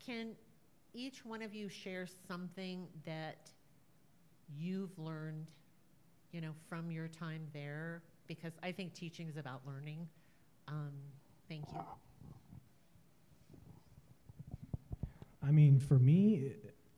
Can 0.05 0.31
each 0.93 1.25
one 1.25 1.41
of 1.41 1.53
you 1.53 1.67
share 1.69 2.05
something 2.27 2.87
that 3.05 3.49
you've 4.55 4.97
learned 4.99 5.47
you 6.33 6.41
know, 6.41 6.51
from 6.67 6.91
your 6.91 7.07
time 7.07 7.47
there? 7.53 8.01
Because 8.27 8.53
I 8.61 8.71
think 8.73 8.93
teaching 8.93 9.29
is 9.29 9.37
about 9.37 9.61
learning. 9.65 10.09
Um, 10.67 10.91
thank 11.47 11.63
you. 11.71 11.79
I 15.45 15.51
mean, 15.51 15.79
for 15.79 15.99
me, 15.99 16.53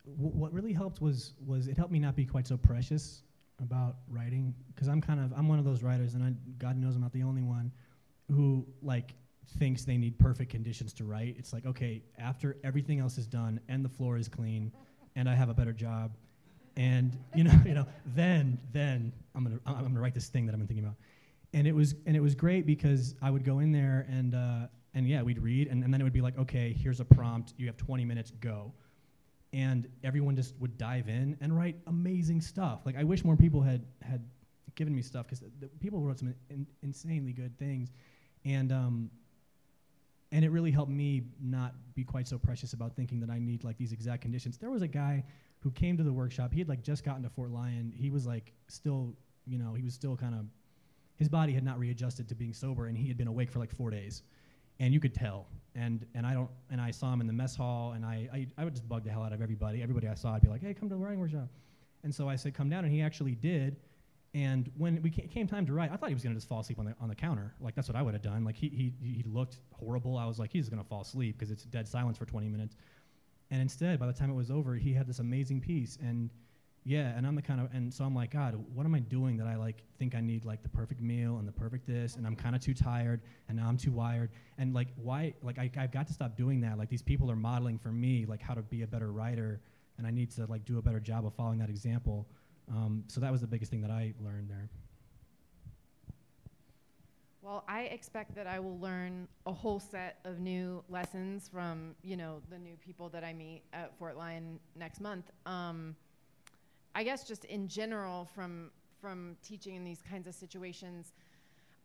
what 0.06 0.54
really 0.54 0.74
helped 0.74 1.02
was 1.02 1.34
was 1.46 1.68
it 1.68 1.78
helped 1.78 1.92
me 1.92 2.00
not 2.00 2.16
be 2.16 2.26
quite 2.26 2.48
so 2.48 2.58
precious 2.58 3.24
about 3.62 3.98
writing 4.10 4.54
because 4.74 4.88
I'm 4.88 5.02
kind 5.02 5.20
of 5.20 5.34
I'm 5.38 5.48
one 5.48 5.60
of 5.60 5.66
those 5.66 5.82
writers, 5.82 6.14
and 6.14 6.24
I, 6.24 6.34
God 6.58 6.78
knows 6.78 6.96
I'm 6.96 7.02
not 7.02 7.14
the 7.14 7.24
only 7.24 7.42
one 7.42 7.72
who 8.30 8.66
like 8.82 9.14
thinks 9.58 9.84
they 9.84 9.98
need 9.98 10.18
perfect 10.20 10.52
conditions 10.52 10.94
to 10.94 11.06
write. 11.06 11.36
It's 11.40 11.54
like 11.54 11.66
okay, 11.66 12.04
after 12.18 12.58
everything 12.64 13.00
else 13.00 13.18
is 13.18 13.26
done 13.26 13.60
and 13.68 13.84
the 13.84 13.90
floor 13.90 14.18
is 14.18 14.28
clean, 14.28 14.72
and 15.16 15.28
I 15.28 15.34
have 15.34 15.50
a 15.50 15.54
better 15.54 15.74
job, 15.74 16.16
and 16.78 17.18
you 17.34 17.44
know, 17.44 17.54
you 17.66 17.74
know, 17.74 17.88
then 18.06 18.60
then 18.72 19.12
I'm 19.34 19.44
gonna 19.44 19.60
I'm 19.66 19.84
gonna 19.84 20.00
write 20.00 20.14
this 20.14 20.28
thing 20.28 20.46
that 20.46 20.54
I've 20.54 20.60
been 20.60 20.68
thinking 20.68 20.86
about, 20.86 20.98
and 21.54 21.68
it 21.68 21.74
was 21.74 21.96
and 22.06 22.16
it 22.16 22.22
was 22.22 22.36
great 22.36 22.66
because 22.68 23.16
I 23.22 23.32
would 23.32 23.44
go 23.44 23.60
in 23.60 23.72
there 23.72 24.06
and 24.08 24.36
uh, 24.36 24.68
and 24.96 25.08
yeah, 25.08 25.22
we'd 25.22 25.40
read, 25.40 25.68
and, 25.68 25.84
and 25.84 25.94
then 25.94 26.02
it 26.02 26.04
would 26.04 26.14
be 26.14 26.22
like, 26.22 26.38
okay, 26.40 26.74
here's 26.74 27.00
a 27.00 27.06
prompt, 27.06 27.54
you 27.58 27.68
have 27.68 27.78
20 27.78 28.06
minutes, 28.06 28.32
go, 28.32 28.74
and 29.54 29.88
everyone 30.04 30.36
just 30.36 30.56
would 30.60 30.78
dive 30.78 31.08
in 31.08 31.38
and 31.42 31.56
write 31.56 31.76
amazing 31.86 32.42
stuff. 32.42 32.82
Like 32.86 32.98
I 32.98 33.04
wish 33.04 33.24
more 33.24 33.36
people 33.36 33.62
had 33.62 33.86
had 34.02 34.26
given 34.76 34.96
me 34.96 35.02
stuff 35.02 35.28
because 35.28 35.44
people 35.80 36.02
wrote 36.02 36.20
some 36.20 36.34
in, 36.50 36.66
insanely 36.82 37.34
good 37.34 37.58
things, 37.60 37.92
and 38.44 38.72
um, 38.72 39.12
and 40.32 40.44
it 40.44 40.50
really 40.50 40.72
helped 40.72 40.92
me 40.92 41.24
not 41.42 41.76
be 41.94 42.04
quite 42.04 42.28
so 42.28 42.38
precious 42.38 42.74
about 42.74 42.96
thinking 42.96 43.20
that 43.20 43.30
I 43.30 43.40
need 43.40 43.64
like 43.64 43.78
these 43.78 43.92
exact 43.92 44.22
conditions. 44.22 44.58
There 44.58 44.72
was 44.72 44.82
a 44.82 44.88
guy 44.88 45.24
who 45.60 45.72
came 45.72 45.98
to 45.98 46.04
the 46.04 46.14
workshop. 46.14 46.52
He 46.52 46.60
had 46.60 46.70
like 46.70 46.84
just 46.84 47.04
gotten 47.04 47.24
to 47.24 47.30
Fort 47.30 47.52
Lyon. 47.52 47.92
He 47.96 48.10
was 48.10 48.26
like 48.26 48.54
still, 48.68 49.16
you 49.46 49.58
know, 49.58 49.74
he 49.74 49.84
was 49.84 49.94
still 49.94 50.16
kind 50.18 50.36
of, 50.36 50.46
his 51.16 51.30
body 51.30 51.54
had 51.54 51.64
not 51.64 51.80
readjusted 51.80 52.28
to 52.30 52.36
being 52.36 52.54
sober, 52.54 52.88
and 52.88 52.98
he 52.98 53.08
had 53.08 53.18
been 53.18 53.28
awake 53.28 53.50
for 53.50 53.60
like 53.60 53.72
four 53.72 53.90
days, 53.90 54.24
and 54.80 54.94
you 54.94 55.00
could 55.00 55.14
tell. 55.14 55.48
And 55.76 56.06
and 56.16 56.26
I 56.26 56.34
don't, 56.34 56.50
and 56.70 56.80
I 56.80 56.92
saw 56.92 57.12
him 57.14 57.22
in 57.22 57.28
the 57.28 57.34
mess 57.34 57.56
hall, 57.56 57.94
and 57.94 58.06
I 58.06 58.30
I, 58.34 58.48
I 58.58 58.64
would 58.64 58.74
just 58.74 58.88
bug 58.88 59.04
the 59.04 59.12
hell 59.12 59.24
out 59.24 59.34
of 59.34 59.42
everybody. 59.42 59.82
Everybody 59.82 60.08
I 60.08 60.16
saw, 60.16 60.34
I'd 60.34 60.42
be 60.42 60.48
like, 60.48 60.62
hey, 60.62 60.74
come 60.74 60.90
to 60.90 60.96
the 60.96 61.02
writing 61.02 61.20
workshop. 61.20 61.50
And 62.04 62.14
so 62.14 62.30
I 62.30 62.36
said, 62.36 62.54
come 62.54 62.70
down, 62.70 62.86
and 62.86 62.94
he 62.94 63.02
actually 63.02 63.36
did. 63.36 63.78
And 64.34 64.70
when 64.78 65.02
we 65.02 65.10
ca- 65.10 65.28
came 65.28 65.48
time 65.48 65.66
to 65.66 65.74
write, 65.74 65.92
I 65.92 65.96
thought 65.96 66.10
he 66.10 66.14
was 66.14 66.24
gonna 66.24 66.36
just 66.36 66.48
fall 66.48 66.60
asleep 66.60 66.80
on 66.80 66.86
the 66.86 66.96
on 67.02 67.10
the 67.10 67.16
counter. 67.16 67.54
Like 67.60 67.76
that's 67.76 67.88
what 67.88 67.96
I 67.96 68.02
would 68.02 68.14
have 68.14 68.24
done. 68.24 68.44
Like 68.46 68.56
he 68.56 68.70
he 68.70 68.94
he 69.02 69.24
looked 69.26 69.60
horrible. 69.72 70.18
I 70.18 70.26
was 70.26 70.40
like, 70.40 70.52
he's 70.52 70.70
gonna 70.70 70.84
fall 70.84 71.02
asleep 71.02 71.38
because 71.38 71.52
it's 71.52 71.64
dead 71.64 71.88
silence 71.88 72.18
for 72.18 72.26
20 72.26 72.48
minutes. 72.48 72.76
And 73.52 73.62
instead, 73.62 74.00
by 74.00 74.08
the 74.08 74.14
time 74.14 74.30
it 74.30 74.34
was 74.34 74.50
over, 74.50 74.76
he 74.76 74.94
had 74.94 75.08
this 75.08 75.20
amazing 75.20 75.62
piece. 75.62 75.98
And 76.02 76.30
yeah, 76.88 77.18
and 77.18 77.26
I'm 77.26 77.36
the 77.36 77.42
kind 77.42 77.60
of 77.60 77.70
and 77.74 77.92
so 77.92 78.06
I'm 78.06 78.14
like, 78.14 78.32
God, 78.32 78.64
what 78.76 78.86
am 78.86 78.94
I 78.94 79.00
doing 79.00 79.38
that 79.38 79.48
I 79.48 79.56
like 79.56 79.84
think 79.98 80.14
I 80.14 80.22
need 80.22 80.46
like 80.46 80.62
the 80.62 80.70
perfect 80.70 81.02
meal 81.02 81.38
and 81.40 81.48
the 81.48 81.52
perfect 81.52 81.88
this, 81.88 82.16
and 82.16 82.28
I'm 82.28 82.36
kind 82.36 82.56
of 82.56 82.62
too 82.62 82.76
tired, 82.76 83.22
and 83.50 83.58
now 83.58 83.68
I'm 83.68 83.78
too 83.78 83.92
wired, 83.92 84.30
and 84.60 84.72
like 84.72 84.90
why 84.96 85.34
like 85.42 85.58
I 85.58 85.72
I've 85.78 85.92
got 85.92 86.06
to 86.08 86.14
stop 86.14 86.38
doing 86.38 86.62
that. 86.62 86.78
Like 86.78 86.90
these 86.90 87.02
people 87.02 87.32
are 87.32 87.36
modeling 87.36 87.80
for 87.80 87.92
me 87.92 88.26
like 88.28 88.42
how 88.42 88.54
to 88.54 88.62
be 88.62 88.84
a 88.84 88.88
better 88.88 89.12
writer, 89.12 89.60
and 89.98 90.06
I 90.06 90.12
need 90.12 90.30
to 90.32 90.46
like 90.46 90.64
do 90.64 90.78
a 90.78 90.82
better 90.82 91.00
job 91.00 91.26
of 91.26 91.34
following 91.34 91.58
that 91.58 91.70
example. 91.70 92.28
Um, 92.70 93.04
so 93.08 93.20
that 93.20 93.32
was 93.32 93.42
the 93.42 93.48
biggest 93.48 93.72
thing 93.72 93.82
that 93.82 93.92
I 93.92 94.14
learned 94.24 94.48
there. 94.48 94.70
Well, 97.42 97.64
I 97.68 97.82
expect 97.84 98.34
that 98.36 98.48
I 98.48 98.60
will 98.60 98.80
learn 98.80 99.28
a 99.46 99.54
whole 99.54 99.80
set 99.80 100.18
of 100.26 100.40
new 100.40 100.84
lessons 100.90 101.48
from, 101.48 101.96
you 102.02 102.18
know, 102.18 102.42
the 102.50 102.58
new 102.58 102.76
people 102.78 103.08
that 103.10 103.24
I 103.24 103.34
meet 103.34 103.62
at 103.72 103.96
Fort 104.00 104.18
Lyon 104.18 104.60
next 104.76 105.00
month. 105.00 105.30
Um, 105.46 105.96
I 106.96 107.04
guess 107.04 107.28
just 107.28 107.44
in 107.46 107.68
general 107.68 108.30
from 108.34 108.72
from 109.02 109.36
teaching 109.44 109.76
in 109.76 109.84
these 109.84 110.02
kinds 110.02 110.28
of 110.28 110.34
situations, 110.34 111.12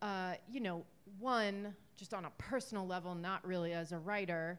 uh, 0.01 0.35
you 0.51 0.61
know, 0.61 0.85
one 1.19 1.75
just 1.97 2.15
on 2.15 2.25
a 2.25 2.31
personal 2.39 2.87
level, 2.87 3.15
not 3.15 3.47
really 3.47 3.73
as 3.73 3.93
a 3.93 3.99
writer, 3.99 4.59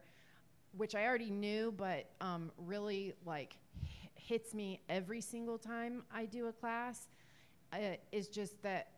which 0.76 0.94
I 0.94 1.06
already 1.06 1.30
knew, 1.30 1.72
but 1.76 2.10
um, 2.20 2.52
really 2.58 3.14
like 3.24 3.56
hits 4.14 4.54
me 4.54 4.80
every 4.88 5.20
single 5.22 5.58
time 5.58 6.04
I 6.14 6.26
do 6.26 6.46
a 6.46 6.52
class, 6.52 7.08
uh, 7.72 7.96
is 8.12 8.28
just 8.28 8.62
that 8.62 8.90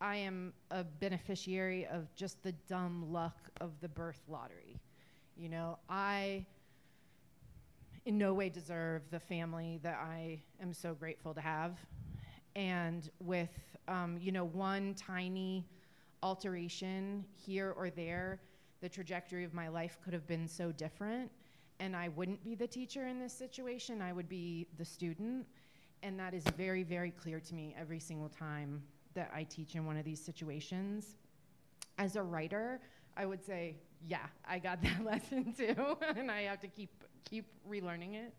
I 0.00 0.16
am 0.16 0.54
a 0.70 0.82
beneficiary 0.82 1.86
of 1.86 2.12
just 2.16 2.42
the 2.42 2.52
dumb 2.68 3.12
luck 3.12 3.36
of 3.60 3.78
the 3.80 3.88
birth 3.88 4.22
lottery. 4.28 4.80
You 5.36 5.50
know, 5.50 5.78
I 5.88 6.46
in 8.06 8.18
no 8.18 8.32
way 8.32 8.48
deserve 8.48 9.02
the 9.10 9.20
family 9.20 9.78
that 9.82 9.98
I 10.00 10.40
am 10.60 10.72
so 10.72 10.94
grateful 10.94 11.34
to 11.34 11.40
have. 11.40 11.78
And 12.56 13.08
with, 13.20 13.50
um, 13.88 14.18
you 14.20 14.32
know, 14.32 14.44
one 14.44 14.94
tiny 14.94 15.66
alteration 16.22 17.24
here 17.34 17.72
or 17.76 17.90
there, 17.90 18.40
the 18.80 18.88
trajectory 18.88 19.44
of 19.44 19.54
my 19.54 19.68
life 19.68 19.98
could 20.02 20.12
have 20.12 20.26
been 20.26 20.48
so 20.48 20.72
different. 20.72 21.30
And 21.78 21.94
I 21.94 22.08
wouldn't 22.08 22.42
be 22.44 22.54
the 22.54 22.66
teacher 22.66 23.06
in 23.06 23.18
this 23.18 23.32
situation, 23.32 24.02
I 24.02 24.12
would 24.12 24.28
be 24.28 24.66
the 24.78 24.84
student. 24.84 25.46
And 26.02 26.18
that 26.18 26.32
is 26.32 26.44
very, 26.56 26.82
very 26.82 27.10
clear 27.10 27.40
to 27.40 27.54
me 27.54 27.74
every 27.78 28.00
single 28.00 28.30
time 28.30 28.82
that 29.14 29.30
I 29.34 29.44
teach 29.44 29.74
in 29.74 29.84
one 29.84 29.98
of 29.98 30.04
these 30.04 30.22
situations. 30.22 31.16
As 31.98 32.16
a 32.16 32.22
writer, 32.22 32.80
I 33.16 33.26
would 33.26 33.44
say, 33.44 33.76
yeah, 34.06 34.26
I 34.48 34.58
got 34.58 34.82
that 34.82 35.04
lesson 35.04 35.52
too, 35.52 35.98
and 36.16 36.30
I 36.30 36.42
have 36.42 36.60
to 36.60 36.68
keep 36.68 37.04
keep 37.24 37.46
relearning 37.68 38.14
it. 38.14 38.34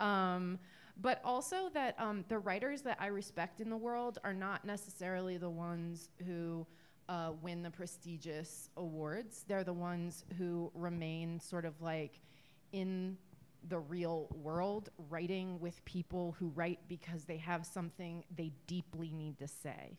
Um, 0.00 0.58
but 0.98 1.20
also 1.24 1.68
that 1.74 1.94
um, 1.98 2.24
the 2.28 2.38
writers 2.38 2.82
that 2.82 2.96
I 3.00 3.08
respect 3.08 3.60
in 3.60 3.68
the 3.68 3.76
world 3.76 4.18
are 4.24 4.32
not 4.32 4.64
necessarily 4.64 5.36
the 5.36 5.50
ones 5.50 6.08
who 6.26 6.66
uh, 7.08 7.32
win 7.42 7.62
the 7.62 7.70
prestigious 7.70 8.70
awards. 8.76 9.44
They're 9.46 9.64
the 9.64 9.72
ones 9.72 10.24
who 10.38 10.70
remain 10.74 11.38
sort 11.40 11.64
of 11.64 11.80
like 11.80 12.20
in 12.72 13.16
the 13.68 13.78
real 13.78 14.28
world, 14.42 14.90
writing 15.10 15.58
with 15.60 15.84
people 15.84 16.36
who 16.38 16.48
write 16.48 16.78
because 16.88 17.24
they 17.24 17.36
have 17.38 17.66
something 17.66 18.24
they 18.34 18.52
deeply 18.66 19.10
need 19.12 19.38
to 19.38 19.48
say. 19.48 19.98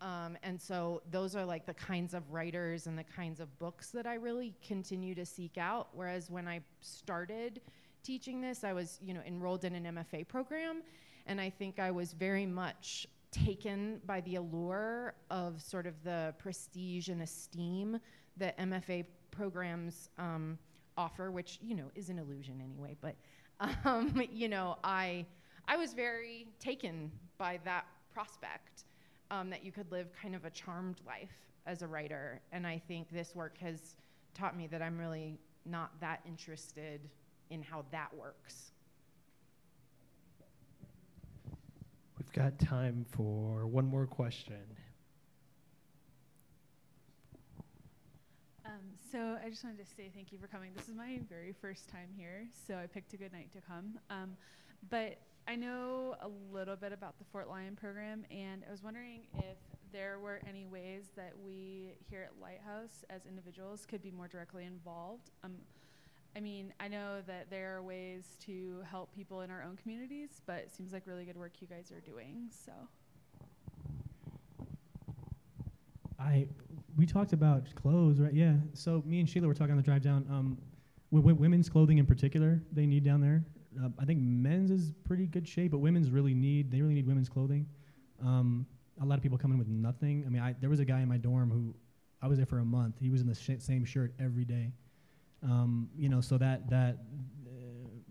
Um, 0.00 0.36
and 0.42 0.60
so 0.60 1.02
those 1.10 1.34
are 1.34 1.44
like 1.44 1.66
the 1.66 1.74
kinds 1.74 2.14
of 2.14 2.30
writers 2.30 2.86
and 2.86 2.96
the 2.96 3.04
kinds 3.04 3.40
of 3.40 3.58
books 3.58 3.90
that 3.90 4.06
I 4.06 4.14
really 4.14 4.54
continue 4.66 5.14
to 5.14 5.26
seek 5.26 5.58
out. 5.58 5.88
Whereas 5.92 6.30
when 6.30 6.46
I 6.46 6.60
started 6.80 7.60
teaching 8.02 8.40
this, 8.40 8.64
I 8.64 8.72
was, 8.72 8.98
you 9.02 9.12
know, 9.12 9.22
enrolled 9.26 9.64
in 9.64 9.74
an 9.74 9.96
MFA 9.96 10.26
program, 10.28 10.82
and 11.26 11.40
I 11.40 11.50
think 11.50 11.78
I 11.78 11.90
was 11.90 12.12
very 12.12 12.46
much 12.46 13.06
taken 13.30 14.00
by 14.06 14.20
the 14.22 14.36
allure 14.36 15.14
of 15.30 15.60
sort 15.60 15.86
of 15.86 16.02
the 16.02 16.34
prestige 16.38 17.08
and 17.08 17.22
esteem 17.22 17.98
that 18.36 18.56
MFA 18.58 19.04
programs 19.30 20.08
um, 20.18 20.58
offer, 20.96 21.30
which 21.30 21.58
you 21.60 21.74
know 21.74 21.90
is 21.94 22.08
an 22.08 22.18
illusion 22.18 22.60
anyway. 22.62 22.96
But 23.00 23.16
um, 23.84 24.22
you 24.32 24.48
know, 24.48 24.78
I 24.84 25.26
I 25.66 25.76
was 25.76 25.92
very 25.92 26.46
taken 26.60 27.10
by 27.36 27.58
that 27.64 27.86
prospect 28.12 28.84
um, 29.30 29.50
that 29.50 29.64
you 29.64 29.72
could 29.72 29.90
live 29.90 30.08
kind 30.20 30.34
of 30.34 30.44
a 30.44 30.50
charmed 30.50 31.00
life 31.06 31.32
as 31.66 31.82
a 31.82 31.86
writer. 31.86 32.40
And 32.52 32.66
I 32.66 32.80
think 32.88 33.10
this 33.10 33.34
work 33.34 33.58
has 33.58 33.96
taught 34.34 34.56
me 34.56 34.66
that 34.68 34.82
I'm 34.82 34.98
really 34.98 35.38
not 35.66 35.90
that 36.00 36.20
interested 36.26 37.00
in 37.50 37.62
how 37.62 37.84
that 37.90 38.14
works. 38.16 38.72
We've 42.18 42.32
got 42.32 42.58
time 42.58 43.06
for 43.10 43.66
one 43.66 43.86
more 43.86 44.06
question. 44.06 44.56
Um, 48.66 48.72
so 49.10 49.38
I 49.42 49.48
just 49.48 49.64
wanted 49.64 49.78
to 49.78 49.86
say 49.96 50.10
thank 50.14 50.30
you 50.30 50.38
for 50.38 50.46
coming. 50.46 50.72
This 50.76 50.88
is 50.88 50.94
my 50.94 51.20
very 51.28 51.54
first 51.58 51.88
time 51.88 52.08
here, 52.16 52.46
so 52.66 52.74
I 52.74 52.86
picked 52.86 53.14
a 53.14 53.16
good 53.16 53.32
night 53.32 53.50
to 53.52 53.60
come. 53.60 53.98
Um, 54.10 54.36
but 54.90 55.18
I 55.48 55.56
know 55.56 56.14
a 56.20 56.28
little 56.54 56.76
bit 56.76 56.92
about 56.92 57.18
the 57.18 57.24
Fort 57.32 57.48
Lyon 57.48 57.74
program, 57.74 58.26
and 58.30 58.62
I 58.68 58.70
was 58.70 58.82
wondering 58.82 59.22
if 59.38 59.56
there 59.94 60.18
were 60.18 60.42
any 60.46 60.66
ways 60.66 61.04
that 61.16 61.32
we 61.42 61.94
here 62.10 62.20
at 62.22 62.38
Lighthouse, 62.38 63.02
as 63.08 63.24
individuals, 63.24 63.86
could 63.88 64.02
be 64.02 64.10
more 64.10 64.28
directly 64.28 64.66
involved. 64.66 65.30
Um, 65.42 65.54
I 66.36 66.40
mean, 66.40 66.74
I 66.80 66.88
know 66.88 67.22
that 67.26 67.48
there 67.48 67.74
are 67.74 67.82
ways 67.82 68.36
to 68.44 68.82
help 68.90 69.10
people 69.14 69.40
in 69.40 69.50
our 69.50 69.62
own 69.62 69.76
communities, 69.76 70.42
but 70.44 70.56
it 70.56 70.70
seems 70.70 70.92
like 70.92 71.04
really 71.06 71.24
good 71.24 71.38
work 71.38 71.52
you 71.60 71.66
guys 71.66 71.90
are 71.92 72.00
doing. 72.00 72.50
So. 72.66 72.72
I 76.20 76.46
we 76.98 77.06
talked 77.06 77.32
about 77.32 77.74
clothes, 77.74 78.20
right? 78.20 78.34
Yeah. 78.34 78.54
So 78.74 79.02
me 79.06 79.20
and 79.20 79.28
Sheila 79.28 79.46
were 79.46 79.54
talking 79.54 79.70
on 79.70 79.76
the 79.78 79.82
drive 79.82 80.02
down. 80.02 80.26
Um, 80.28 80.58
w- 81.10 81.22
w- 81.22 81.36
women's 81.36 81.70
clothing 81.70 81.96
in 81.96 82.04
particular, 82.04 82.60
they 82.70 82.84
need 82.84 83.02
down 83.02 83.22
there. 83.22 83.44
Uh, 83.82 83.88
I 83.98 84.04
think 84.04 84.20
men's 84.20 84.70
is 84.70 84.92
pretty 85.04 85.26
good 85.26 85.46
shape, 85.46 85.72
but 85.72 85.78
women's 85.78 86.10
really 86.10 86.34
need 86.34 86.70
they 86.70 86.80
really 86.80 86.94
need 86.94 87.06
women's 87.06 87.28
clothing. 87.28 87.66
Um, 88.24 88.66
a 89.00 89.04
lot 89.04 89.16
of 89.16 89.22
people 89.22 89.38
come 89.38 89.52
in 89.52 89.58
with 89.58 89.68
nothing. 89.68 90.24
I 90.26 90.30
mean, 90.30 90.42
I, 90.42 90.54
there 90.60 90.70
was 90.70 90.80
a 90.80 90.84
guy 90.84 91.00
in 91.00 91.08
my 91.08 91.18
dorm 91.18 91.50
who 91.50 91.74
I 92.20 92.26
was 92.26 92.38
there 92.38 92.46
for 92.46 92.58
a 92.58 92.64
month. 92.64 92.96
He 93.00 93.10
was 93.10 93.20
in 93.20 93.28
the 93.28 93.34
sh- 93.34 93.60
same 93.62 93.84
shirt 93.84 94.12
every 94.18 94.44
day. 94.44 94.72
Um, 95.42 95.88
you 95.96 96.08
know, 96.08 96.20
so 96.20 96.36
that 96.38 96.68
that 96.70 96.98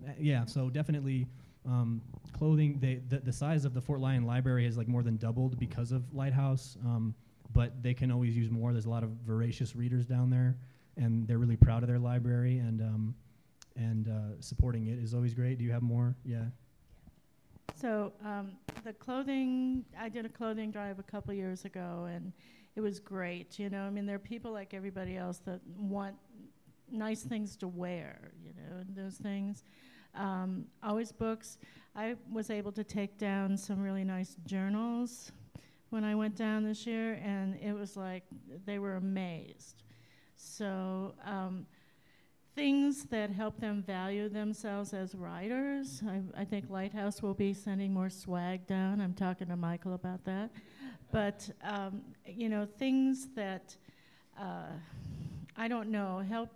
uh, 0.08 0.12
yeah. 0.20 0.46
So 0.46 0.70
definitely. 0.70 1.28
Um, 1.66 2.02
clothing, 2.32 2.80
they, 2.80 3.02
the, 3.10 3.20
the 3.20 3.34
size 3.34 3.66
of 3.66 3.74
the 3.74 3.82
Fort 3.82 4.00
Lyon 4.00 4.26
Library 4.26 4.64
has 4.64 4.78
like 4.78 4.88
more 4.88 5.04
than 5.04 5.18
doubled 5.18 5.60
because 5.60 5.92
of 5.92 6.14
Lighthouse. 6.14 6.78
Um, 6.86 7.14
but 7.54 7.82
they 7.82 7.94
can 7.94 8.12
always 8.12 8.38
use 8.38 8.50
more. 8.50 8.72
There's 8.72 8.86
a 8.86 8.90
lot 8.90 9.04
of 9.04 9.10
voracious 9.26 9.76
readers 9.76 10.06
down 10.06 10.30
there, 10.30 10.58
and 10.96 11.28
they're 11.28 11.38
really 11.38 11.56
proud 11.56 11.84
of 11.84 11.90
their 11.90 12.00
library, 12.00 12.60
and 12.60 12.82
um, 12.82 13.16
and 13.78 14.08
uh, 14.08 14.42
supporting 14.42 14.88
it 14.88 15.00
is 15.00 15.14
always 15.14 15.34
great. 15.34 15.58
Do 15.58 15.64
you 15.64 15.72
have 15.72 15.84
more? 15.84 16.16
Yeah. 16.26 16.46
So 17.76 18.12
um, 18.26 18.54
the 18.84 18.94
clothing, 18.94 19.86
I 20.00 20.10
did 20.10 20.26
a 20.26 20.30
clothing 20.30 20.72
drive 20.72 21.00
a 21.00 21.04
couple 21.04 21.34
years 21.34 21.66
ago, 21.66 22.08
and 22.12 22.34
it 22.76 22.82
was 22.82 23.00
great. 23.00 23.60
You 23.60 23.70
know, 23.70 23.84
I 23.84 23.90
mean, 23.90 24.06
there 24.06 24.16
are 24.16 24.20
people 24.20 24.52
like 24.52 24.74
everybody 24.74 25.16
else 25.16 25.40
that 25.46 25.60
want 25.78 26.16
nice 26.92 27.22
things 27.22 27.56
to 27.58 27.68
wear. 27.68 28.32
You 28.44 28.54
know, 28.54 28.82
and 28.82 28.96
those 28.96 29.16
things. 29.16 29.64
Um, 30.16 30.66
always 30.82 31.12
books. 31.12 31.60
I 31.96 32.16
was 32.32 32.50
able 32.50 32.72
to 32.72 32.84
take 32.84 33.18
down 33.18 33.58
some 33.58 33.80
really 33.82 34.04
nice 34.04 34.36
journals 34.46 35.32
when 35.90 36.04
I 36.04 36.16
went 36.16 36.36
down 36.36 36.64
this 36.64 36.88
year, 36.88 37.20
and 37.24 37.56
it 37.62 37.74
was 37.74 37.96
like 37.96 38.24
they 38.66 38.80
were 38.80 38.96
amazed. 38.96 39.84
So, 40.36 41.14
um, 41.26 41.66
things 42.58 43.04
that 43.06 43.30
help 43.30 43.60
them 43.60 43.84
value 43.84 44.28
themselves 44.28 44.92
as 44.92 45.14
writers. 45.14 46.02
I, 46.08 46.42
I, 46.42 46.44
think 46.44 46.72
Lighthouse 46.72 47.22
will 47.22 47.36
be 47.36 47.54
sending 47.54 47.94
more 47.94 48.10
swag 48.10 48.66
down. 48.66 49.00
I'm 49.00 49.14
talking 49.14 49.48
to 49.50 49.56
Michael 49.56 49.94
about 49.94 50.26
that. 50.26 50.50
But, 51.12 51.48
um, 51.64 52.02
you 52.26 52.50
know, 52.50 52.68
things 52.80 53.28
that. 53.36 53.78
Uh, 54.40 54.72
I 55.60 55.68
don't 55.68 55.90
know, 55.90 56.20
help. 56.20 56.50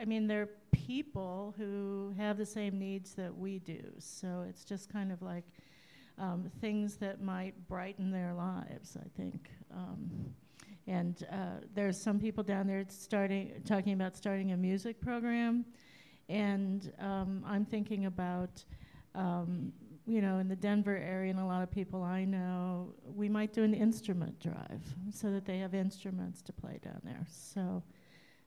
I 0.00 0.04
mean, 0.04 0.26
they're 0.26 0.48
people 0.72 1.54
who 1.56 2.12
have 2.18 2.36
the 2.38 2.46
same 2.46 2.76
needs 2.76 3.14
that 3.14 3.36
we 3.36 3.60
do. 3.60 3.80
So 4.00 4.44
it's 4.48 4.64
just 4.64 4.92
kind 4.92 5.12
of 5.12 5.22
like 5.22 5.44
um, 6.18 6.50
things 6.60 6.96
that 6.96 7.22
might 7.22 7.68
brighten 7.68 8.10
their 8.10 8.34
lives, 8.34 8.96
I 9.00 9.06
think. 9.16 9.48
Um, 9.72 10.34
and 10.86 11.26
uh, 11.30 11.60
there's 11.74 12.00
some 12.00 12.18
people 12.18 12.42
down 12.42 12.66
there 12.66 12.84
starting, 12.88 13.62
talking 13.66 13.92
about 13.92 14.16
starting 14.16 14.52
a 14.52 14.56
music 14.56 15.00
program. 15.00 15.64
And 16.28 16.92
um, 16.98 17.42
I'm 17.46 17.64
thinking 17.64 18.06
about 18.06 18.64
you 20.08 20.22
know, 20.22 20.38
in 20.38 20.48
the 20.48 20.56
Denver 20.56 20.96
area, 20.96 21.30
and 21.30 21.38
a 21.38 21.44
lot 21.44 21.62
of 21.62 21.70
people 21.70 22.02
I 22.02 22.24
know, 22.24 22.94
we 23.14 23.28
might 23.28 23.52
do 23.52 23.62
an 23.62 23.74
instrument 23.74 24.40
drive 24.40 24.82
so 25.12 25.30
that 25.30 25.44
they 25.44 25.58
have 25.58 25.74
instruments 25.74 26.40
to 26.42 26.52
play 26.52 26.80
down 26.82 27.00
there. 27.04 27.26
So, 27.28 27.82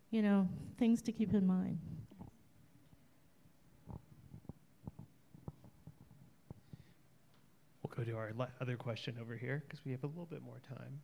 you 0.09 0.23
know, 0.23 0.49
things 0.79 1.03
to 1.03 1.11
keep 1.11 1.35
in 1.35 1.45
mind. 1.45 1.77
We'll 7.83 7.93
go 7.95 8.03
to 8.03 8.17
our 8.17 8.31
le- 8.35 8.49
other 8.59 8.75
question 8.75 9.17
over 9.21 9.35
here 9.35 9.63
because 9.67 9.85
we 9.85 9.91
have 9.91 10.03
a 10.03 10.07
little 10.07 10.25
bit 10.25 10.41
more 10.41 10.59
time. 10.67 10.99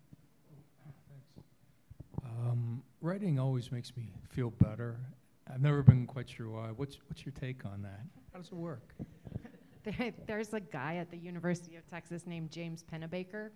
Um, 2.38 2.84
writing 3.02 3.40
always 3.40 3.72
makes 3.72 3.96
me 3.96 4.10
feel 4.30 4.52
better. 4.52 5.00
I've 5.52 5.62
never 5.62 5.82
been 5.82 6.06
quite 6.06 6.30
sure 6.30 6.50
why. 6.50 6.68
What's 6.76 6.98
what's 7.08 7.26
your 7.26 7.34
take 7.40 7.66
on 7.66 7.82
that? 7.84 8.02
How 8.32 8.40
does 8.40 8.48
it 8.48 8.56
work? 8.56 8.94
There, 9.84 10.12
there's 10.26 10.54
a 10.54 10.60
guy 10.60 10.98
at 10.98 11.12
the 11.12 11.18
University 11.18 11.78
of 11.78 11.90
Texas 11.90 12.28
named 12.28 12.52
James 12.52 12.84
Pennebaker, 12.92 13.52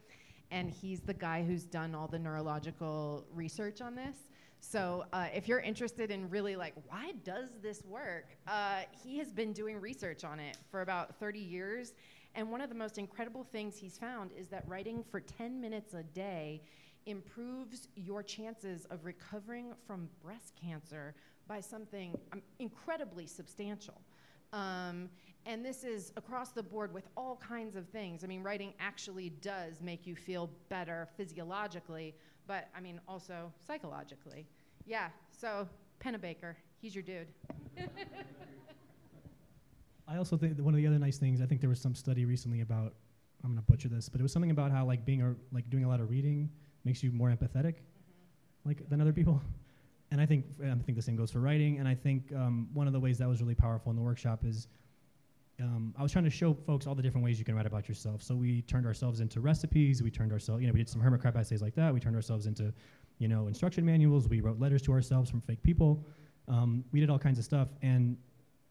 and 0.49 0.71
he's 0.71 1.01
the 1.01 1.13
guy 1.13 1.43
who's 1.43 1.65
done 1.65 1.93
all 1.93 2.07
the 2.07 2.19
neurological 2.19 3.25
research 3.34 3.82
on 3.82 3.95
this. 3.95 4.15
So 4.61 5.03
uh, 5.11 5.25
if 5.34 5.49
you're 5.49 5.59
interested 5.59 6.09
in 6.09 6.29
really 6.29 6.55
like 6.55 6.73
why 6.88 7.11
does 7.25 7.49
this 7.61 7.84
work, 7.84 8.29
uh, 8.47 8.84
he 9.03 9.17
has 9.17 9.34
been 9.34 9.51
doing 9.51 9.82
research 9.82 10.23
on 10.23 10.39
it 10.39 10.55
for 10.69 10.84
about 10.84 11.19
30 11.19 11.38
years. 11.38 11.95
And 12.34 12.49
one 12.49 12.61
of 12.61 12.69
the 12.69 12.75
most 12.75 12.97
incredible 12.97 13.43
things 13.43 13.75
he's 13.75 13.97
found 13.97 14.32
is 14.32 14.47
that 14.49 14.63
writing 14.67 15.03
for 15.03 15.19
10 15.19 15.59
minutes 15.59 15.95
a 15.95 16.03
day 16.03 16.61
improves 17.06 17.88
your 17.95 18.24
chances 18.24 18.86
of 18.86 19.06
recovering 19.06 19.74
from 19.86 20.10
breast 20.24 20.54
cancer 20.62 21.14
by 21.47 21.60
something 21.60 22.18
um, 22.34 22.41
incredibly 22.60 23.26
substantial. 23.26 24.02
Um, 24.54 25.10
and 25.45 25.66
this 25.66 25.84
is 25.84 26.12
across 26.18 26.52
the 26.52 26.62
board 26.62 26.93
with 26.93 27.08
all 27.18 27.38
kinds 27.38 27.76
of 27.76 27.88
things. 27.89 28.24
I 28.24 28.28
mean, 28.28 28.43
writing 28.43 28.74
actually 28.80 29.30
does 29.41 29.82
make 29.82 30.06
you 30.06 30.16
feel 30.16 30.49
better 30.70 31.08
physiologically, 31.18 32.14
but 32.47 32.68
I 32.76 32.82
mean, 32.82 32.99
also 33.08 33.52
psychologically. 33.66 34.45
Yeah, 34.86 35.10
so 35.32 35.68
Pennebaker, 36.04 36.56
he's 36.80 36.93
your 36.93 37.04
dude. 37.04 37.28
I 40.08 40.18
also 40.18 40.38
think 40.38 40.58
that 40.58 40.64
one 40.64 40.74
of 40.74 40.78
the 40.78 40.88
other 40.88 40.99
nice 40.99 41.18
things, 41.18 41.41
I 41.41 41.45
think 41.45 41.62
there 41.62 41.70
was 41.70 41.80
some 41.80 41.95
study 41.95 42.26
recently 42.26 42.62
about, 42.62 42.93
I'm 43.43 43.52
gonna 43.52 43.62
butcher 43.62 43.88
this, 43.88 44.10
but 44.10 44.20
it 44.20 44.24
was 44.24 44.32
something 44.32 44.52
about 44.52 44.72
how 44.72 44.86
like 44.86 45.06
being 45.06 45.22
a, 45.22 45.34
like 45.52 45.70
doing 45.70 45.86
a 45.86 45.88
lot 45.89 45.99
of 46.02 46.10
reading 46.10 46.49
makes 46.84 47.03
you 47.03 47.11
more 47.11 47.29
empathetic, 47.29 47.75
like 48.65 48.88
than 48.89 49.01
other 49.01 49.13
people. 49.13 49.41
And 50.11 50.19
I 50.19 50.25
think 50.25 50.45
I 50.61 50.75
think 50.86 50.97
the 50.97 51.01
same 51.01 51.15
goes 51.15 51.32
for 51.32 51.39
writing. 51.39 51.79
And 51.79 51.88
I 51.88 51.95
think 51.95 52.34
um, 52.34 52.67
one 52.73 52.88
of 52.88 52.93
the 52.93 52.99
ways 52.99 53.17
that 53.19 53.27
was 53.27 53.41
really 53.41 53.55
powerful 53.55 53.89
in 53.91 53.95
the 53.95 54.01
workshop 54.01 54.43
is 54.45 54.67
um, 55.61 55.93
I 55.97 56.03
was 56.03 56.11
trying 56.11 56.25
to 56.25 56.29
show 56.29 56.53
folks 56.53 56.88
all 56.88 56.95
the 56.95 57.01
different 57.01 57.23
ways 57.23 57.38
you 57.39 57.45
can 57.45 57.55
write 57.55 57.65
about 57.65 57.88
yourself. 57.88 58.21
So 58.21 58.36
we 58.36 58.61
turned 58.63 58.86
ourselves 58.86 59.19
into 59.19 59.39
recipes. 59.39 60.01
We 60.01 60.09
turned 60.09 60.32
ourselves, 60.32 60.61
you 60.61 60.67
know, 60.67 60.73
we 60.73 60.79
did 60.79 60.89
some 60.89 61.01
hermit 61.01 61.21
crab 61.21 61.38
essays 61.38 61.61
like 61.61 61.75
that. 61.75 61.93
We 61.93 61.99
turned 61.99 62.15
ourselves 62.15 62.45
into, 62.45 62.73
you 63.19 63.27
know, 63.27 63.47
instruction 63.47 63.86
manuals. 63.86 64.27
We 64.27 64.41
wrote 64.41 64.59
letters 64.59 64.82
to 64.84 64.91
ourselves 64.91 65.29
from 65.29 65.41
fake 65.41 65.61
people. 65.63 66.05
Um, 66.47 66.84
we 66.91 66.99
did 66.99 67.09
all 67.09 67.19
kinds 67.19 67.38
of 67.38 67.45
stuff. 67.45 67.69
And 67.82 68.17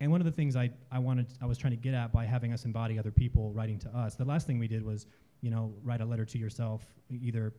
and 0.00 0.11
one 0.11 0.20
of 0.20 0.24
the 0.24 0.32
things 0.32 0.56
I, 0.56 0.70
I 0.90 0.98
wanted 0.98 1.26
I 1.42 1.46
was 1.46 1.58
trying 1.58 1.72
to 1.72 1.76
get 1.76 1.94
at 1.94 2.12
by 2.12 2.24
having 2.24 2.52
us 2.52 2.64
embody 2.64 2.98
other 2.98 3.11
people 3.11 3.52
writing 3.52 3.78
to 3.80 3.88
us. 3.96 4.14
The 4.16 4.24
last 4.24 4.46
thing 4.46 4.58
we 4.58 4.68
did 4.68 4.84
was, 4.84 5.06
you 5.42 5.50
know, 5.50 5.72
write 5.84 6.00
a 6.00 6.06
letter 6.06 6.24
to 6.24 6.38
yourself, 6.38 6.84
either 7.11 7.52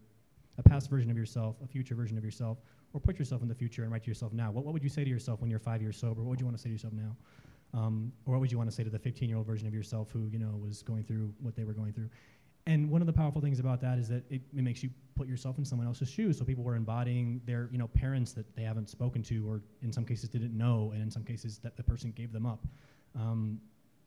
a 0.58 0.64
past 0.64 0.90
version 0.90 1.10
of 1.10 1.18
yourself, 1.18 1.56
a 1.64 1.68
future 1.68 1.96
version 1.96 2.18
of 2.18 2.24
yourself, 2.24 2.58
or 2.94 3.00
put 3.00 3.18
yourself 3.18 3.42
in 3.42 3.48
the 3.48 3.56
future 3.56 3.84
and 3.84 3.92
write 3.92 4.04
to 4.04 4.10
yourself 4.10 4.34
now. 4.34 4.52
What, 4.52 4.66
what 4.66 4.74
would 4.74 4.84
you 4.84 4.90
say 4.90 5.04
to 5.04 5.10
yourself 5.10 5.42
when 5.42 5.50
you're 5.50 5.60
five 5.60 5.82
years 5.82 5.98
sober? 5.98 6.22
What 6.22 6.32
would 6.32 6.40
you 6.40 6.46
want 6.46 6.58
to 6.58 6.62
say 6.62 6.70
to 6.70 6.74
yourself 6.74 6.94
now? 6.94 7.16
Um, 7.74 8.12
or 8.26 8.34
what 8.34 8.42
would 8.42 8.52
you 8.52 8.58
want 8.58 8.70
to 8.70 8.76
say 8.76 8.84
to 8.84 8.90
the 8.90 9.00
15 9.00 9.30
year 9.30 9.38
old 9.38 9.48
version 9.48 9.68
of 9.68 9.74
yourself 9.74 10.10
who, 10.12 10.28
you 10.28 10.40
know, 10.40 10.60
was 10.62 10.82
going 10.82 11.04
through 11.04 11.34
what 11.40 11.56
they 11.56 11.64
were 11.64 11.74
going 11.74 11.94
through? 11.94 12.10
And 12.68 12.92
one 12.92 13.02
of 13.02 13.08
the 13.08 13.14
powerful 13.14 13.42
things 13.42 13.60
about 13.60 13.82
that 13.82 13.98
is 13.98 14.08
that 14.10 14.24
it, 14.30 14.42
it 14.56 14.64
makes 14.64 14.84
you 14.84 14.90
put 15.16 15.28
yourself 15.28 15.58
in 15.58 15.66
someone 15.66 15.88
else's 15.88 16.10
shoes. 16.10 16.38
So 16.38 16.46
people 16.46 16.64
were 16.64 16.76
embodying 16.76 17.42
their, 17.46 17.70
you 17.72 17.78
know, 17.78 17.88
parents 17.88 18.34
that 18.34 18.56
they 18.56 18.62
haven't 18.64 18.90
spoken 18.90 19.24
to, 19.24 19.50
or 19.50 19.62
in 19.82 19.92
some 19.92 20.06
cases 20.06 20.30
didn't 20.30 20.56
know, 20.56 20.92
and 20.94 21.02
in 21.02 21.10
some 21.10 21.24
cases 21.24 21.58
that 21.60 21.76
the 21.76 21.84
person 21.84 22.12
gave 22.12 22.32
them 22.32 22.46
up. 22.46 22.68
Um, 23.16 23.60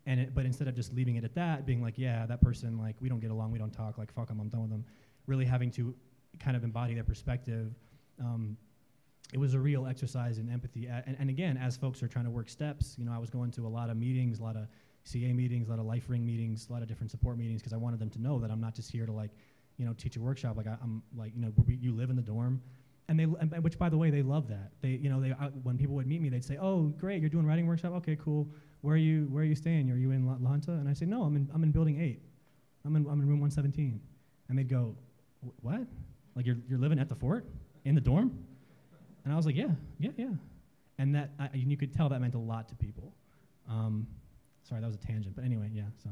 and 0.06 0.20
it, 0.20 0.34
but 0.34 0.44
instead 0.44 0.68
of 0.68 0.74
just 0.74 0.94
leaving 0.94 1.16
it 1.16 1.24
at 1.24 1.34
that, 1.34 1.66
being 1.66 1.82
like, 1.82 1.94
yeah, 1.96 2.26
that 2.26 2.40
person, 2.40 2.78
like, 2.78 2.94
we 3.00 3.08
don't 3.08 3.20
get 3.20 3.30
along, 3.30 3.50
we 3.50 3.58
don't 3.58 3.72
talk, 3.72 3.98
like, 3.98 4.12
fuck 4.12 4.28
them, 4.28 4.38
I'm 4.40 4.48
done 4.48 4.62
with 4.62 4.70
them. 4.70 4.84
Really 5.26 5.46
having 5.46 5.70
to 5.72 5.94
kind 6.38 6.56
of 6.56 6.64
embody 6.64 6.94
their 6.94 7.04
perspective. 7.04 7.74
Um, 8.20 8.56
it 9.32 9.38
was 9.38 9.54
a 9.54 9.58
real 9.58 9.86
exercise 9.86 10.38
in 10.38 10.48
empathy. 10.48 10.86
And, 10.86 11.16
and 11.18 11.30
again, 11.30 11.56
as 11.56 11.76
folks 11.76 12.02
are 12.02 12.08
trying 12.08 12.24
to 12.24 12.30
work 12.30 12.48
steps, 12.48 12.94
you 12.98 13.04
know, 13.04 13.12
I 13.12 13.18
was 13.18 13.30
going 13.30 13.50
to 13.52 13.66
a 13.66 13.68
lot 13.68 13.90
of 13.90 13.96
meetings, 13.96 14.38
a 14.38 14.42
lot 14.42 14.56
of 14.56 14.68
CA 15.04 15.32
meetings, 15.32 15.68
a 15.68 15.70
lot 15.70 15.80
of 15.80 15.86
LifeRing 15.86 16.24
meetings, 16.24 16.68
a 16.68 16.72
lot 16.72 16.82
of 16.82 16.88
different 16.88 17.10
support 17.10 17.36
meetings, 17.36 17.60
because 17.60 17.72
I 17.72 17.76
wanted 17.76 17.98
them 17.98 18.10
to 18.10 18.20
know 18.20 18.38
that 18.38 18.50
I'm 18.50 18.60
not 18.60 18.74
just 18.74 18.90
here 18.90 19.06
to 19.06 19.12
like, 19.12 19.30
you 19.76 19.84
know, 19.84 19.92
teach 19.94 20.16
a 20.16 20.20
workshop. 20.20 20.56
Like 20.56 20.66
I, 20.66 20.76
am 20.82 21.02
like, 21.16 21.32
you 21.34 21.40
know, 21.40 21.52
you 21.66 21.92
live 21.92 22.10
in 22.10 22.16
the 22.16 22.22
dorm, 22.22 22.62
and 23.08 23.18
they, 23.18 23.24
and, 23.24 23.62
which 23.62 23.78
by 23.78 23.88
the 23.88 23.98
way, 23.98 24.10
they 24.10 24.22
love 24.22 24.48
that. 24.48 24.72
They, 24.80 24.90
you 24.90 25.10
know, 25.10 25.20
they 25.20 25.32
uh, 25.32 25.48
when 25.62 25.76
people 25.76 25.94
would 25.96 26.06
meet 26.06 26.22
me, 26.22 26.28
they'd 26.28 26.44
say, 26.44 26.56
"Oh, 26.60 26.84
great, 26.98 27.20
you're 27.20 27.28
doing 27.28 27.44
writing 27.44 27.66
workshop. 27.66 27.92
Okay, 27.96 28.16
cool. 28.16 28.48
Where 28.80 28.94
are 28.94 28.98
you? 28.98 29.26
Where 29.30 29.42
are 29.42 29.46
you 29.46 29.54
staying? 29.54 29.90
Are 29.90 29.96
you 29.96 30.12
in 30.12 30.26
La, 30.26 30.36
La 30.40 30.50
Junta?" 30.50 30.72
And 30.72 30.88
I 30.88 30.92
say, 30.92 31.04
"No, 31.04 31.22
I'm 31.22 31.36
in, 31.36 31.50
I'm 31.52 31.62
in 31.62 31.70
building 31.70 32.00
eight. 32.00 32.22
I'm 32.84 32.96
in, 32.96 33.02
I'm 33.06 33.20
in 33.20 33.26
room 33.28 33.40
117." 33.40 34.00
And 34.48 34.58
they'd 34.58 34.68
go, 34.68 34.94
"What? 35.60 35.86
Like 36.34 36.46
you're, 36.46 36.58
you're 36.68 36.78
living 36.78 36.98
at 36.98 37.08
the 37.08 37.14
fort 37.14 37.46
in 37.84 37.94
the 37.94 38.00
dorm?" 38.00 38.38
And 39.24 39.32
I 39.32 39.36
was 39.36 39.46
like, 39.46 39.56
"Yeah, 39.56 39.68
yeah, 39.98 40.10
yeah." 40.16 40.30
And 40.98 41.14
that, 41.14 41.30
I, 41.38 41.50
you 41.54 41.76
could 41.76 41.92
tell 41.92 42.08
that 42.10 42.20
meant 42.20 42.34
a 42.34 42.38
lot 42.38 42.68
to 42.68 42.76
people. 42.76 43.12
Um, 43.68 44.06
sorry, 44.62 44.80
that 44.80 44.86
was 44.86 44.96
a 44.96 45.06
tangent, 45.06 45.34
but 45.34 45.44
anyway, 45.44 45.70
yeah. 45.72 45.84
So. 46.02 46.10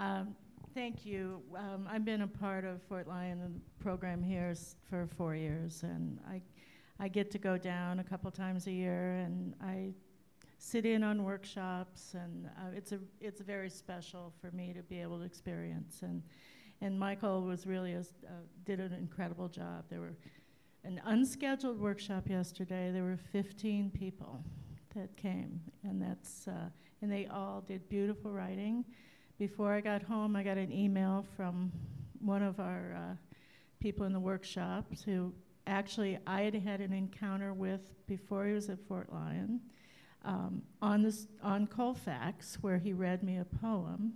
Um, 0.00 0.34
thank 0.74 1.04
you. 1.04 1.42
Um, 1.54 1.86
I've 1.86 2.06
been 2.06 2.22
a 2.22 2.26
part 2.26 2.64
of 2.64 2.82
Fort 2.84 3.06
Lyon 3.06 3.60
program 3.80 4.22
here 4.22 4.54
for 4.88 5.06
four 5.18 5.34
years, 5.34 5.82
and 5.82 6.18
I, 6.26 6.40
I 7.02 7.08
get 7.08 7.30
to 7.30 7.38
go 7.38 7.56
down 7.56 7.98
a 7.98 8.04
couple 8.04 8.30
times 8.30 8.66
a 8.66 8.70
year, 8.70 9.14
and 9.14 9.54
I 9.62 9.94
sit 10.58 10.84
in 10.84 11.02
on 11.02 11.24
workshops, 11.24 12.12
and 12.12 12.46
uh, 12.58 12.76
it's 12.76 12.92
a 12.92 12.98
it's 13.22 13.40
very 13.40 13.70
special 13.70 14.34
for 14.38 14.50
me 14.50 14.74
to 14.74 14.82
be 14.82 15.00
able 15.00 15.18
to 15.18 15.24
experience. 15.24 16.02
And 16.02 16.22
and 16.82 16.98
Michael 17.00 17.42
was 17.42 17.66
really 17.66 17.94
a, 17.94 18.00
uh, 18.00 18.42
did 18.66 18.80
an 18.80 18.92
incredible 18.92 19.48
job. 19.48 19.84
There 19.88 20.00
were 20.00 20.14
an 20.84 21.00
unscheduled 21.06 21.80
workshop 21.80 22.28
yesterday. 22.28 22.90
There 22.92 23.04
were 23.04 23.18
15 23.32 23.90
people 23.92 24.44
that 24.94 25.16
came, 25.16 25.58
and 25.84 26.02
that's 26.02 26.48
uh, 26.48 26.68
and 27.00 27.10
they 27.10 27.28
all 27.28 27.62
did 27.66 27.88
beautiful 27.88 28.30
writing. 28.30 28.84
Before 29.38 29.72
I 29.72 29.80
got 29.80 30.02
home, 30.02 30.36
I 30.36 30.42
got 30.42 30.58
an 30.58 30.70
email 30.70 31.24
from 31.34 31.72
one 32.20 32.42
of 32.42 32.60
our 32.60 32.94
uh, 32.94 33.14
people 33.78 34.04
in 34.04 34.12
the 34.12 34.20
workshops 34.20 35.02
who 35.02 35.32
actually 35.70 36.18
I 36.26 36.42
had 36.42 36.54
had 36.54 36.80
an 36.80 36.92
encounter 36.92 37.52
with 37.54 37.80
before 38.06 38.46
he 38.46 38.52
was 38.52 38.68
at 38.68 38.78
Fort 38.86 39.12
Lyon 39.12 39.60
um, 40.24 40.62
on, 40.82 41.02
this, 41.02 41.26
on 41.42 41.66
Colfax, 41.66 42.58
where 42.60 42.78
he 42.78 42.92
read 42.92 43.22
me 43.22 43.38
a 43.38 43.44
poem. 43.44 44.14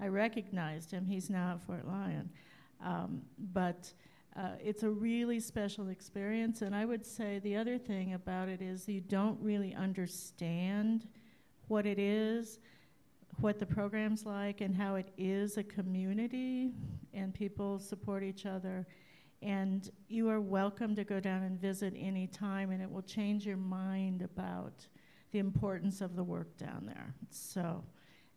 I 0.00 0.08
recognized 0.08 0.90
him, 0.90 1.06
he's 1.06 1.30
now 1.30 1.52
at 1.52 1.62
Fort 1.62 1.86
Lyon. 1.86 2.30
Um, 2.84 3.22
but 3.52 3.92
uh, 4.36 4.52
it's 4.64 4.82
a 4.82 4.90
really 4.90 5.38
special 5.38 5.88
experience, 5.88 6.62
and 6.62 6.74
I 6.74 6.84
would 6.84 7.06
say 7.06 7.38
the 7.38 7.56
other 7.56 7.78
thing 7.78 8.14
about 8.14 8.48
it 8.48 8.60
is 8.60 8.88
you 8.88 9.00
don't 9.02 9.38
really 9.40 9.74
understand 9.74 11.06
what 11.68 11.86
it 11.86 11.98
is 11.98 12.58
what 13.40 13.58
the 13.58 13.66
program's 13.66 14.26
like 14.26 14.60
and 14.60 14.74
how 14.74 14.96
it 14.96 15.08
is 15.16 15.56
a 15.56 15.62
community 15.62 16.70
and 17.14 17.32
people 17.32 17.78
support 17.78 18.22
each 18.22 18.46
other. 18.46 18.86
And 19.42 19.90
you 20.08 20.28
are 20.28 20.40
welcome 20.40 20.94
to 20.94 21.04
go 21.04 21.18
down 21.18 21.42
and 21.42 21.60
visit 21.60 21.94
any 21.96 22.28
time, 22.28 22.70
and 22.70 22.80
it 22.80 22.90
will 22.90 23.02
change 23.02 23.44
your 23.44 23.56
mind 23.56 24.22
about 24.22 24.86
the 25.32 25.40
importance 25.40 26.00
of 26.00 26.14
the 26.14 26.22
work 26.22 26.56
down 26.56 26.84
there. 26.86 27.12
So, 27.30 27.82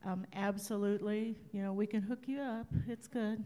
um, 0.04 0.26
absolutely, 0.34 1.38
you 1.52 1.62
know, 1.62 1.74
we 1.74 1.86
can 1.86 2.02
hook 2.02 2.24
you 2.28 2.40
up. 2.40 2.68
It's 2.88 3.08
good. 3.08 3.44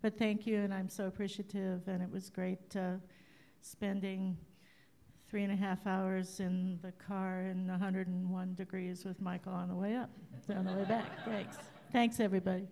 But 0.00 0.16
thank 0.16 0.46
you, 0.46 0.58
and 0.58 0.72
I'm 0.72 0.88
so 0.88 1.06
appreciative, 1.06 1.88
and 1.88 2.02
it 2.02 2.10
was 2.10 2.30
great 2.30 2.76
uh, 2.76 2.96
spending 3.60 4.36
three 5.28 5.44
and 5.44 5.52
a 5.52 5.56
half 5.56 5.86
hours 5.86 6.40
in 6.40 6.78
the 6.82 6.92
car 6.92 7.42
in 7.42 7.66
101 7.66 8.54
degrees 8.54 9.04
with 9.04 9.20
Michael 9.20 9.54
on 9.54 9.68
the 9.68 9.74
way 9.74 9.96
up, 9.96 10.10
on 10.50 10.64
the 10.64 10.72
way 10.72 10.84
back. 10.84 11.24
Thanks. 11.24 11.56
Thanks, 11.90 12.20
everybody. 12.20 12.66